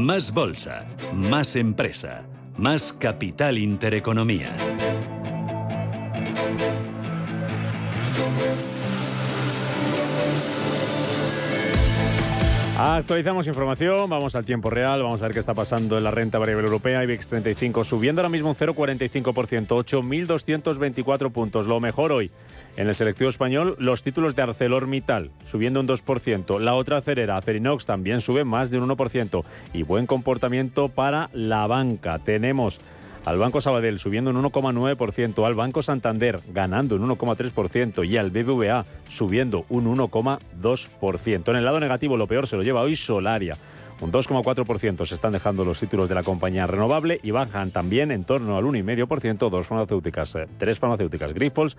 Más 0.00 0.32
bolsa, 0.32 0.86
más 1.12 1.56
empresa, 1.56 2.22
más 2.56 2.90
capital 2.90 3.58
intereconomía. 3.58 4.56
Actualizamos 12.82 13.46
información, 13.46 14.08
vamos 14.08 14.34
al 14.34 14.46
tiempo 14.46 14.70
real, 14.70 15.02
vamos 15.02 15.20
a 15.20 15.24
ver 15.24 15.34
qué 15.34 15.38
está 15.38 15.52
pasando 15.52 15.98
en 15.98 16.04
la 16.04 16.10
renta 16.10 16.38
variable 16.38 16.64
europea. 16.64 17.04
IBEX 17.04 17.28
35 17.28 17.84
subiendo 17.84 18.22
ahora 18.22 18.30
mismo 18.30 18.48
un 18.48 18.56
0,45%, 18.56 19.66
8.224 19.66 21.30
puntos. 21.30 21.66
Lo 21.66 21.78
mejor 21.78 22.10
hoy 22.10 22.30
en 22.78 22.88
el 22.88 22.94
selectivo 22.94 23.28
español, 23.28 23.76
los 23.78 24.02
títulos 24.02 24.34
de 24.34 24.40
ArcelorMittal 24.40 25.30
subiendo 25.44 25.80
un 25.80 25.88
2%. 25.88 26.58
La 26.58 26.72
otra 26.72 26.96
acerera, 26.96 27.36
Acerinox, 27.36 27.84
también 27.84 28.22
sube 28.22 28.44
más 28.46 28.70
de 28.70 28.78
un 28.78 28.88
1%. 28.88 29.44
Y 29.74 29.82
buen 29.82 30.06
comportamiento 30.06 30.88
para 30.88 31.28
la 31.34 31.66
banca. 31.66 32.18
Tenemos 32.18 32.80
al 33.24 33.38
Banco 33.38 33.60
Sabadell 33.60 33.98
subiendo 33.98 34.30
un 34.30 34.36
1,9%, 34.42 35.46
al 35.46 35.54
Banco 35.54 35.82
Santander 35.82 36.40
ganando 36.52 36.96
un 36.96 37.08
1,3% 37.08 38.08
y 38.08 38.16
al 38.16 38.30
BBVA 38.30 38.86
subiendo 39.08 39.66
un 39.68 39.94
1,2%. 39.94 41.48
En 41.50 41.56
el 41.56 41.64
lado 41.64 41.80
negativo, 41.80 42.16
lo 42.16 42.26
peor 42.26 42.46
se 42.46 42.56
lo 42.56 42.62
lleva 42.62 42.80
hoy 42.80 42.96
Solaria. 42.96 43.56
Un 44.00 44.10
2,4% 44.10 45.04
se 45.04 45.14
están 45.14 45.32
dejando 45.32 45.64
los 45.64 45.78
títulos 45.78 46.08
de 46.08 46.14
la 46.14 46.22
compañía 46.22 46.66
renovable 46.66 47.20
y 47.22 47.32
bajan 47.32 47.70
también 47.70 48.10
en 48.10 48.24
torno 48.24 48.56
al 48.56 48.64
1,5% 48.64 49.50
dos 49.50 49.66
farmacéuticas, 49.66 50.34
eh, 50.36 50.48
tres 50.58 50.78
farmacéuticas, 50.78 51.34
Grifols, 51.34 51.76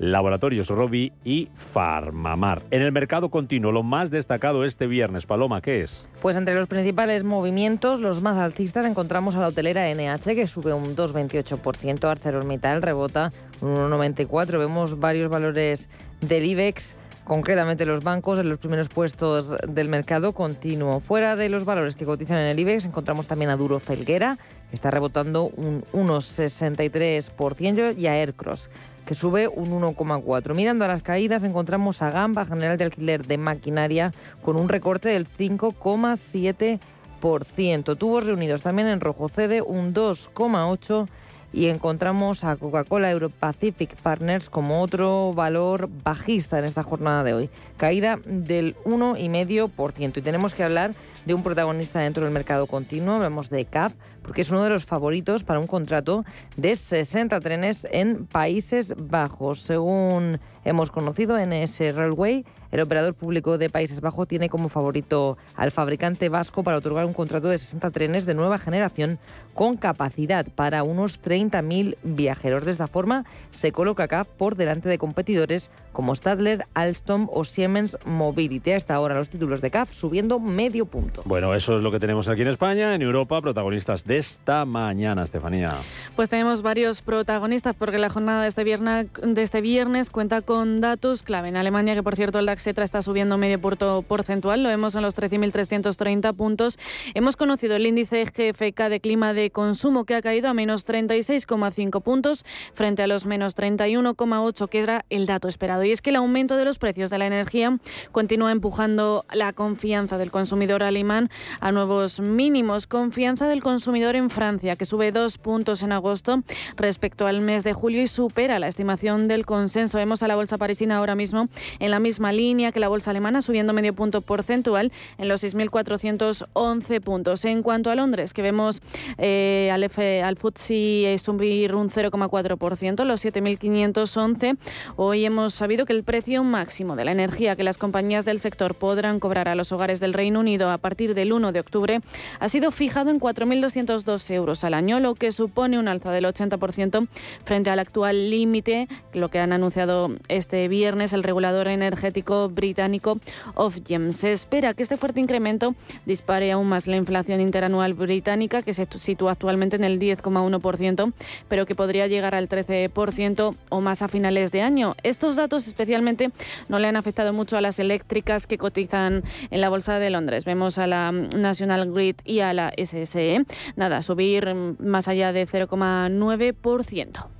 Laboratorios 0.00 0.68
Robi 0.68 1.12
y 1.24 1.50
Farmamar. 1.54 2.62
En 2.70 2.80
el 2.80 2.90
mercado 2.90 3.28
continuo, 3.28 3.70
lo 3.70 3.82
más 3.82 4.10
destacado 4.10 4.64
este 4.64 4.86
viernes, 4.86 5.26
Paloma, 5.26 5.60
¿qué 5.60 5.82
es? 5.82 6.08
Pues 6.22 6.38
entre 6.38 6.54
los 6.54 6.66
principales 6.66 7.22
movimientos, 7.22 8.00
los 8.00 8.22
más 8.22 8.38
alcistas, 8.38 8.86
encontramos 8.86 9.36
a 9.36 9.40
la 9.40 9.48
hotelera 9.48 9.88
NH, 9.94 10.34
que 10.34 10.46
sube 10.46 10.72
un 10.72 10.96
2,28%, 10.96 12.04
ArcelorMittal 12.08 12.80
rebota 12.80 13.30
un 13.60 13.74
1,94%, 13.74 14.58
vemos 14.58 14.98
varios 14.98 15.30
valores 15.30 15.90
del 16.22 16.46
IBEX 16.46 16.96
concretamente 17.30 17.86
los 17.86 18.02
bancos 18.02 18.40
en 18.40 18.48
los 18.48 18.58
primeros 18.58 18.88
puestos 18.88 19.54
del 19.68 19.88
mercado 19.88 20.32
continuo. 20.32 20.98
Fuera 20.98 21.36
de 21.36 21.48
los 21.48 21.64
valores 21.64 21.94
que 21.94 22.04
cotizan 22.04 22.38
en 22.38 22.46
el 22.46 22.58
IBEX, 22.58 22.86
encontramos 22.86 23.28
también 23.28 23.52
a 23.52 23.56
Duro 23.56 23.78
Felguera, 23.78 24.36
que 24.68 24.74
está 24.74 24.90
rebotando 24.90 25.44
un 25.44 25.84
1,63%, 25.92 27.96
y 27.96 28.08
a 28.08 28.14
Aircross, 28.14 28.68
que 29.06 29.14
sube 29.14 29.46
un 29.46 29.70
1,4%. 29.70 30.56
Mirando 30.56 30.84
a 30.84 30.88
las 30.88 31.04
caídas, 31.04 31.44
encontramos 31.44 32.02
a 32.02 32.10
Gamba, 32.10 32.46
General 32.46 32.76
de 32.76 32.82
Alquiler 32.82 33.24
de 33.24 33.38
Maquinaria, 33.38 34.10
con 34.42 34.56
un 34.56 34.68
recorte 34.68 35.10
del 35.10 35.28
5,7%. 35.28 37.96
Tubos 37.96 38.26
reunidos 38.26 38.62
también 38.62 38.88
en 38.88 38.98
rojo, 38.98 39.28
cede 39.28 39.62
un 39.62 39.94
2,8% 39.94 41.06
y 41.52 41.66
encontramos 41.66 42.44
a 42.44 42.56
Coca-Cola 42.56 43.10
Europacific 43.10 43.96
Partners 43.96 44.48
como 44.48 44.82
otro 44.82 45.32
valor 45.32 45.88
bajista 46.04 46.58
en 46.58 46.64
esta 46.64 46.82
jornada 46.82 47.24
de 47.24 47.34
hoy, 47.34 47.50
caída 47.76 48.18
del 48.24 48.76
1,5%. 48.84 50.18
Y 50.18 50.22
tenemos 50.22 50.54
que 50.54 50.64
hablar 50.64 50.94
de 51.24 51.34
un 51.34 51.42
protagonista 51.42 52.00
dentro 52.00 52.24
del 52.24 52.32
mercado 52.32 52.66
continuo, 52.66 53.16
hablamos 53.16 53.50
de 53.50 53.64
CAF, 53.64 53.94
porque 54.22 54.42
es 54.42 54.50
uno 54.50 54.62
de 54.62 54.70
los 54.70 54.84
favoritos 54.84 55.44
para 55.44 55.60
un 55.60 55.66
contrato 55.66 56.24
de 56.56 56.76
60 56.76 57.40
trenes 57.40 57.86
en 57.90 58.26
Países 58.26 58.94
Bajos. 58.96 59.60
Según 59.62 60.38
hemos 60.64 60.90
conocido, 60.90 61.36
NS 61.38 61.94
Railway, 61.94 62.44
el 62.70 62.80
operador 62.80 63.14
público 63.14 63.58
de 63.58 63.70
Países 63.70 64.00
Bajos 64.00 64.28
tiene 64.28 64.48
como 64.48 64.68
favorito 64.68 65.38
al 65.56 65.70
fabricante 65.70 66.28
vasco 66.28 66.62
para 66.62 66.76
otorgar 66.76 67.06
un 67.06 67.12
contrato 67.12 67.48
de 67.48 67.58
60 67.58 67.90
trenes 67.90 68.26
de 68.26 68.34
nueva 68.34 68.58
generación 68.58 69.18
con 69.54 69.76
capacidad 69.76 70.46
para 70.54 70.82
unos 70.82 71.20
30.000 71.20 71.96
viajeros. 72.02 72.64
De 72.64 72.72
esta 72.72 72.86
forma, 72.86 73.24
se 73.50 73.72
coloca 73.72 74.04
acá 74.04 74.24
por 74.24 74.54
delante 74.54 74.88
de 74.88 74.98
competidores 74.98 75.70
como 75.92 76.14
Stadler, 76.14 76.66
Alstom 76.74 77.28
o 77.32 77.44
Siemens 77.44 77.96
Mobility. 78.04 78.72
Hasta 78.72 78.94
ahora 78.94 79.14
los 79.14 79.30
títulos 79.30 79.60
de 79.60 79.70
CAF 79.70 79.92
subiendo 79.92 80.38
medio 80.38 80.86
punto. 80.86 81.22
Bueno, 81.24 81.54
eso 81.54 81.76
es 81.76 81.82
lo 81.82 81.90
que 81.90 81.98
tenemos 81.98 82.28
aquí 82.28 82.42
en 82.42 82.48
España, 82.48 82.94
en 82.94 83.02
Europa, 83.02 83.40
protagonistas 83.40 84.04
de 84.04 84.18
esta 84.18 84.64
mañana, 84.64 85.24
Estefanía. 85.24 85.78
Pues 86.16 86.28
tenemos 86.28 86.62
varios 86.62 87.02
protagonistas 87.02 87.74
porque 87.74 87.98
la 87.98 88.10
jornada 88.10 88.42
de 88.42 88.48
este 88.48 88.64
viernes, 88.64 89.06
de 89.22 89.42
este 89.42 89.60
viernes 89.60 90.10
cuenta 90.10 90.42
con 90.42 90.80
datos 90.80 91.22
clave. 91.22 91.48
En 91.48 91.56
Alemania, 91.56 91.94
que 91.94 92.02
por 92.02 92.16
cierto 92.16 92.38
el 92.38 92.46
DAX 92.46 92.66
está 92.66 93.02
subiendo 93.02 93.36
medio 93.36 93.60
punto 93.60 94.02
porcentual, 94.06 94.62
lo 94.62 94.68
vemos 94.68 94.94
en 94.94 95.02
los 95.02 95.16
13.330 95.16 96.34
puntos. 96.34 96.78
Hemos 97.14 97.36
conocido 97.36 97.76
el 97.76 97.86
índice 97.86 98.24
GFK 98.24 98.88
de 98.88 99.00
clima 99.00 99.34
de 99.34 99.50
consumo 99.50 100.04
que 100.04 100.14
ha 100.14 100.22
caído 100.22 100.48
a 100.48 100.54
menos 100.54 100.86
36,5 100.86 102.02
puntos 102.02 102.44
frente 102.74 103.02
a 103.02 103.06
los 103.06 103.26
menos 103.26 103.56
31,8 103.56 104.68
que 104.68 104.80
era 104.80 105.04
el 105.10 105.26
dato 105.26 105.48
esperado. 105.48 105.79
Y 105.84 105.92
es 105.92 106.02
que 106.02 106.10
el 106.10 106.16
aumento 106.16 106.56
de 106.56 106.64
los 106.64 106.78
precios 106.78 107.10
de 107.10 107.18
la 107.18 107.26
energía 107.26 107.78
continúa 108.12 108.52
empujando 108.52 109.24
la 109.32 109.52
confianza 109.52 110.18
del 110.18 110.30
consumidor 110.30 110.82
alemán 110.82 111.30
a 111.60 111.72
nuevos 111.72 112.20
mínimos. 112.20 112.86
Confianza 112.86 113.48
del 113.48 113.62
consumidor 113.62 114.16
en 114.16 114.30
Francia, 114.30 114.76
que 114.76 114.86
sube 114.86 115.12
dos 115.12 115.38
puntos 115.38 115.82
en 115.82 115.92
agosto 115.92 116.42
respecto 116.76 117.26
al 117.26 117.40
mes 117.40 117.64
de 117.64 117.72
julio 117.72 118.02
y 118.02 118.06
supera 118.06 118.58
la 118.58 118.68
estimación 118.68 119.28
del 119.28 119.46
consenso. 119.46 119.98
Vemos 119.98 120.22
a 120.22 120.28
la 120.28 120.36
bolsa 120.36 120.58
parisina 120.58 120.98
ahora 120.98 121.14
mismo 121.14 121.48
en 121.78 121.90
la 121.90 121.98
misma 121.98 122.32
línea 122.32 122.72
que 122.72 122.80
la 122.80 122.88
bolsa 122.88 123.10
alemana, 123.10 123.42
subiendo 123.42 123.72
medio 123.72 123.94
punto 123.94 124.20
porcentual 124.20 124.92
en 125.18 125.28
los 125.28 125.42
6.411 125.42 127.00
puntos. 127.00 127.44
En 127.44 127.62
cuanto 127.62 127.90
a 127.90 127.94
Londres, 127.94 128.32
que 128.32 128.42
vemos 128.42 128.80
eh, 129.18 129.70
al, 129.72 129.84
F, 129.84 130.22
al 130.22 130.36
FTSE 130.36 131.16
subir 131.18 131.74
un 131.74 131.90
0,4%, 131.90 133.04
los 133.04 133.24
7.511, 133.24 134.56
hoy 134.96 135.24
hemos 135.24 135.60
sabido 135.70 135.86
que 135.86 135.92
el 135.92 136.02
precio 136.02 136.42
máximo 136.42 136.96
de 136.96 137.04
la 137.04 137.12
energía 137.12 137.54
que 137.54 137.62
las 137.62 137.78
compañías 137.78 138.24
del 138.24 138.40
sector 138.40 138.74
podrán 138.74 139.20
cobrar 139.20 139.46
a 139.46 139.54
los 139.54 139.70
hogares 139.70 140.00
del 140.00 140.14
Reino 140.14 140.40
Unido 140.40 140.68
a 140.68 140.78
partir 140.78 141.14
del 141.14 141.32
1 141.32 141.52
de 141.52 141.60
octubre 141.60 142.00
ha 142.40 142.48
sido 142.48 142.72
fijado 142.72 143.08
en 143.08 143.20
4.202 143.20 144.34
euros 144.34 144.64
al 144.64 144.74
año, 144.74 144.98
lo 144.98 145.14
que 145.14 145.30
supone 145.30 145.78
un 145.78 145.86
alza 145.86 146.10
del 146.10 146.24
80% 146.24 147.06
frente 147.44 147.70
al 147.70 147.78
actual 147.78 148.30
límite, 148.30 148.88
lo 149.12 149.28
que 149.28 149.38
han 149.38 149.52
anunciado 149.52 150.10
este 150.26 150.66
viernes 150.66 151.12
el 151.12 151.22
regulador 151.22 151.68
energético 151.68 152.48
británico 152.48 153.20
Ofgem. 153.54 154.10
Se 154.10 154.32
espera 154.32 154.74
que 154.74 154.82
este 154.82 154.96
fuerte 154.96 155.20
incremento 155.20 155.76
dispare 156.04 156.50
aún 156.50 156.68
más 156.68 156.88
la 156.88 156.96
inflación 156.96 157.40
interanual 157.40 157.94
británica, 157.94 158.62
que 158.62 158.74
se 158.74 158.88
sitúa 158.96 159.30
actualmente 159.30 159.76
en 159.76 159.84
el 159.84 160.00
10,1%, 160.00 161.12
pero 161.46 161.64
que 161.64 161.76
podría 161.76 162.08
llegar 162.08 162.34
al 162.34 162.48
13% 162.48 163.54
o 163.68 163.80
más 163.80 164.02
a 164.02 164.08
finales 164.08 164.50
de 164.50 164.62
año. 164.62 164.96
Estos 165.04 165.36
datos 165.36 165.59
especialmente 165.66 166.30
no 166.68 166.78
le 166.78 166.88
han 166.88 166.96
afectado 166.96 167.32
mucho 167.32 167.56
a 167.56 167.60
las 167.60 167.78
eléctricas 167.78 168.46
que 168.46 168.58
cotizan 168.58 169.22
en 169.50 169.60
la 169.60 169.68
Bolsa 169.68 169.98
de 169.98 170.10
Londres. 170.10 170.44
Vemos 170.44 170.78
a 170.78 170.86
la 170.86 171.12
National 171.12 171.92
Grid 171.92 172.16
y 172.24 172.40
a 172.40 172.52
la 172.52 172.72
SSE. 172.76 173.44
Nada, 173.76 174.02
subir 174.02 174.54
más 174.78 175.08
allá 175.08 175.32
de 175.32 175.46
0,9%. 175.46 177.39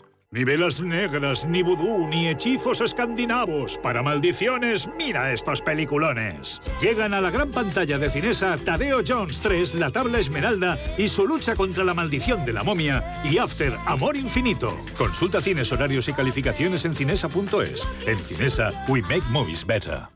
Ni 0.33 0.45
velas 0.45 0.79
negras, 0.79 1.45
ni 1.45 1.61
vudú, 1.61 2.07
ni 2.07 2.29
hechizos 2.29 2.79
escandinavos. 2.79 3.77
Para 3.77 4.01
maldiciones, 4.01 4.87
mira 4.97 5.33
estos 5.33 5.61
peliculones. 5.61 6.61
Llegan 6.81 7.13
a 7.13 7.19
la 7.19 7.29
gran 7.31 7.51
pantalla 7.51 7.97
de 7.97 8.09
Cinesa 8.09 8.55
Tadeo 8.55 9.01
Jones 9.05 9.41
3, 9.41 9.75
La 9.75 9.91
Tabla 9.91 10.19
Esmeralda 10.19 10.79
y 10.97 11.09
su 11.09 11.27
lucha 11.27 11.53
contra 11.53 11.83
la 11.83 11.93
maldición 11.93 12.45
de 12.45 12.53
la 12.53 12.63
momia 12.63 13.03
y 13.25 13.39
After 13.39 13.75
Amor 13.85 14.15
Infinito. 14.15 14.73
Consulta 14.97 15.41
cines, 15.41 15.69
horarios 15.73 16.07
y 16.07 16.13
calificaciones 16.13 16.85
en 16.85 16.93
cinesa.es. 16.93 17.85
En 18.07 18.15
Cinesa, 18.15 18.69
we 18.87 19.01
make 19.01 19.25
movies 19.31 19.67
better. 19.67 20.07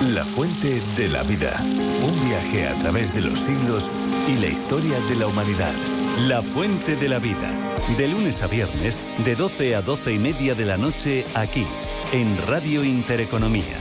La 0.00 0.26
fuente 0.26 0.82
de 0.94 1.08
la 1.08 1.22
vida. 1.22 1.58
Un 2.02 2.20
viaje 2.20 2.68
a 2.68 2.76
través 2.76 3.14
de 3.14 3.22
los 3.22 3.40
siglos 3.40 3.90
y 4.26 4.38
la 4.38 4.48
historia 4.48 5.00
de 5.00 5.14
la 5.14 5.28
humanidad. 5.28 5.74
La 6.18 6.42
fuente 6.42 6.96
de 6.96 7.08
la 7.08 7.18
vida. 7.18 7.76
De 7.96 8.08
lunes 8.08 8.42
a 8.42 8.48
viernes, 8.48 9.00
de 9.24 9.36
12 9.36 9.76
a 9.76 9.82
12 9.82 10.14
y 10.14 10.18
media 10.18 10.54
de 10.54 10.64
la 10.64 10.76
noche, 10.76 11.24
aquí, 11.34 11.64
en 12.12 12.36
Radio 12.46 12.82
Intereconomía. 12.82 13.76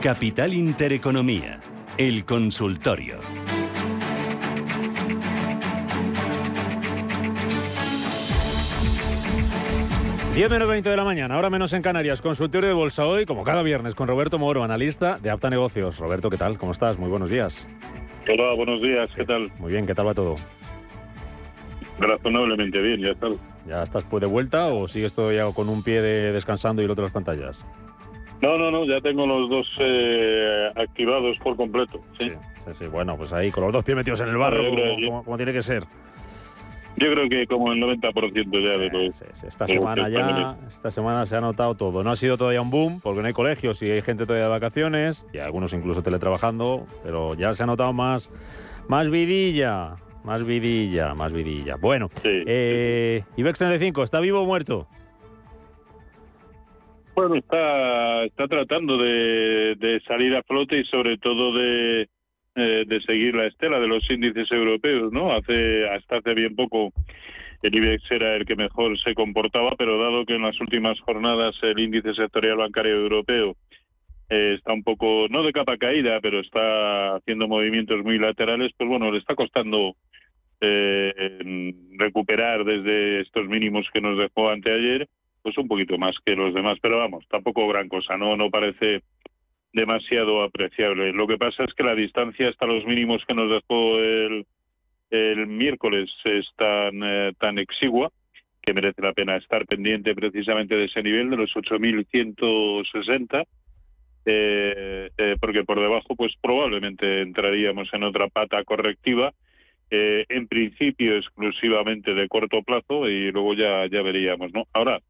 Capital 0.00 0.54
Intereconomía, 0.54 1.60
el 1.98 2.24
consultorio. 2.24 3.18
10 10.36 10.50
menos 10.50 10.68
20 10.68 10.90
de 10.90 10.96
la 10.98 11.04
mañana, 11.04 11.34
ahora 11.34 11.48
menos 11.48 11.72
en 11.72 11.80
Canarias, 11.80 12.20
consultorio 12.20 12.68
de 12.68 12.74
bolsa 12.74 13.06
hoy, 13.06 13.24
como 13.24 13.42
cada 13.42 13.62
viernes, 13.62 13.94
con 13.94 14.06
Roberto 14.06 14.38
Moro, 14.38 14.62
analista 14.62 15.18
de 15.18 15.30
Apta 15.30 15.48
Negocios. 15.48 15.98
Roberto, 15.98 16.28
¿qué 16.28 16.36
tal? 16.36 16.58
¿Cómo 16.58 16.72
estás? 16.72 16.98
Muy 16.98 17.08
buenos 17.08 17.30
días. 17.30 17.66
Hola, 18.30 18.52
buenos 18.52 18.82
días, 18.82 19.08
¿qué 19.16 19.24
tal? 19.24 19.50
Muy 19.58 19.72
bien, 19.72 19.86
¿qué 19.86 19.94
tal 19.94 20.08
va 20.08 20.12
todo? 20.12 20.34
Razonablemente 21.98 22.78
bien, 22.82 23.00
ya 23.00 23.12
estás. 23.12 23.34
¿Ya 23.66 23.82
estás 23.82 24.04
pues 24.04 24.20
de 24.20 24.26
vuelta 24.26 24.66
o 24.66 24.86
sigues 24.86 25.14
todavía 25.14 25.46
con 25.54 25.70
un 25.70 25.82
pie 25.82 26.02
de 26.02 26.32
descansando 26.32 26.82
y 26.82 26.84
el 26.84 26.90
otro 26.90 27.04
en 27.04 27.06
las 27.06 27.14
pantallas? 27.14 27.66
No, 28.42 28.58
no, 28.58 28.70
no, 28.70 28.84
ya 28.84 29.00
tengo 29.00 29.26
los 29.26 29.48
dos 29.48 29.66
eh, 29.80 30.68
activados 30.76 31.38
por 31.38 31.56
completo. 31.56 32.02
¿sí? 32.18 32.30
Sí, 32.66 32.74
sí, 32.74 32.86
bueno, 32.88 33.16
pues 33.16 33.32
ahí 33.32 33.50
con 33.50 33.64
los 33.64 33.72
dos 33.72 33.82
pies 33.82 33.96
metidos 33.96 34.20
en 34.20 34.28
el 34.28 34.36
barro, 34.36 34.62
como 35.24 35.36
tiene 35.38 35.54
que 35.54 35.62
ser. 35.62 35.84
Yo 36.98 37.10
creo 37.10 37.28
que 37.28 37.46
como 37.46 37.72
el 37.72 37.80
90% 37.80 38.12
ya 38.32 38.78
de 38.78 38.88
los... 38.88 39.20
Esta 39.20 39.66
de 39.66 39.74
los 39.74 39.84
semana 39.84 40.08
ya, 40.08 40.56
esta 40.66 40.90
semana 40.90 41.26
se 41.26 41.36
ha 41.36 41.42
notado 41.42 41.74
todo. 41.74 42.02
No 42.02 42.10
ha 42.10 42.16
sido 42.16 42.38
todavía 42.38 42.62
un 42.62 42.70
boom, 42.70 43.00
porque 43.02 43.20
no 43.20 43.26
hay 43.26 43.34
colegios 43.34 43.82
y 43.82 43.90
hay 43.90 44.00
gente 44.00 44.24
todavía 44.24 44.46
de 44.46 44.50
vacaciones, 44.50 45.24
y 45.32 45.38
algunos 45.38 45.74
incluso 45.74 46.02
teletrabajando, 46.02 46.86
pero 47.04 47.34
ya 47.34 47.52
se 47.52 47.62
ha 47.62 47.66
notado 47.66 47.92
más, 47.92 48.30
más 48.88 49.10
vidilla, 49.10 49.96
más 50.24 50.44
vidilla, 50.44 51.14
más 51.14 51.34
vidilla. 51.34 51.76
Bueno, 51.76 52.08
eh, 52.24 53.22
IBEX 53.36 53.58
35, 53.58 54.02
¿está 54.02 54.20
vivo 54.20 54.40
o 54.40 54.46
muerto? 54.46 54.86
Bueno, 57.14 57.36
está, 57.36 58.24
está 58.24 58.48
tratando 58.48 58.96
de, 58.98 59.74
de 59.78 60.00
salir 60.06 60.34
a 60.34 60.42
flote 60.42 60.80
y 60.80 60.84
sobre 60.84 61.18
todo 61.18 61.54
de, 61.54 62.08
eh, 62.56 62.84
de 62.86 63.00
seguir 63.02 63.34
la 63.34 63.46
estela 63.46 63.78
de 63.78 63.86
los 63.86 64.10
índices 64.10 64.50
europeos, 64.50 65.12
¿no? 65.12 65.32
Hace 65.32 65.88
hasta 65.90 66.16
hace 66.16 66.34
bien 66.34 66.56
poco 66.56 66.90
el 67.62 67.74
IBEX 67.74 68.10
era 68.10 68.36
el 68.36 68.46
que 68.46 68.56
mejor 68.56 68.98
se 68.98 69.14
comportaba, 69.14 69.74
pero 69.76 69.98
dado 69.98 70.24
que 70.24 70.36
en 70.36 70.42
las 70.42 70.58
últimas 70.60 70.98
jornadas 71.00 71.54
el 71.62 71.78
índice 71.78 72.14
sectorial 72.14 72.56
bancario 72.56 72.94
europeo 72.94 73.56
eh, 74.28 74.54
está 74.56 74.72
un 74.72 74.82
poco, 74.82 75.26
no 75.28 75.42
de 75.42 75.52
capa 75.52 75.76
caída, 75.76 76.18
pero 76.20 76.40
está 76.40 77.16
haciendo 77.16 77.46
movimientos 77.46 78.02
muy 78.02 78.18
laterales, 78.18 78.72
pues 78.76 78.88
bueno, 78.88 79.10
le 79.10 79.18
está 79.18 79.34
costando 79.34 79.94
eh, 80.60 81.74
recuperar 81.98 82.64
desde 82.64 83.20
estos 83.20 83.46
mínimos 83.48 83.86
que 83.92 84.00
nos 84.00 84.18
dejó 84.18 84.48
anteayer, 84.48 85.06
pues 85.42 85.56
un 85.58 85.68
poquito 85.68 85.98
más 85.98 86.16
que 86.24 86.34
los 86.34 86.54
demás, 86.54 86.78
pero 86.80 86.98
vamos, 86.98 87.24
tampoco 87.28 87.68
gran 87.68 87.88
cosa, 87.88 88.16
no, 88.16 88.36
no 88.36 88.50
parece 88.50 89.02
demasiado 89.76 90.42
apreciable. 90.42 91.12
Lo 91.12 91.26
que 91.26 91.36
pasa 91.36 91.64
es 91.64 91.74
que 91.74 91.84
la 91.84 91.94
distancia 91.94 92.48
hasta 92.48 92.66
los 92.66 92.84
mínimos 92.86 93.22
que 93.28 93.34
nos 93.34 93.50
dejó 93.50 93.98
el, 93.98 94.46
el 95.10 95.46
miércoles 95.46 96.10
es 96.24 96.46
tan, 96.56 97.02
eh, 97.04 97.32
tan 97.38 97.58
exigua 97.58 98.10
que 98.62 98.72
merece 98.72 99.02
la 99.02 99.12
pena 99.12 99.36
estar 99.36 99.66
pendiente 99.66 100.14
precisamente 100.14 100.74
de 100.74 100.86
ese 100.86 101.02
nivel 101.02 101.28
de 101.28 101.36
los 101.36 101.50
8.160 101.52 103.46
eh, 104.24 105.10
eh, 105.16 105.36
porque 105.40 105.62
por 105.62 105.78
debajo 105.78 106.16
pues 106.16 106.32
probablemente 106.40 107.20
entraríamos 107.20 107.88
en 107.92 108.02
otra 108.02 108.28
pata 108.28 108.64
correctiva 108.64 109.32
eh, 109.90 110.24
en 110.30 110.48
principio 110.48 111.16
exclusivamente 111.16 112.14
de 112.14 112.28
corto 112.28 112.62
plazo 112.62 113.08
y 113.08 113.30
luego 113.30 113.54
ya 113.54 113.86
ya 113.86 114.02
veríamos 114.02 114.52
no 114.52 114.64
ahora 114.72 115.00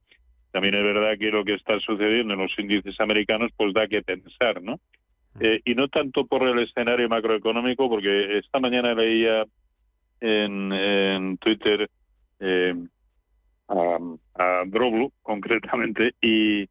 también 0.56 0.74
es 0.74 0.82
verdad 0.82 1.18
que 1.18 1.30
lo 1.30 1.44
que 1.44 1.52
está 1.52 1.78
sucediendo 1.80 2.32
en 2.32 2.40
los 2.40 2.58
índices 2.58 2.98
americanos 2.98 3.50
pues 3.58 3.74
da 3.74 3.86
que 3.86 4.00
pensar 4.00 4.62
no 4.62 4.80
Eh, 5.38 5.60
y 5.66 5.74
no 5.74 5.88
tanto 5.88 6.24
por 6.24 6.48
el 6.48 6.58
escenario 6.60 7.10
macroeconómico 7.10 7.90
porque 7.90 8.38
esta 8.38 8.58
mañana 8.58 8.94
leía 8.94 9.44
en, 10.18 10.72
en 10.72 11.36
Twitter 11.36 11.78
eh, 12.40 12.74
a, 13.68 13.98
a 14.44 14.64
Droblu 14.64 15.12
concretamente 15.22 16.14
y 16.22 16.64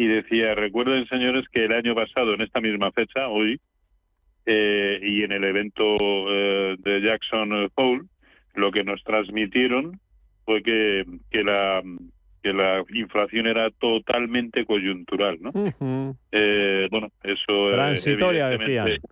y 0.00 0.06
decía, 0.06 0.54
recuerden 0.54 1.06
señores 1.08 1.44
que 1.52 1.64
el 1.64 1.72
año 1.72 1.94
pasado, 1.94 2.32
en 2.32 2.42
esta 2.42 2.60
misma 2.60 2.92
fecha, 2.92 3.28
hoy, 3.28 3.60
eh, 4.46 5.00
y 5.02 5.24
en 5.24 5.32
el 5.32 5.44
evento 5.44 5.84
eh, 6.30 6.76
de 6.78 7.00
Jackson 7.02 7.68
Hole, 7.74 8.02
lo 8.54 8.70
que 8.70 8.84
nos 8.84 9.02
transmitieron 9.02 9.98
fue 10.44 10.62
que, 10.62 11.04
que 11.32 11.42
la 11.42 11.82
que 12.48 12.52
la 12.54 12.82
inflación 12.94 13.46
era 13.46 13.70
totalmente 13.70 14.64
coyuntural, 14.64 15.38
¿no? 15.40 15.52
Eh, 16.32 16.88
bueno, 16.90 17.08
eso 17.22 17.70
eh, 17.70 17.74
Transitoria, 17.74 18.52
evidentemente- 18.52 19.06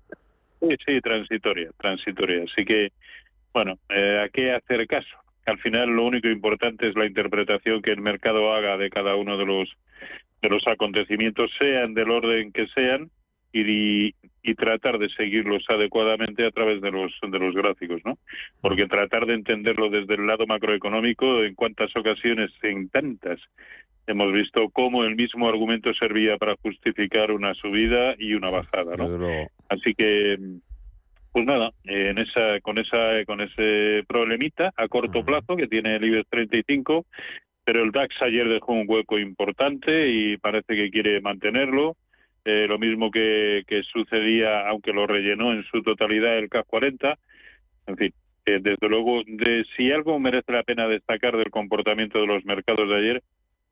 Sí, 0.60 0.68
sí, 0.86 1.00
transitoria, 1.02 1.70
transitoria. 1.78 2.44
Así 2.44 2.64
que, 2.64 2.90
bueno, 3.52 3.74
eh, 3.90 4.22
¿a 4.24 4.28
qué 4.30 4.52
hacer 4.52 4.86
caso? 4.86 5.14
Al 5.44 5.58
final 5.58 5.90
lo 5.90 6.04
único 6.04 6.28
importante 6.28 6.88
es 6.88 6.96
la 6.96 7.04
interpretación 7.06 7.82
que 7.82 7.92
el 7.92 8.00
mercado 8.00 8.52
haga 8.54 8.76
de 8.78 8.88
cada 8.90 9.16
uno 9.16 9.36
de 9.36 9.44
los 9.46 9.68
de 10.42 10.48
los 10.50 10.66
acontecimientos, 10.66 11.50
sean 11.58 11.94
del 11.94 12.10
orden 12.10 12.52
que 12.52 12.66
sean, 12.68 13.10
y, 13.52 14.14
y 14.42 14.54
tratar 14.54 14.98
de 14.98 15.08
seguirlos 15.10 15.64
adecuadamente 15.68 16.46
a 16.46 16.50
través 16.50 16.80
de 16.80 16.90
los 16.90 17.12
de 17.22 17.38
los 17.38 17.54
gráficos, 17.54 18.00
¿no? 18.04 18.18
Porque 18.60 18.86
tratar 18.86 19.26
de 19.26 19.34
entenderlo 19.34 19.90
desde 19.90 20.14
el 20.14 20.26
lado 20.26 20.46
macroeconómico, 20.46 21.42
en 21.42 21.54
cuántas 21.54 21.94
ocasiones, 21.96 22.50
en 22.62 22.88
tantas, 22.88 23.40
hemos 24.06 24.32
visto 24.32 24.68
cómo 24.70 25.04
el 25.04 25.16
mismo 25.16 25.48
argumento 25.48 25.92
servía 25.94 26.36
para 26.36 26.56
justificar 26.62 27.32
una 27.32 27.54
subida 27.54 28.14
y 28.18 28.34
una 28.34 28.50
bajada, 28.50 28.94
¿no? 28.96 29.46
Así 29.68 29.94
que 29.94 30.36
pues 31.32 31.44
nada, 31.44 31.70
en 31.84 32.16
esa 32.16 32.60
con 32.62 32.78
esa 32.78 33.22
con 33.26 33.42
ese 33.42 34.04
problemita 34.08 34.72
a 34.74 34.88
corto 34.88 35.22
plazo 35.22 35.54
que 35.54 35.66
tiene 35.66 35.96
el 35.96 36.04
IBEX 36.04 36.30
35, 36.30 37.04
pero 37.62 37.82
el 37.82 37.90
DAX 37.90 38.14
ayer 38.22 38.48
dejó 38.48 38.72
un 38.72 38.86
hueco 38.88 39.18
importante 39.18 40.08
y 40.08 40.38
parece 40.38 40.74
que 40.74 40.88
quiere 40.88 41.20
mantenerlo. 41.20 41.96
Eh, 42.48 42.66
lo 42.68 42.78
mismo 42.78 43.10
que, 43.10 43.64
que 43.66 43.82
sucedía, 43.82 44.68
aunque 44.68 44.92
lo 44.92 45.04
rellenó 45.04 45.52
en 45.52 45.64
su 45.64 45.82
totalidad 45.82 46.38
el 46.38 46.48
CAC 46.48 46.64
40. 46.66 47.18
En 47.88 47.96
fin, 47.96 48.12
eh, 48.46 48.60
desde 48.62 48.88
luego, 48.88 49.22
de, 49.26 49.66
si 49.76 49.90
algo 49.90 50.18
merece 50.20 50.52
la 50.52 50.62
pena 50.62 50.86
destacar 50.86 51.36
del 51.36 51.50
comportamiento 51.50 52.20
de 52.20 52.28
los 52.28 52.44
mercados 52.44 52.88
de 52.88 52.96
ayer 52.96 53.22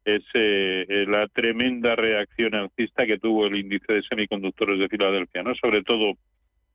es 0.04 0.22
eh, 0.34 0.84
eh, 0.88 1.06
la 1.08 1.28
tremenda 1.28 1.96
reacción 1.96 2.54
alcista 2.54 3.06
que 3.06 3.18
tuvo 3.18 3.46
el 3.46 3.56
índice 3.56 3.92
de 3.92 4.02
semiconductores 4.02 4.78
de 4.78 4.88
Filadelfia, 4.88 5.42
no 5.44 5.54
sobre 5.54 5.82
todo 5.82 6.14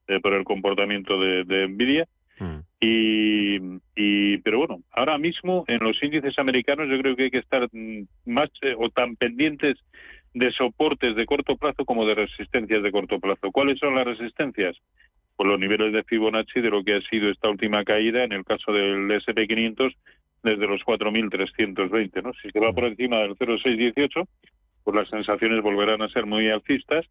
eh, 0.08 0.20
por 0.22 0.34
el 0.34 0.44
comportamiento 0.44 1.20
de, 1.20 1.44
de 1.44 1.68
Nvidia. 1.68 2.08
Y, 2.80 3.58
y 3.98 4.38
pero 4.38 4.60
bueno, 4.60 4.80
ahora 4.92 5.18
mismo 5.18 5.66
en 5.68 5.80
los 5.80 6.02
índices 6.02 6.40
americanos 6.40 6.88
yo 6.90 6.98
creo 6.98 7.16
que 7.18 7.24
hay 7.24 7.32
que 7.32 7.40
estar 7.40 7.68
mm, 7.70 8.04
más 8.28 8.50
eh, 8.62 8.74
o 8.78 8.90
tan 8.90 9.18
pendientes 9.18 9.78
de 10.34 10.52
soportes 10.52 11.16
de 11.16 11.26
corto 11.26 11.58
plazo 11.58 11.86
como 11.86 12.06
de 12.06 12.16
resistencias 12.16 12.84
de 12.84 12.92
corto 12.92 13.20
plazo. 13.20 13.52
¿Cuáles 13.52 13.80
son 13.80 13.96
las 13.96 14.06
resistencias? 14.06 14.78
Pues 15.36 15.48
los 15.48 15.60
niveles 15.60 15.94
de 15.94 16.04
Fibonacci 16.04 16.62
de 16.62 16.70
lo 16.70 16.84
que 16.84 16.96
ha 16.96 17.02
sido 17.02 17.30
esta 17.30 17.50
última 17.50 17.84
caída 17.84 18.24
en 18.24 18.34
el 18.34 18.46
caso 18.46 18.72
del 18.72 19.10
SP500 19.10 19.96
desde 20.44 20.68
los 20.68 20.82
4.320, 20.82 22.24
¿no? 22.24 22.34
Si 22.42 22.50
se 22.50 22.60
va 22.60 22.74
por 22.74 22.86
encima 22.86 23.18
del 23.20 23.36
0,618, 23.38 24.28
pues 24.84 24.96
las 24.96 25.10
sensaciones 25.10 25.62
volverán 25.62 26.02
a 26.02 26.10
ser 26.10 26.26
muy 26.26 26.50
alcistas. 26.50 27.06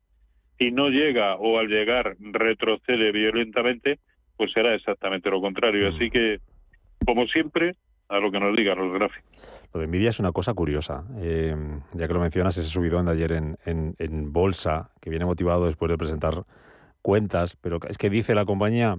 Si 0.59 0.71
no 0.71 0.89
llega 0.89 1.37
o 1.37 1.59
al 1.59 1.69
llegar 1.69 2.17
retrocede 2.19 3.13
violentamente, 3.13 3.99
pues 4.37 4.53
será 4.53 4.75
exactamente 4.75 5.31
lo 5.31 5.41
contrario. 5.41 5.89
Así 5.89 6.11
que, 6.11 6.39
como 7.05 7.27
siempre, 7.27 7.75
a 8.09 8.19
lo 8.19 8.31
que 8.31 8.41
nos 8.41 8.57
digan 8.57 8.79
los 8.79 8.93
gráficos. 8.93 9.58
Lo 9.73 9.81
de 9.81 9.87
Nvidia 9.87 10.11
es 10.11 10.21
una 10.21 10.33
cosa 10.33 10.55
curiosa. 10.55 11.05
Eh, 11.19 11.55
ya 11.95 12.07
que 12.07 12.15
lo 12.15 12.21
mencionas, 12.21 12.57
ese 12.57 12.69
subidón 12.69 13.07
de 13.07 13.13
ayer 13.13 13.33
en, 13.33 13.59
en, 13.65 13.95
en 13.99 14.33
bolsa, 14.33 14.91
que 15.01 15.11
viene 15.11 15.25
motivado 15.25 15.67
después 15.67 15.91
de 15.91 15.99
presentar 15.99 16.45
cuentas, 17.03 17.57
pero 17.57 17.79
es 17.89 17.99
que 17.99 18.11
dice 18.11 18.35
la 18.35 18.45
compañía 18.45 18.99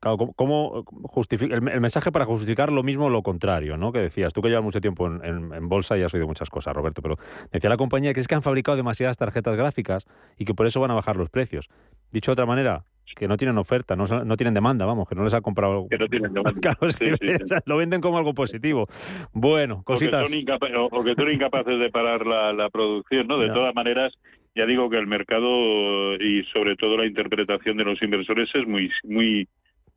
Claro, 0.00 0.16
¿cómo, 0.36 0.84
justifica, 1.04 1.54
el, 1.54 1.62
mensaje 1.62 2.12
para 2.12 2.24
justificar 2.24 2.70
lo 2.70 2.84
mismo 2.84 3.06
o 3.06 3.10
lo 3.10 3.22
contrario, 3.22 3.76
¿no? 3.76 3.90
Que 3.90 3.98
decías, 3.98 4.32
tú 4.32 4.42
que 4.42 4.48
llevas 4.48 4.62
mucho 4.62 4.80
tiempo 4.80 5.06
en, 5.06 5.68
bolsa 5.68 5.98
y 5.98 6.02
has 6.02 6.14
oído 6.14 6.28
muchas 6.28 6.50
cosas, 6.50 6.74
Roberto, 6.74 7.02
pero 7.02 7.16
decía 7.50 7.68
la 7.68 7.76
compañía 7.76 8.14
que 8.14 8.20
es 8.20 8.28
que 8.28 8.36
han 8.36 8.42
fabricado 8.42 8.76
demasiadas 8.76 9.16
tarjetas 9.16 9.56
gráficas 9.56 10.06
y 10.38 10.44
que 10.44 10.54
por 10.54 10.66
eso 10.66 10.80
van 10.80 10.92
a 10.92 10.94
bajar 10.94 11.16
los 11.16 11.30
precios. 11.30 11.68
Dicho 12.12 12.30
de 12.30 12.34
otra 12.34 12.46
manera, 12.46 12.84
que 13.16 13.26
no 13.26 13.36
tienen 13.36 13.58
oferta, 13.58 13.96
no, 13.96 14.06
no 14.06 14.36
tienen 14.36 14.54
demanda, 14.54 14.86
vamos, 14.86 15.08
que 15.08 15.14
no 15.14 15.24
les 15.24 15.34
ha 15.34 15.40
comprado. 15.40 15.86
Que 15.90 15.98
no 15.98 16.08
tienen 16.08 16.32
demanda. 16.32 16.60
Claro, 16.60 16.86
es 16.86 16.96
que 16.96 17.14
lo 17.66 17.76
venden 17.76 18.00
como 18.00 18.18
algo 18.18 18.34
positivo. 18.34 18.86
Bueno, 19.32 19.82
cositas. 19.84 20.26
O 20.26 20.30
que 20.30 20.42
son, 20.42 20.88
o, 20.90 21.04
que 21.04 21.14
son 21.14 21.32
incapaces 21.32 21.78
de 21.78 21.90
parar 21.90 22.26
la, 22.26 22.68
producción, 22.70 23.26
¿no? 23.26 23.38
De 23.38 23.48
todas 23.48 23.74
maneras, 23.74 24.14
ya 24.54 24.66
digo 24.66 24.88
que 24.90 24.98
el 24.98 25.06
mercado 25.06 26.14
y 26.16 26.44
sobre 26.52 26.76
todo 26.76 26.96
la 26.96 27.06
interpretación 27.06 27.76
de 27.76 27.84
los 27.84 28.00
inversores 28.02 28.48
es 28.54 28.66
muy, 28.66 28.90
muy 29.04 29.48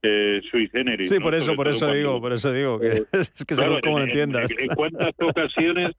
eh, 0.04 0.42
sui 0.50 0.68
generis. 0.70 1.10
Sí, 1.10 1.20
por 1.20 1.36
eso, 1.36 1.56
por 1.56 1.68
eso 1.68 1.92
digo, 1.92 2.20
por 2.20 2.34
eso 2.34 2.52
digo, 2.52 2.80
que 2.80 2.88
eh, 2.88 3.04
es 3.12 3.46
que 3.46 3.56
según 3.56 3.82
como 3.82 4.00
lo 4.00 4.06
entiendas. 4.06 4.50
En, 4.58 4.68
cuántas 4.76 5.14
ocasiones 5.20 5.92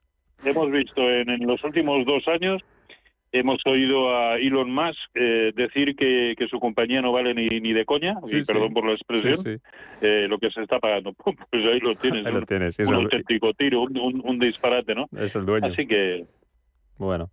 hemos 0.43 0.71
visto 0.71 1.01
en, 1.09 1.45
los 1.45 1.63
últimos 1.63 2.05
dos 2.05 2.27
años 2.27 2.61
hemos 3.31 3.59
oído 3.65 4.15
a 4.15 4.37
Elon 4.37 4.71
Musk 4.71 5.09
eh, 5.15 5.51
decir 5.55 5.95
que, 5.95 6.35
que, 6.37 6.47
su 6.47 6.59
compañía 6.59 7.01
no 7.01 7.11
vale 7.11 7.33
ni, 7.33 7.47
ni 7.47 7.73
de 7.73 7.83
coña, 7.83 8.15
y 8.27 8.43
perdón 8.43 8.73
por 8.73 8.85
la 8.85 8.93
expresión, 8.93 9.59
eh, 10.01 10.27
lo 10.29 10.37
que 10.37 10.51
se 10.51 10.61
está 10.61 10.79
pagando. 10.79 11.15
Pues 11.49 11.65
ahí 11.65 11.79
lo 11.79 11.95
tienes. 11.95 12.25
Ahí 12.25 12.33
lo 12.33 12.45
tienes 12.45 12.77
un, 12.79 12.93
auténtico 12.93 13.53
tiro, 13.53 13.81
un, 13.81 14.21
un, 14.23 14.39
disparate, 14.39 14.93
¿no? 14.93 15.07
Es 15.17 15.35
el 15.35 15.45
dueño. 15.45 15.65
Así 15.65 15.87
que 15.87 16.25
bueno. 16.97 17.29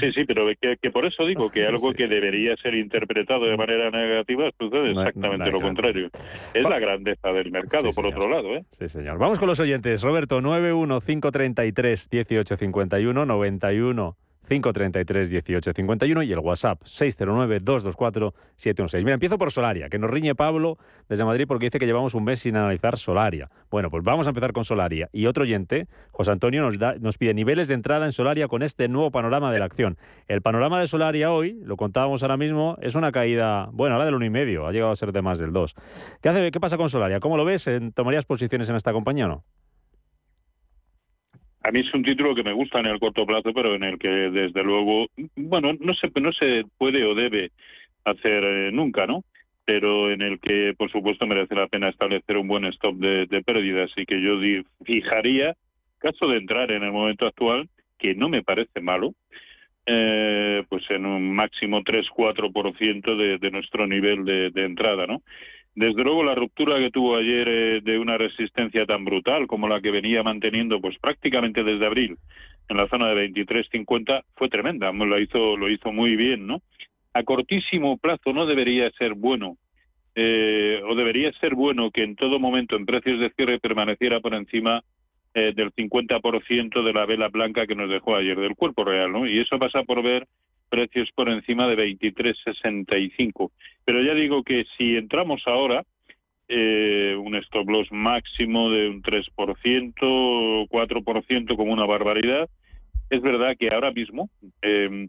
Sí, 0.00 0.12
sí, 0.12 0.24
pero 0.24 0.46
que, 0.60 0.90
por 0.90 1.06
eso 1.06 1.24
digo 1.26 1.50
que 1.50 1.64
algo 1.66 1.92
que 1.92 2.06
debería 2.06 2.56
ser 2.56 2.74
interpretado 2.74 3.46
de 3.46 3.56
manera 3.56 3.90
negativa 3.90 4.50
sucede 4.58 4.90
exactamente 4.90 5.50
lo 5.50 5.60
contrario. 5.60 6.08
Es 6.54 6.62
la 6.62 6.78
grandeza 6.78 7.32
del 7.32 7.50
mercado, 7.50 7.90
por 7.94 8.06
otro 8.06 8.28
lado. 8.28 8.56
¿eh? 8.56 8.64
Sí, 8.72 8.88
señor. 8.88 9.18
Vamos 9.18 9.38
con 9.38 9.48
los 9.48 9.60
oyentes. 9.60 10.02
Roberto, 10.02 10.40
91533 10.40 12.08
1851 12.12 13.26
91 13.26 14.16
533 14.48 15.30
1851 15.30 16.22
y 16.22 16.32
el 16.32 16.38
WhatsApp 16.38 16.80
609 16.84 17.58
224 17.60 18.34
716. 18.56 19.04
Mira, 19.04 19.14
empiezo 19.14 19.38
por 19.38 19.50
Solaria, 19.50 19.88
que 19.88 19.98
nos 19.98 20.10
riñe 20.10 20.34
Pablo 20.34 20.78
desde 21.08 21.24
Madrid 21.24 21.46
porque 21.46 21.66
dice 21.66 21.78
que 21.78 21.86
llevamos 21.86 22.14
un 22.14 22.24
mes 22.24 22.40
sin 22.40 22.56
analizar 22.56 22.96
Solaria. 22.96 23.50
Bueno, 23.70 23.90
pues 23.90 24.04
vamos 24.04 24.26
a 24.26 24.30
empezar 24.30 24.52
con 24.52 24.64
Solaria. 24.64 25.08
Y 25.12 25.26
otro 25.26 25.42
oyente, 25.42 25.88
José 26.12 26.30
Antonio, 26.30 26.62
nos, 26.62 26.78
da, 26.78 26.94
nos 26.98 27.18
pide 27.18 27.34
niveles 27.34 27.68
de 27.68 27.74
entrada 27.74 28.06
en 28.06 28.12
Solaria 28.12 28.48
con 28.48 28.62
este 28.62 28.88
nuevo 28.88 29.10
panorama 29.10 29.52
de 29.52 29.58
la 29.58 29.64
acción. 29.64 29.98
El 30.28 30.42
panorama 30.42 30.80
de 30.80 30.86
Solaria 30.86 31.32
hoy, 31.32 31.60
lo 31.62 31.76
contábamos 31.76 32.22
ahora 32.22 32.36
mismo, 32.36 32.76
es 32.80 32.94
una 32.94 33.12
caída, 33.12 33.68
bueno, 33.72 33.96
ahora 33.96 34.06
del 34.06 34.14
1,5, 34.14 34.68
ha 34.68 34.72
llegado 34.72 34.92
a 34.92 34.96
ser 34.96 35.12
de 35.12 35.22
más 35.22 35.38
del 35.38 35.52
2. 35.52 35.74
¿Qué, 36.22 36.28
hace, 36.28 36.50
qué 36.50 36.60
pasa 36.60 36.76
con 36.76 36.88
Solaria? 36.88 37.20
¿Cómo 37.20 37.36
lo 37.36 37.44
ves? 37.44 37.68
¿Tomarías 37.94 38.24
posiciones 38.24 38.68
en 38.68 38.76
esta 38.76 38.92
compañía 38.92 39.26
o 39.26 39.28
no? 39.28 39.44
A 41.66 41.72
mí 41.72 41.80
es 41.80 41.92
un 41.92 42.04
título 42.04 42.34
que 42.34 42.44
me 42.44 42.52
gusta 42.52 42.78
en 42.78 42.86
el 42.86 43.00
corto 43.00 43.26
plazo, 43.26 43.52
pero 43.52 43.74
en 43.74 43.82
el 43.82 43.98
que 43.98 44.08
desde 44.08 44.62
luego, 44.62 45.06
bueno, 45.34 45.72
no 45.80 45.94
se, 45.94 46.08
no 46.20 46.32
se 46.32 46.64
puede 46.78 47.04
o 47.04 47.14
debe 47.14 47.50
hacer 48.04 48.44
eh, 48.44 48.70
nunca, 48.72 49.06
¿no? 49.06 49.24
Pero 49.64 50.12
en 50.12 50.22
el 50.22 50.38
que, 50.38 50.74
por 50.78 50.92
supuesto, 50.92 51.26
merece 51.26 51.56
la 51.56 51.66
pena 51.66 51.88
establecer 51.88 52.36
un 52.36 52.46
buen 52.46 52.66
stop 52.66 52.94
de, 52.96 53.42
pérdidas 53.44 53.90
y 53.96 54.06
que 54.06 54.22
yo 54.22 54.38
fijaría, 54.84 55.56
caso 55.98 56.28
de 56.28 56.36
entrar 56.36 56.70
en 56.70 56.84
el 56.84 56.92
momento 56.92 57.26
actual, 57.26 57.68
que 57.98 58.14
no 58.14 58.28
me 58.28 58.44
parece 58.44 58.80
malo, 58.80 59.14
eh, 59.86 60.62
pues 60.68 60.88
en 60.90 61.04
un 61.04 61.34
máximo 61.34 61.82
3-4% 61.82 63.16
de, 63.16 63.38
de 63.38 63.50
nuestro 63.50 63.88
nivel 63.88 64.24
de, 64.24 64.50
de 64.50 64.64
entrada, 64.64 65.08
¿no? 65.08 65.22
Desde 65.76 66.02
luego 66.02 66.24
la 66.24 66.34
ruptura 66.34 66.78
que 66.78 66.90
tuvo 66.90 67.16
ayer 67.16 67.46
eh, 67.48 67.80
de 67.82 67.98
una 67.98 68.16
resistencia 68.16 68.86
tan 68.86 69.04
brutal 69.04 69.46
como 69.46 69.68
la 69.68 69.82
que 69.82 69.90
venía 69.90 70.22
manteniendo 70.22 70.80
pues 70.80 70.98
prácticamente 70.98 71.62
desde 71.62 71.84
abril 71.84 72.16
en 72.70 72.76
la 72.78 72.88
zona 72.88 73.08
de 73.08 73.28
23.50 73.28 74.22
fue 74.36 74.48
tremenda, 74.48 74.90
lo 74.90 75.20
hizo 75.20 75.54
lo 75.54 75.68
hizo 75.68 75.92
muy 75.92 76.16
bien, 76.16 76.46
¿no? 76.46 76.62
A 77.12 77.22
cortísimo 77.24 77.98
plazo 77.98 78.32
no 78.32 78.46
debería 78.46 78.90
ser 78.92 79.12
bueno 79.12 79.58
eh, 80.14 80.80
o 80.82 80.94
debería 80.94 81.30
ser 81.40 81.54
bueno 81.54 81.90
que 81.90 82.04
en 82.04 82.16
todo 82.16 82.38
momento 82.38 82.74
en 82.74 82.86
precios 82.86 83.20
de 83.20 83.30
cierre 83.36 83.60
permaneciera 83.60 84.20
por 84.20 84.32
encima 84.32 84.82
eh, 85.34 85.52
del 85.54 85.74
50% 85.74 86.82
de 86.82 86.92
la 86.94 87.04
vela 87.04 87.28
blanca 87.28 87.66
que 87.66 87.74
nos 87.74 87.90
dejó 87.90 88.16
ayer 88.16 88.40
del 88.40 88.56
cuerpo 88.56 88.82
real, 88.82 89.12
¿no? 89.12 89.26
Y 89.26 89.40
eso 89.40 89.58
pasa 89.58 89.82
por 89.82 90.02
ver 90.02 90.26
precios 90.68 91.10
por 91.14 91.28
encima 91.28 91.66
de 91.68 91.76
23.65. 91.76 93.50
Pero 93.84 94.02
ya 94.02 94.14
digo 94.14 94.42
que 94.42 94.64
si 94.76 94.96
entramos 94.96 95.42
ahora, 95.46 95.84
eh, 96.48 97.16
un 97.18 97.34
stop 97.36 97.68
loss 97.68 97.90
máximo 97.90 98.70
de 98.70 98.88
un 98.88 99.02
3%, 99.02 100.68
4% 100.68 101.56
como 101.56 101.72
una 101.72 101.86
barbaridad, 101.86 102.48
es 103.10 103.22
verdad 103.22 103.56
que 103.58 103.68
ahora 103.70 103.92
mismo, 103.92 104.30
eh, 104.62 105.08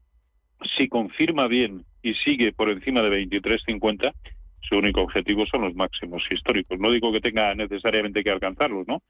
si 0.76 0.88
confirma 0.88 1.48
bien 1.48 1.84
y 2.02 2.14
sigue 2.16 2.54
por 2.54 2.70
encima 2.70 3.02
de 3.02 3.10
23.50, 3.10 4.14
su 4.62 4.76
único 4.76 5.02
objetivo 5.02 5.46
son 5.46 5.62
los 5.62 5.76
máximos 5.76 6.24
históricos. 6.30 6.80
No 6.80 6.92
digo 6.92 7.12
que 7.12 7.22
tenga 7.22 7.54
necesariamente 7.56 8.24
que 8.24 8.32
alcanzarlos, 8.32 8.88
¿no? 8.88 9.02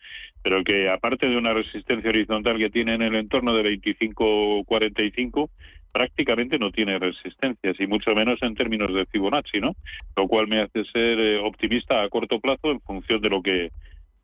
Pero 0.43 0.63
que 0.63 0.89
aparte 0.89 1.27
de 1.27 1.37
una 1.37 1.53
resistencia 1.53 2.09
horizontal 2.09 2.57
que 2.57 2.69
tiene 2.69 2.95
en 2.95 3.01
el 3.01 3.15
entorno 3.15 3.55
de 3.55 3.63
25-45, 3.63 5.49
prácticamente 5.97 6.59
no 6.59 6.71
tiene 6.71 6.99
resistencias 6.99 7.75
y 7.79 7.87
mucho 7.87 8.13
menos 8.13 8.37
en 8.43 8.53
términos 8.53 8.93
de 8.93 9.07
Fibonacci, 9.07 9.59
¿no? 9.59 9.75
Lo 10.15 10.27
cual 10.27 10.47
me 10.47 10.61
hace 10.61 10.85
ser 10.85 11.19
eh, 11.19 11.39
optimista 11.39 12.03
a 12.03 12.09
corto 12.09 12.39
plazo 12.39 12.69
en 12.69 12.79
función 12.81 13.19
de 13.19 13.29
lo 13.29 13.41
que 13.41 13.71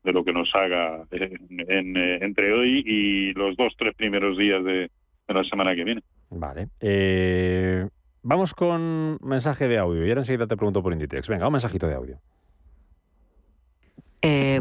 de 0.03 0.11
lo 0.11 0.23
que 0.23 0.33
nos 0.33 0.53
haga 0.53 1.03
en, 1.09 1.97
eh, 1.97 2.19
entre 2.21 2.53
hoy 2.53 2.83
y 2.85 3.33
los 3.33 3.57
dos 3.57 3.73
tres 3.75 3.95
primeros 3.95 4.37
días 4.37 4.63
de, 4.63 4.91
la 5.29 5.43
semana 5.45 5.73
que 5.73 5.83
viene. 5.83 6.03
Vale. 6.29 6.67
Eh, 6.79 7.87
vamos 8.21 8.53
con 8.53 9.17
mensaje 9.23 9.67
de 9.67 9.79
audio 9.79 10.05
y 10.05 10.09
ahora 10.09 10.21
enseguida 10.21 10.45
te 10.45 10.55
pregunto 10.55 10.83
por 10.83 10.93
Inditex. 10.93 11.27
Venga, 11.27 11.47
un 11.47 11.53
mensajito 11.53 11.87
de 11.87 11.95
audio. 11.95 12.19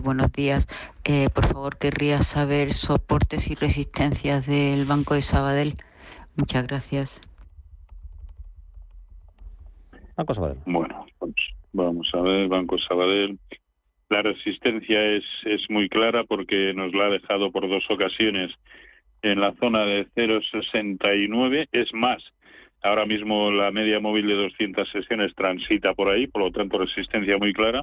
buenos 0.02 0.32
días. 0.32 0.66
por 1.34 1.46
favor, 1.46 1.76
querría 1.76 2.22
saber 2.22 2.72
soportes 2.72 3.50
y 3.50 3.54
resistencias 3.54 4.46
del 4.46 4.86
Banco 4.86 5.12
de 5.12 5.20
Sabadell. 5.20 5.76
Muchas 6.37 6.66
gracias. 6.66 7.20
Banco 10.16 10.35
Sabadell. 10.35 10.59
Bueno, 10.66 11.07
pues 11.18 11.35
vamos 11.72 12.11
a 12.14 12.20
ver, 12.20 12.49
Banco 12.49 12.78
Sabadell. 12.78 13.39
La 14.09 14.22
resistencia 14.22 15.03
es, 15.16 15.24
es 15.45 15.62
muy 15.70 15.89
clara 15.89 16.24
porque 16.24 16.74
nos 16.74 16.93
la 16.93 17.07
ha 17.07 17.11
dejado 17.11 17.51
por 17.51 17.68
dos 17.68 17.85
ocasiones 17.89 18.53
en 19.22 19.41
la 19.41 19.55
zona 19.55 19.85
de 19.87 20.07
0,69. 20.14 21.68
Es 21.72 21.95
más, 21.95 22.22
ahora 22.83 23.07
mismo 23.07 23.51
la 23.51 23.70
media 23.70 24.01
móvil 24.01 24.26
de 24.26 24.35
200 24.35 24.91
sesiones 24.91 25.35
transita 25.35 25.95
por 25.95 26.11
ahí, 26.11 26.26
por 26.26 26.43
lo 26.43 26.51
tanto 26.51 26.78
resistencia 26.78 27.39
muy 27.39 27.53
clara. 27.53 27.83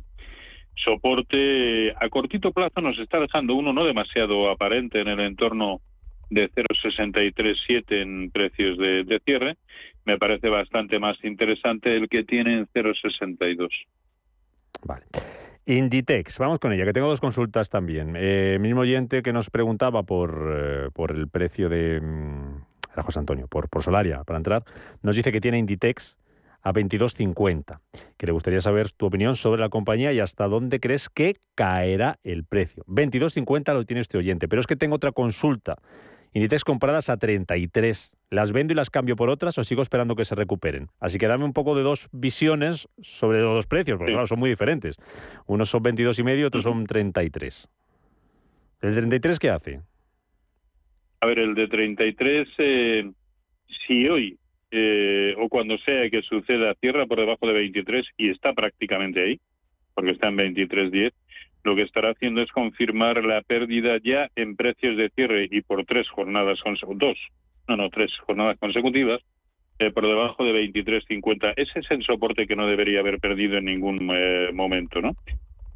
Soporte 0.76 1.92
a 1.92 2.10
cortito 2.10 2.52
plazo 2.52 2.82
nos 2.82 2.98
está 3.00 3.20
dejando 3.20 3.56
uno 3.56 3.74
no 3.74 3.86
demasiado 3.86 4.50
aparente 4.50 5.02
en 5.02 5.08
el 5.08 5.20
entorno 5.20 5.82
de 6.30 6.50
0,637 6.54 8.02
en 8.02 8.32
precios 8.32 8.78
de, 8.78 9.22
cierre, 9.26 9.58
me 10.06 10.18
parece 10.18 10.50
bastante 10.50 11.00
más 11.00 11.18
interesante 11.24 11.96
el 11.96 12.08
que 12.08 12.24
tiene 12.24 12.60
en 12.60 12.68
0,62. 12.68 13.70
Vale. 14.84 15.06
Inditex, 15.66 16.40
vamos 16.40 16.60
con 16.60 16.74
ella, 16.74 16.86
que 16.86 16.94
tengo 16.94 17.08
dos 17.08 17.22
consultas 17.22 17.70
también. 17.70 18.16
Eh, 18.16 18.58
mismo 18.60 18.82
oyente 18.82 19.22
que 19.22 19.34
nos 19.34 19.50
preguntaba 19.50 20.04
por, 20.04 20.54
eh, 20.56 20.90
por 20.94 21.12
el 21.12 21.28
precio 21.28 21.70
de... 21.70 22.02
Mm, 22.02 22.64
era 22.94 23.04
José 23.04 23.20
Antonio, 23.20 23.48
por, 23.48 23.70
por 23.70 23.84
Solaria, 23.84 24.24
para 24.24 24.38
entrar, 24.38 24.64
nos 25.04 25.16
dice 25.16 25.32
que 25.32 25.42
tiene 25.42 25.60
Inditex 25.60 26.18
a 26.62 26.74
22.50, 26.74 27.80
que 28.18 28.26
le 28.26 28.32
gustaría 28.32 28.62
saber 28.62 28.92
tu 28.92 29.06
opinión 29.06 29.36
sobre 29.36 29.62
la 29.62 29.70
compañía 29.70 30.12
y 30.12 30.20
hasta 30.20 30.48
dónde 30.48 30.80
crees 30.80 31.10
que 31.10 31.36
caerá 31.56 32.20
el 32.24 32.46
precio. 32.46 32.84
22.50 32.88 33.74
lo 33.74 33.84
tiene 33.84 34.02
este 34.02 34.18
oyente, 34.18 34.48
pero 34.48 34.60
es 34.60 34.68
que 34.68 34.76
tengo 34.76 34.96
otra 34.96 35.12
consulta 35.12 35.78
Inditex 36.34 36.64
compradas 36.64 37.10
a 37.10 37.18
33. 37.18 38.14
¿Las 38.30 38.52
vendo 38.52 38.74
y 38.74 38.76
las 38.76 38.90
cambio 38.90 39.16
por 39.16 39.30
otras 39.30 39.58
o 39.58 39.64
sigo 39.64 39.82
esperando 39.82 40.16
que 40.16 40.26
se 40.26 40.36
recuperen? 40.36 40.88
Así 41.00 41.18
que 41.18 41.28
dame 41.28 41.46
un 41.46 41.54
poco 41.54 41.76
de 41.76 41.82
dos 41.82 42.10
visiones 42.12 42.88
sobre 43.02 43.42
los 43.42 43.56
dos 43.56 43.68
precios, 43.68 43.98
porque 43.98 44.14
claro, 44.14 44.28
son 44.28 44.40
muy 44.40 44.50
diferentes. 44.50 44.98
Unos 45.48 45.70
son 45.70 45.82
22 45.82 46.20
y 46.20 46.24
medio, 46.24 46.48
otros 46.48 46.64
son 46.64 46.86
33. 46.86 47.70
¿El 48.82 48.94
33 48.94 49.40
qué 49.40 49.50
hace? 49.50 49.82
A 51.22 51.26
ver, 51.26 51.40
el 51.40 51.56
de 51.56 51.68
33, 51.68 52.48
eh, 52.60 53.12
si 53.88 54.08
hoy 54.08 54.38
eh, 54.72 55.34
o 55.38 55.50
cuando 55.50 55.80
sea 55.80 56.10
que 56.12 56.22
suceda 56.22 56.76
cierra 56.76 57.08
por 57.08 57.20
debajo 57.20 57.48
de 57.48 57.54
23 57.54 58.06
y 58.18 58.30
está 58.30 58.54
prácticamente 58.54 59.22
ahí, 59.24 59.40
porque 59.96 60.12
está 60.12 60.30
en 60.30 60.38
23.10, 60.38 61.12
lo 61.64 61.76
que 61.76 61.84
estará 61.84 62.12
haciendo 62.12 62.42
es 62.42 62.52
confirmar 62.52 63.24
la 63.24 63.42
pérdida 63.42 63.98
ya 64.04 64.30
en 64.36 64.56
precios 64.56 64.98
de 64.98 65.10
cierre 65.10 65.48
y 65.52 65.62
por 65.62 65.86
tres 65.86 66.08
jornadas 66.10 66.60
dos, 66.96 67.18
no, 67.68 67.78
no, 67.78 67.90
tres 67.90 68.12
jornadas 68.26 68.58
consecutivas, 68.60 69.22
eh, 69.80 69.92
por 69.92 70.06
debajo 70.06 70.44
de 70.44 70.52
23.50. 70.52 71.54
Ese 71.56 71.80
es 71.80 71.92
el 71.92 72.04
soporte 72.04 72.48
que 72.48 72.56
no 72.56 72.68
debería 72.68 73.00
haber 73.00 73.20
perdido 73.20 73.58
en 73.58 73.66
ningún 73.66 74.10
eh, 74.14 74.50
momento, 74.54 75.02
¿no? 75.02 75.16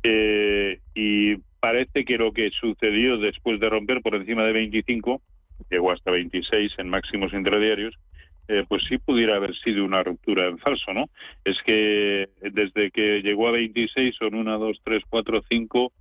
Eh, 0.03 0.79
y 0.93 1.38
parece 1.59 2.03
que 2.03 2.17
lo 2.17 2.34
que 2.34 2.49
sucedió 2.51 3.17
después 3.17 3.59
de 3.59 3.69
romper 3.69 4.01
por 4.01 4.15
encima 4.15 4.43
de 4.43 4.51
25, 4.51 5.21
llegó 5.69 5.91
hasta 5.91 6.11
26 6.11 6.73
en 6.77 6.89
máximos 6.89 7.34
intradiarios, 7.34 7.95
pues 8.67 8.83
sí 8.89 8.97
pudiera 8.97 9.35
haber 9.35 9.55
sido 9.55 9.85
una 9.85 10.03
ruptura 10.03 10.47
en 10.47 10.57
falso, 10.59 10.93
¿no? 10.93 11.05
Es 11.43 11.57
que 11.65 12.29
desde 12.41 12.91
que 12.91 13.21
llegó 13.21 13.47
a 13.47 13.51
26 13.51 14.15
son 14.15 14.35
una, 14.35 14.57
dos, 14.57 14.79
tres, 14.83 15.03
cuatro, 15.09 15.41
cinco, 15.49 15.91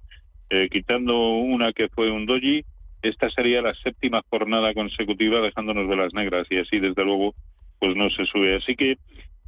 quitando 0.70 1.36
una 1.36 1.72
que 1.72 1.88
fue 1.88 2.10
un 2.10 2.26
doji, 2.26 2.64
esta 3.02 3.28
sería 3.30 3.60
la 3.62 3.74
séptima 3.74 4.22
jornada 4.30 4.72
consecutiva 4.74 5.40
dejándonos 5.40 5.88
de 5.88 5.96
las 5.96 6.14
negras 6.14 6.46
y 6.50 6.58
así 6.58 6.78
desde 6.78 7.04
luego 7.04 7.34
pues 7.78 7.96
no 7.96 8.08
se 8.10 8.24
sube. 8.26 8.56
Así 8.56 8.76
que 8.76 8.96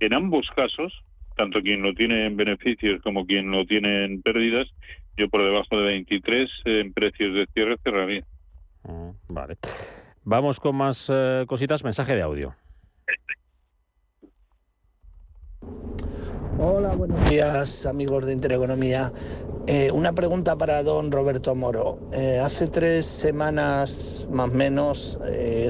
en 0.01 0.13
ambos 0.13 0.49
casos, 0.57 0.93
tanto 1.37 1.63
quien 1.63 1.83
lo 1.83 1.95
tiene 1.95 2.27
en 2.27 2.37
beneficios 2.37 3.01
como 3.03 3.27
quien 3.27 3.51
lo 3.51 3.65
tiene 3.65 4.05
en 4.05 4.23
pérdidas, 4.23 4.69
yo 5.17 5.29
por 5.29 5.45
debajo 5.45 5.77
de 5.77 5.85
23 5.85 6.51
en 6.65 6.93
precios 6.93 7.35
de 7.35 7.47
cierre 7.55 7.77
cerraría. 7.85 8.25
Mm, 8.83 9.11
vale. 9.29 9.57
Vamos 10.25 10.59
con 10.59 10.75
más 10.77 11.09
eh, 11.13 11.45
cositas. 11.47 11.85
Mensaje 11.85 12.17
de 12.17 12.23
audio. 12.23 12.57
Hola, 16.59 16.95
buenos 16.95 17.29
días 17.29 17.85
amigos 17.87 18.27
de 18.27 18.33
Intereconomía. 18.33 19.13
Eh, 19.67 19.91
una 19.93 20.13
pregunta 20.13 20.57
para 20.57 20.83
don 20.83 21.11
Roberto 21.11 21.55
Moro. 21.55 21.99
Eh, 22.13 22.39
hace 22.39 22.69
tres 22.69 23.07
semanas 23.07 24.29
más 24.31 24.51
o 24.51 24.55
menos 24.55 25.19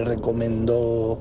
recomendó 0.05 1.19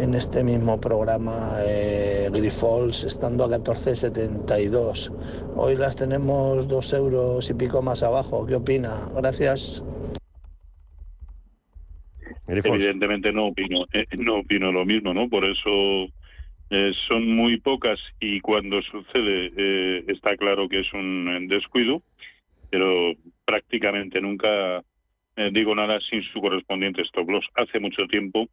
en 0.00 0.14
este 0.14 0.44
mismo 0.44 0.80
programa 0.80 1.58
eh, 1.60 2.30
Grifols 2.32 3.04
estando 3.04 3.44
a 3.44 3.48
14,72. 3.48 5.12
Hoy 5.56 5.76
las 5.76 5.96
tenemos 5.96 6.68
dos 6.68 6.92
euros 6.92 7.48
y 7.50 7.54
pico 7.54 7.82
más 7.82 8.02
abajo. 8.02 8.46
¿Qué 8.46 8.54
opina? 8.56 8.92
Gracias. 9.16 9.82
Evidentemente 12.48 13.32
no 13.32 13.46
opino, 13.46 13.86
eh, 13.92 14.06
no 14.18 14.36
opino 14.36 14.72
lo 14.72 14.84
mismo, 14.84 15.12
¿no? 15.12 15.28
Por 15.28 15.44
eso 15.44 16.08
eh, 16.70 16.92
son 17.08 17.30
muy 17.30 17.60
pocas 17.60 18.00
y 18.20 18.40
cuando 18.40 18.80
sucede 18.82 19.52
eh, 19.56 20.04
está 20.08 20.36
claro 20.36 20.68
que 20.68 20.80
es 20.80 20.92
un 20.92 21.46
descuido, 21.48 22.02
pero 22.70 23.12
prácticamente 23.44 24.20
nunca 24.20 24.82
digo 25.52 25.72
nada 25.72 26.00
sin 26.10 26.20
su 26.24 26.40
correspondiente 26.40 27.02
stop 27.02 27.30
loss. 27.30 27.46
Hace 27.54 27.78
mucho 27.78 28.08
tiempo 28.08 28.48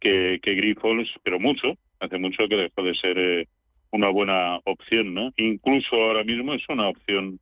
que, 0.00 0.38
que 0.42 0.54
Grifols, 0.54 1.08
pero 1.22 1.40
mucho, 1.40 1.74
hace 2.00 2.18
mucho 2.18 2.46
que 2.48 2.56
dejó 2.56 2.82
de 2.82 2.94
ser 2.94 3.18
eh, 3.18 3.48
una 3.90 4.08
buena 4.08 4.58
opción, 4.64 5.14
¿no? 5.14 5.32
Incluso 5.36 5.96
ahora 5.96 6.24
mismo 6.24 6.54
es 6.54 6.62
una 6.68 6.88
opción 6.88 7.38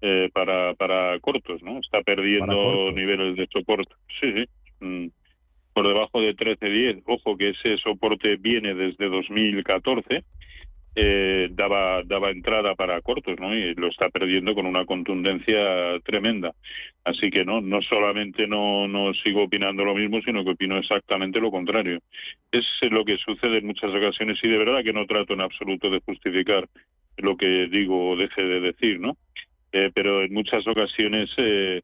eh, 0.00 0.28
para, 0.32 0.74
para 0.74 1.18
cortos, 1.20 1.62
¿no? 1.62 1.78
Está 1.78 2.02
perdiendo 2.02 2.90
niveles 2.92 3.36
de 3.36 3.46
soporte. 3.52 3.94
Sí, 4.20 4.32
sí. 4.32 4.44
Mm. 4.80 5.06
Por 5.80 5.88
debajo 5.88 6.20
de 6.20 6.36
13.10. 6.36 7.04
Ojo 7.06 7.38
que 7.38 7.48
ese 7.48 7.78
soporte 7.78 8.36
viene 8.36 8.74
desde 8.74 9.08
2014 9.08 10.24
eh, 10.94 11.48
daba 11.52 12.02
daba 12.02 12.30
entrada 12.30 12.74
para 12.74 13.00
cortos 13.00 13.40
no 13.40 13.54
y 13.54 13.74
lo 13.76 13.88
está 13.88 14.10
perdiendo 14.10 14.54
con 14.54 14.66
una 14.66 14.84
contundencia 14.84 15.98
tremenda. 16.04 16.52
Así 17.02 17.30
que 17.30 17.46
no 17.46 17.62
no 17.62 17.80
solamente 17.80 18.46
no 18.46 18.88
no 18.88 19.14
sigo 19.24 19.44
opinando 19.44 19.82
lo 19.82 19.94
mismo 19.94 20.20
sino 20.20 20.44
que 20.44 20.50
opino 20.50 20.76
exactamente 20.76 21.40
lo 21.40 21.50
contrario. 21.50 22.00
Es 22.52 22.66
lo 22.90 23.02
que 23.06 23.16
sucede 23.16 23.56
en 23.60 23.66
muchas 23.66 23.88
ocasiones 23.88 24.38
y 24.42 24.48
de 24.48 24.58
verdad 24.58 24.84
que 24.84 24.92
no 24.92 25.06
trato 25.06 25.32
en 25.32 25.40
absoluto 25.40 25.88
de 25.88 26.00
justificar 26.00 26.68
lo 27.16 27.38
que 27.38 27.68
digo 27.68 28.10
o 28.10 28.16
deje 28.16 28.42
de 28.42 28.60
decir 28.60 29.00
no 29.00 29.16
eh, 29.72 29.90
pero 29.94 30.20
en 30.20 30.34
muchas 30.34 30.66
ocasiones 30.66 31.30
eh, 31.38 31.80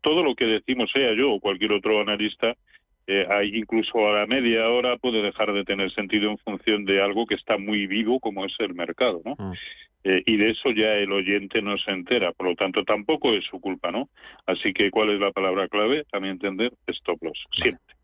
todo 0.00 0.22
lo 0.22 0.34
que 0.34 0.46
decimos 0.46 0.90
sea 0.92 1.14
yo 1.14 1.32
o 1.32 1.40
cualquier 1.40 1.72
otro 1.72 2.00
analista 2.00 2.56
eh, 3.12 3.26
hay 3.28 3.56
incluso 3.56 4.06
a 4.08 4.20
la 4.20 4.26
media 4.26 4.68
hora 4.68 4.96
puede 4.96 5.20
dejar 5.20 5.52
de 5.52 5.64
tener 5.64 5.92
sentido 5.92 6.30
en 6.30 6.38
función 6.38 6.84
de 6.84 7.02
algo 7.02 7.26
que 7.26 7.34
está 7.34 7.58
muy 7.58 7.88
vivo 7.88 8.20
como 8.20 8.44
es 8.44 8.52
el 8.60 8.72
mercado, 8.72 9.20
¿no? 9.24 9.34
Mm. 9.36 9.52
Eh, 10.04 10.22
y 10.26 10.36
de 10.36 10.50
eso 10.50 10.70
ya 10.70 10.92
el 10.92 11.10
oyente 11.10 11.60
no 11.60 11.76
se 11.76 11.90
entera, 11.90 12.30
por 12.30 12.46
lo 12.46 12.54
tanto 12.54 12.84
tampoco 12.84 13.34
es 13.34 13.44
su 13.46 13.60
culpa, 13.60 13.90
¿no? 13.90 14.08
Así 14.46 14.72
que 14.72 14.92
¿cuál 14.92 15.10
es 15.10 15.18
la 15.18 15.32
palabra 15.32 15.66
clave? 15.66 16.04
También 16.04 16.34
entender 16.34 16.72
stop 16.86 17.20
loss, 17.22 17.44
siempre, 17.50 17.96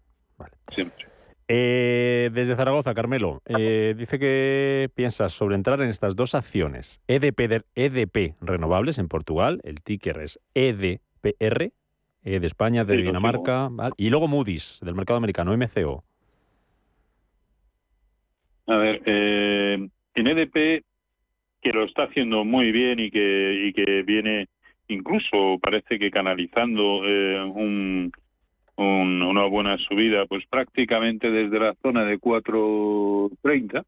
siempre. 0.70 1.06
Eh, 1.46 2.30
desde 2.32 2.56
Zaragoza, 2.56 2.92
Carmelo, 2.92 3.40
dice 3.46 4.18
que 4.18 4.90
piensas 4.96 5.30
sobre 5.30 5.54
entrar 5.54 5.80
en 5.82 5.88
estas 5.88 6.16
dos 6.16 6.34
acciones, 6.34 7.00
EDP, 7.06 7.64
EDP 7.76 8.34
Renovables 8.40 8.98
en 8.98 9.06
Portugal, 9.06 9.60
el 9.62 9.80
ticker 9.82 10.18
es 10.18 10.40
EDPR, 10.54 11.70
eh, 12.26 12.40
de 12.40 12.46
España, 12.48 12.84
de 12.84 12.96
Dinamarca, 12.96 13.70
y 13.96 14.10
luego 14.10 14.26
Moody's, 14.26 14.80
del 14.82 14.96
mercado 14.96 15.16
americano, 15.16 15.56
MCO. 15.56 16.02
A 18.66 18.76
ver, 18.76 19.00
eh, 19.06 19.88
en 20.14 20.26
EDP, 20.26 20.82
que 21.62 21.72
lo 21.72 21.84
está 21.84 22.02
haciendo 22.02 22.44
muy 22.44 22.72
bien 22.72 22.98
y 22.98 23.12
que, 23.12 23.68
y 23.68 23.72
que 23.72 24.02
viene 24.02 24.48
incluso 24.88 25.58
parece 25.62 26.00
que 26.00 26.10
canalizando 26.10 27.02
eh, 27.04 27.40
un, 27.42 28.10
una 28.76 29.44
buena 29.44 29.78
subida, 29.78 30.26
pues 30.26 30.44
prácticamente 30.46 31.30
desde 31.30 31.60
la 31.60 31.74
zona 31.80 32.04
de 32.04 32.18
4.30, 32.18 33.84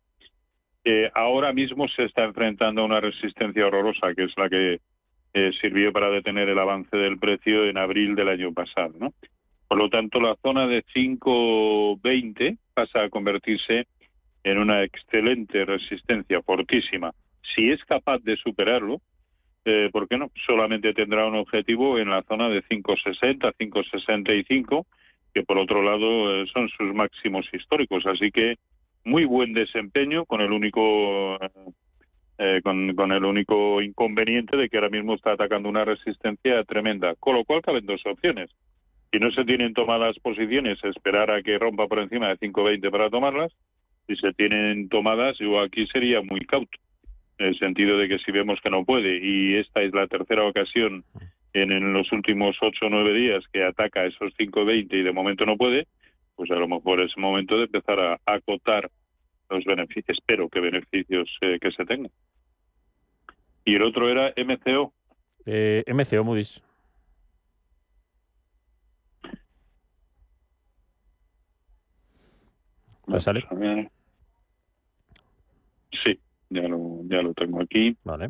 eh, 0.85 1.11
ahora 1.13 1.53
mismo 1.53 1.89
se 1.89 2.05
está 2.05 2.23
enfrentando 2.23 2.83
a 2.83 2.85
una 2.85 3.01
resistencia 3.01 3.67
horrorosa, 3.67 4.15
que 4.15 4.25
es 4.25 4.33
la 4.37 4.49
que 4.49 4.79
eh, 5.39 5.53
sirvió 5.61 5.93
para 5.93 6.11
detener 6.11 6.49
el 6.49 6.59
avance 6.59 6.97
del 6.97 7.19
precio 7.19 7.67
en 7.67 7.79
abril 7.79 8.17
del 8.17 8.29
año 8.29 8.53
pasado. 8.53 8.93
¿no? 8.99 9.13
Por 9.69 9.79
lo 9.79 9.89
tanto, 9.89 10.21
la 10.21 10.35
zona 10.43 10.67
de 10.67 10.85
5.20 10.95 12.59
pasa 12.75 13.05
a 13.05 13.09
convertirse 13.09 13.87
en 14.43 14.59
una 14.59 14.83
excelente 14.83 15.65
resistencia 15.65 16.43
fortísima. 16.43 17.13
Si 17.55 17.71
es 17.71 17.85
capaz 17.85 18.19
de 18.25 18.37
superarlo, 18.37 19.01
eh, 19.65 19.91
¿por 19.93 20.09
qué 20.09 20.17
no? 20.17 20.31
Solamente 20.47 20.95
tendrá 20.95 21.27
un 21.27 21.37
objetivo 21.37 21.99
en 21.99 22.11
la 22.11 22.23
zona 22.23 22.49
de 22.49 22.65
5.60, 22.65 23.53
5.65, 23.59 24.87
que 25.35 25.43
por 25.43 25.59
otro 25.59 25.83
lado 25.83 26.35
eh, 26.35 26.47
son 26.53 26.69
sus 26.71 26.95
máximos 26.95 27.47
históricos. 27.53 28.07
Así 28.07 28.31
que 28.31 28.57
muy 29.05 29.25
buen 29.25 29.53
desempeño 29.53 30.25
con 30.25 30.41
el 30.41 30.53
único 30.53 31.39
eh, 32.39 32.61
con, 32.63 33.13
el 33.13 33.25
único 33.25 33.83
inconveniente 33.83 34.57
de 34.57 34.69
que 34.69 34.77
ahora 34.77 34.91
mismo 34.91 35.15
está 35.15 35.33
atacando 35.33 35.69
una 35.69 35.85
resistencia 35.85 36.63
tremenda. 36.65 37.15
Con 37.19 37.35
lo 37.35 37.45
cual 37.45 37.63
caben 37.63 37.85
dos 37.85 38.01
opciones. 38.07 38.51
Si 39.11 39.19
no 39.19 39.31
se 39.33 39.45
tienen 39.45 39.75
tomadas 39.75 40.17
posiciones, 40.21 40.79
esperar 40.85 41.31
a 41.31 41.43
que 41.43 41.59
rompa 41.59 41.89
por 41.89 41.99
encima 41.99 42.29
de 42.29 42.39
5.20 42.39 42.91
para 42.91 43.11
tomarlas. 43.11 43.53
Si 44.07 44.17
se 44.17 44.33
tienen 44.35 44.89
tomadas, 44.89 45.37
yo 45.39 45.61
aquí 45.61 45.87
sería 45.89 46.23
muy 46.23 46.41
cauto. 46.47 46.79
En 47.39 47.47
el 47.47 47.59
sentido 47.59 47.99
de 47.99 48.09
que 48.09 48.19
si 48.19 48.31
vemos 48.33 48.61
que 48.63 48.71
no 48.71 48.85
puede, 48.85 49.19
y 49.19 49.57
esta 49.57 49.83
es 49.83 49.93
la 49.93 50.07
tercera 50.07 50.45
ocasión 50.45 51.05
en, 51.53 51.93
los 51.93 52.11
últimos 52.13 52.57
8 52.61 52.87
o 52.87 52.89
9 52.89 53.13
días 53.15 53.45
que 53.53 53.65
ataca 53.65 54.05
esos 54.05 54.33
5.20 54.37 54.93
y 54.93 55.03
de 55.03 55.13
momento 55.13 55.45
no 55.45 55.57
puede, 55.57 55.87
pues 56.37 56.51
a 56.51 56.57
lo 56.57 56.69
mejor 56.69 57.01
es 57.01 57.17
momento 57.17 57.57
de 57.57 57.65
empezar 57.65 57.99
a 57.99 58.19
acotar 58.27 58.91
los 59.51 59.65
beneficios, 59.65 60.19
espero 60.19 60.49
que 60.49 60.61
beneficios 60.61 61.29
eh, 61.41 61.59
que 61.61 61.71
se 61.73 61.85
tengan. 61.85 62.11
Y 63.65 63.75
el 63.75 63.85
otro 63.85 64.09
era 64.09 64.33
MCO. 64.37 64.93
Eh, 65.47 65.85
MCO, 65.87 66.25
Moody's. 66.25 66.63
¿Me 73.07 73.21
sale? 73.21 73.43
Sí, 76.05 76.21
ya 76.51 76.63
lo, 76.69 77.01
ya 77.05 77.23
lo 77.23 77.33
tengo 77.33 77.63
aquí. 77.63 77.97
Vale. 78.05 78.29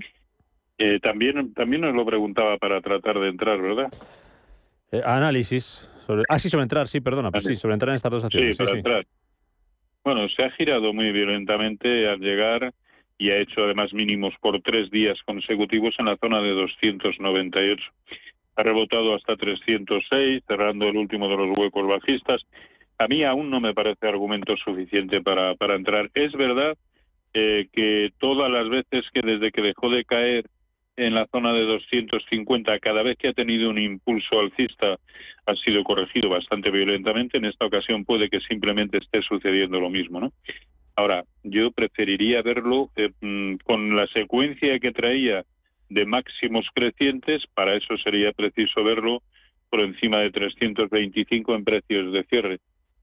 Eh, 0.79 1.01
también, 1.01 1.53
también 1.55 1.83
nos 1.83 1.95
lo 1.95 2.07
preguntaba 2.07 2.57
para 2.59 2.81
tratar 2.81 3.19
de 3.19 3.29
entrar, 3.29 3.61
¿verdad? 3.61 3.93
Eh, 4.93 5.03
análisis. 5.05 5.91
Sobre, 6.07 6.23
ah, 6.29 6.39
sí, 6.39 6.49
sobre 6.49 6.63
entrar, 6.63 6.87
sí, 6.87 7.01
perdona. 7.01 7.33
Pues 7.33 7.45
sí, 7.45 7.57
sobre 7.57 7.75
entrar 7.75 7.91
en 7.91 7.97
estas 7.97 8.13
dos 8.13 8.25
acciones. 8.25 8.57
Sí, 8.57 8.65
para 8.65 8.77
entrar. 8.77 9.07
Bueno, 10.09 10.27
se 10.31 10.43
ha 10.43 10.51
girado 10.53 10.95
muy 10.95 11.13
violentamente 11.13 12.09
al 12.09 12.19
llegar 12.19 12.73
y 13.19 13.29
ha 13.29 13.37
hecho 13.37 13.65
además 13.65 13.93
mínimos 13.93 14.33
por 14.41 14.59
tres 14.63 14.91
días 14.91 15.19
consecutivos 15.27 15.95
en 15.99 16.07
la 16.07 16.17
zona 16.17 16.41
de 16.41 16.49
298. 16.49 17.85
Ha 18.57 18.63
rebotado 18.63 19.15
hasta 19.15 19.37
306, 19.37 20.45
cerrando 20.49 20.89
el 20.89 20.97
último 20.97 21.29
de 21.29 21.37
los 21.37 21.59
huecos 21.59 21.87
bajistas. 21.87 22.41
A 22.97 23.07
mí 23.07 23.23
aún 23.23 23.51
no 23.51 23.61
me 23.61 23.75
parece 23.75 24.09
argumento 24.09 24.57
suficiente 24.57 25.21
para, 25.21 25.55
para 25.57 25.77
entrar. 25.77 26.09
Es 26.15 26.33
verdad 26.33 26.75
eh, 27.35 27.69
que 27.71 28.11
todas 28.19 28.51
las 28.51 28.67
veces 28.71 29.05
que 29.13 29.21
desde 29.21 29.53
que 29.53 29.61
dejó 29.61 29.91
de 29.91 30.07
caer 30.07 30.47
en 30.99 31.15
la 31.15 31.27
zona 31.29 31.53
de 31.53 31.65
250 31.65 32.79
cada 32.81 33.03
vez 33.05 33.17
que 33.17 33.29
ha 33.29 33.33
tenido 33.33 33.71
un 33.71 33.79
impulso 33.79 34.41
alcista 34.41 34.99
ha 35.47 35.55
sido 35.65 35.85
corregido 35.85 36.29
bastante 36.29 36.71
violentamente. 36.71 37.39
En 37.39 37.45
esta 37.45 37.67
ocasión 37.67 38.05
puede 38.05 38.29
que 38.29 38.41
simplemente 38.41 38.99
esté 38.99 39.23
sucediendo 39.23 39.79
lo 39.79 39.91
mismo, 39.91 40.21
¿no? 40.21 40.33
Ahora, 40.97 41.25
yo 41.45 41.71
preferiría 41.71 42.43
verlo 42.43 42.91
eh, 42.97 43.11
mm, 43.21 43.59
con 43.65 43.97
la 43.97 44.09
secuencia 44.09 44.79
que 44.81 44.91
traía 44.91 45.45
de 45.89 46.05
máximos 46.05 46.67
crecientes, 46.75 47.45
para 47.55 47.77
eso 47.77 47.97
sería 47.99 48.33
preciso 48.33 48.83
verlo 48.83 49.23
por 49.71 49.81
encima 49.81 50.19
de 50.19 50.33
325 50.33 51.55
en 51.55 51.65
precios 51.65 52.13
de 52.13 52.25
cierre. 52.25 52.59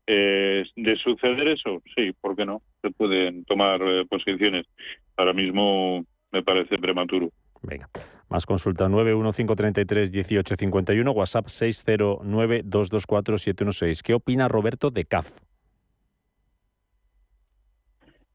Eh, 0.08 0.66
de 0.76 0.98
suceder 0.98 1.48
eso, 1.48 1.82
sí, 1.96 2.12
¿por 2.20 2.36
qué 2.36 2.46
no? 2.46 2.62
Se 2.82 2.92
pueden 2.92 3.46
tomar 3.46 3.82
eh, 3.82 4.06
posiciones. 4.08 4.68
Ahora 5.16 5.34
mismo 5.34 6.06
me 6.32 6.44
parece 6.44 6.78
prematuro. 6.78 7.32
Venga. 7.66 7.90
Más 8.30 8.46
consulta 8.46 8.88
915331851, 8.88 11.16
WhatsApp 11.16 11.48
609224716. 11.48 14.02
¿Qué 14.02 14.14
opina 14.14 14.48
Roberto 14.48 14.92
de 14.92 15.04
CAF? 15.06 15.32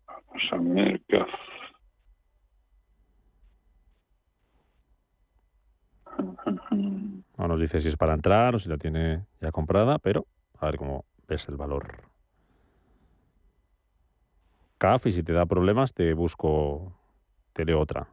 Vamos 0.07 0.43
a 0.53 0.57
ver, 0.59 1.01
CAF. 1.09 1.31
No 7.37 7.49
nos 7.49 7.61
dice 7.61 7.81
si 7.81 7.89
es 7.89 7.97
para 7.97 8.15
entrar 8.15 8.55
o 8.55 8.59
si 8.59 8.69
la 8.69 8.77
tiene 8.77 9.25
ya 9.41 9.51
comprada, 9.51 9.99
pero 9.99 10.27
a 10.59 10.67
ver 10.67 10.77
cómo 10.77 11.07
ves 11.27 11.49
el 11.49 11.57
valor. 11.57 12.03
CAF 14.79 15.07
y 15.07 15.13
si 15.13 15.23
te 15.23 15.33
da 15.33 15.47
problemas 15.47 15.95
te 15.95 16.13
busco, 16.15 16.93
te 17.53 17.65
leo 17.65 17.81
otra. 17.81 18.09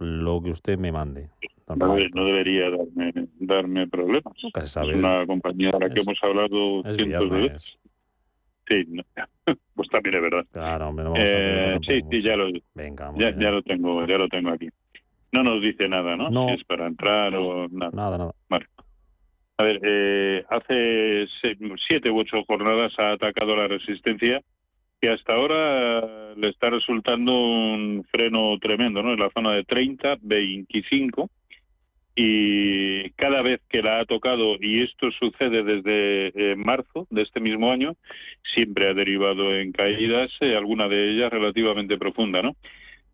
Lo 0.00 0.42
que 0.42 0.50
usted 0.50 0.78
me 0.78 0.90
mande. 0.90 1.28
No, 1.76 1.94
debería 2.24 2.70
darme, 2.70 3.12
darme 3.38 3.86
problemas. 3.86 4.34
Es 4.54 4.76
una 4.76 5.24
compañía 5.26 5.70
a 5.70 5.78
la 5.78 5.90
que 5.90 6.00
hemos 6.00 6.18
hablado 6.22 6.82
cientos 6.94 7.30
de 7.30 7.40
veces. 7.40 7.78
Sí, 8.66 8.86
pues 9.74 9.88
también 9.88 10.16
es 10.16 10.22
verdad. 10.22 10.46
Claro, 10.52 10.94
eh, 11.16 11.78
sí, 11.86 12.00
sí, 12.10 12.20
ya 12.22 12.36
lo, 12.36 12.50
Venga, 12.74 13.12
ya, 13.16 13.36
ya, 13.36 13.50
lo 13.50 13.62
tengo, 13.62 14.06
ya 14.06 14.16
lo 14.16 14.28
tengo 14.28 14.50
aquí. 14.50 14.68
No 15.32 15.42
nos 15.42 15.60
dice 15.60 15.88
nada, 15.88 16.16
¿no? 16.16 16.30
No. 16.30 16.48
Si 16.48 16.54
es 16.54 16.64
para 16.64 16.86
entrar 16.86 17.34
o 17.36 17.68
nada. 17.68 17.90
Nada, 17.92 18.18
nada. 18.18 18.32
Vale. 18.48 18.66
A 19.58 19.62
ver, 19.62 19.80
eh, 19.82 20.44
hace 20.48 21.26
siete 21.86 22.10
u 22.10 22.18
ocho 22.18 22.42
jornadas 22.46 22.92
ha 22.98 23.12
atacado 23.12 23.54
la 23.54 23.68
resistencia 23.68 24.40
que 25.00 25.08
hasta 25.08 25.32
ahora 25.32 26.34
le 26.36 26.48
está 26.48 26.70
resultando 26.70 27.32
un 27.32 28.04
freno 28.10 28.58
tremendo, 28.58 29.02
¿no? 29.02 29.14
En 29.14 29.20
la 29.20 29.30
zona 29.30 29.52
de 29.52 29.64
30, 29.64 30.18
25 30.20 31.30
y 32.14 33.10
cada 33.10 33.40
vez 33.40 33.60
que 33.68 33.82
la 33.82 34.00
ha 34.00 34.04
tocado, 34.04 34.56
y 34.60 34.82
esto 34.82 35.10
sucede 35.12 35.62
desde 35.62 36.52
eh, 36.52 36.56
marzo 36.56 37.06
de 37.08 37.22
este 37.22 37.40
mismo 37.40 37.72
año, 37.72 37.96
siempre 38.54 38.88
ha 38.88 38.94
derivado 38.94 39.54
en 39.54 39.72
caídas, 39.72 40.30
eh, 40.40 40.54
alguna 40.54 40.88
de 40.88 41.12
ellas 41.12 41.30
relativamente 41.30 41.96
profunda, 41.96 42.42
¿no? 42.42 42.56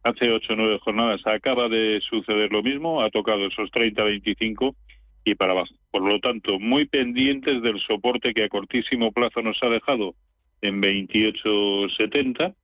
Hace 0.02 0.30
ocho 0.30 0.54
o 0.54 0.56
nueve 0.56 0.78
jornadas 0.80 1.20
acaba 1.26 1.68
de 1.68 2.00
suceder 2.08 2.50
lo 2.50 2.62
mismo, 2.62 3.02
ha 3.02 3.10
tocado 3.10 3.46
esos 3.46 3.70
30-25 3.70 4.74
y 5.24 5.34
para 5.34 5.52
abajo. 5.52 5.74
Por 5.90 6.02
lo 6.02 6.18
tanto, 6.20 6.58
muy 6.58 6.86
pendientes 6.86 7.62
del 7.62 7.80
soporte 7.80 8.32
que 8.32 8.44
a 8.44 8.48
cortísimo 8.48 9.12
plazo 9.12 9.42
nos 9.42 9.60
ha 9.62 9.68
dejado 9.68 10.14
en 10.62 10.80
28.70, 10.82 12.54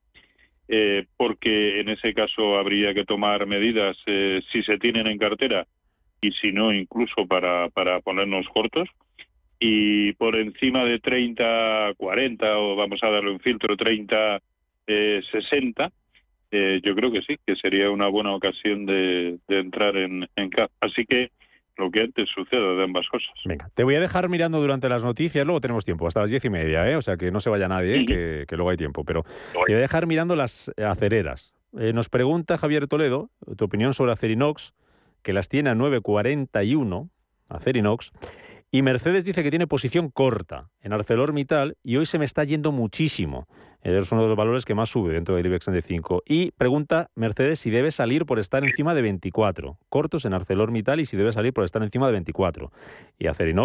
eh, 0.68 1.06
porque 1.16 1.80
en 1.80 1.88
ese 1.90 2.14
caso 2.14 2.56
habría 2.56 2.94
que 2.94 3.04
tomar 3.04 3.46
medidas 3.46 3.96
eh, 4.06 4.40
si 4.50 4.62
se 4.62 4.78
tienen 4.78 5.06
en 5.06 5.18
cartera 5.18 5.66
y 6.20 6.30
si 6.32 6.52
no, 6.52 6.72
incluso 6.72 7.26
para, 7.26 7.68
para 7.70 8.00
ponernos 8.00 8.46
cortos. 8.48 8.88
Y 9.58 10.12
por 10.14 10.36
encima 10.36 10.84
de 10.84 10.98
30, 10.98 11.94
40, 11.96 12.58
o 12.58 12.76
vamos 12.76 13.00
a 13.02 13.10
darle 13.10 13.30
un 13.30 13.40
filtro 13.40 13.76
30, 13.76 14.40
60, 14.86 15.92
eh, 16.50 16.80
yo 16.84 16.94
creo 16.94 17.10
que 17.12 17.22
sí, 17.22 17.36
que 17.46 17.56
sería 17.56 17.90
una 17.90 18.08
buena 18.08 18.34
ocasión 18.34 18.86
de, 18.86 19.38
entrar 19.48 19.96
en, 19.96 20.28
en 20.36 20.50
CAP. 20.50 20.70
Así 20.80 21.04
que 21.06 21.30
lo 21.82 21.90
que 21.90 22.00
antes 22.00 22.28
suceda 22.34 22.74
de 22.74 22.84
ambas 22.84 23.08
cosas. 23.08 23.30
Venga, 23.44 23.68
te 23.74 23.84
voy 23.84 23.94
a 23.96 24.00
dejar 24.00 24.28
mirando 24.28 24.60
durante 24.60 24.88
las 24.88 25.04
noticias, 25.04 25.44
luego 25.44 25.60
tenemos 25.60 25.84
tiempo, 25.84 26.06
hasta 26.06 26.20
las 26.20 26.30
diez 26.30 26.44
y 26.44 26.50
media, 26.50 26.88
¿eh? 26.88 26.96
o 26.96 27.02
sea 27.02 27.16
que 27.16 27.30
no 27.30 27.40
se 27.40 27.50
vaya 27.50 27.68
nadie, 27.68 28.04
que, 28.04 28.46
luego 28.56 28.70
hay 28.70 28.76
tiempo, 28.76 29.04
pero 29.04 29.24
te 29.66 29.72
voy 29.72 29.78
a 29.78 29.80
dejar 29.80 30.06
mirando 30.06 30.36
las 30.36 30.70
acereras. 30.78 31.54
Eh, 31.78 31.92
nos 31.92 32.08
pregunta 32.08 32.58
Javier 32.58 32.86
Toledo 32.86 33.30
tu 33.56 33.64
opinión 33.64 33.94
sobre 33.94 34.12
Acerinox, 34.12 34.74
que 35.22 35.32
las 35.32 35.48
tiene 35.48 35.70
a 35.70 35.74
9.41, 35.74 37.08
Acerinox, 37.48 38.12
y 38.70 38.82
Mercedes 38.82 39.24
dice 39.24 39.42
que 39.42 39.50
tiene 39.50 39.66
posición 39.66 40.10
corta 40.10 40.70
en 40.80 40.92
ArcelorMittal 40.92 41.76
y 41.82 41.96
hoy 41.96 42.06
se 42.06 42.18
me 42.18 42.24
está 42.24 42.44
yendo 42.44 42.72
muchísimo. 42.72 43.46
Es 43.82 44.12
uno 44.12 44.22
de 44.22 44.28
los 44.28 44.36
valores 44.36 44.64
que 44.64 44.76
más 44.76 44.90
sube 44.90 45.12
dentro 45.12 45.34
del 45.34 45.46
IBEX 45.46 45.64
35. 45.64 46.22
Y 46.24 46.52
pregunta 46.52 47.10
Mercedes 47.16 47.58
si 47.58 47.70
debe 47.70 47.90
salir 47.90 48.26
por 48.26 48.38
estar 48.38 48.62
encima 48.62 48.94
de 48.94 49.02
24. 49.02 49.76
Cortos 49.88 50.24
en 50.24 50.34
ArcelorMittal 50.34 51.00
y 51.00 51.04
si 51.04 51.16
debe 51.16 51.32
salir 51.32 51.52
por 51.52 51.64
estar 51.64 51.82
encima 51.82 52.06
de 52.06 52.12
24. 52.12 52.70
Y 53.18 53.26
Acerinox 53.26 53.60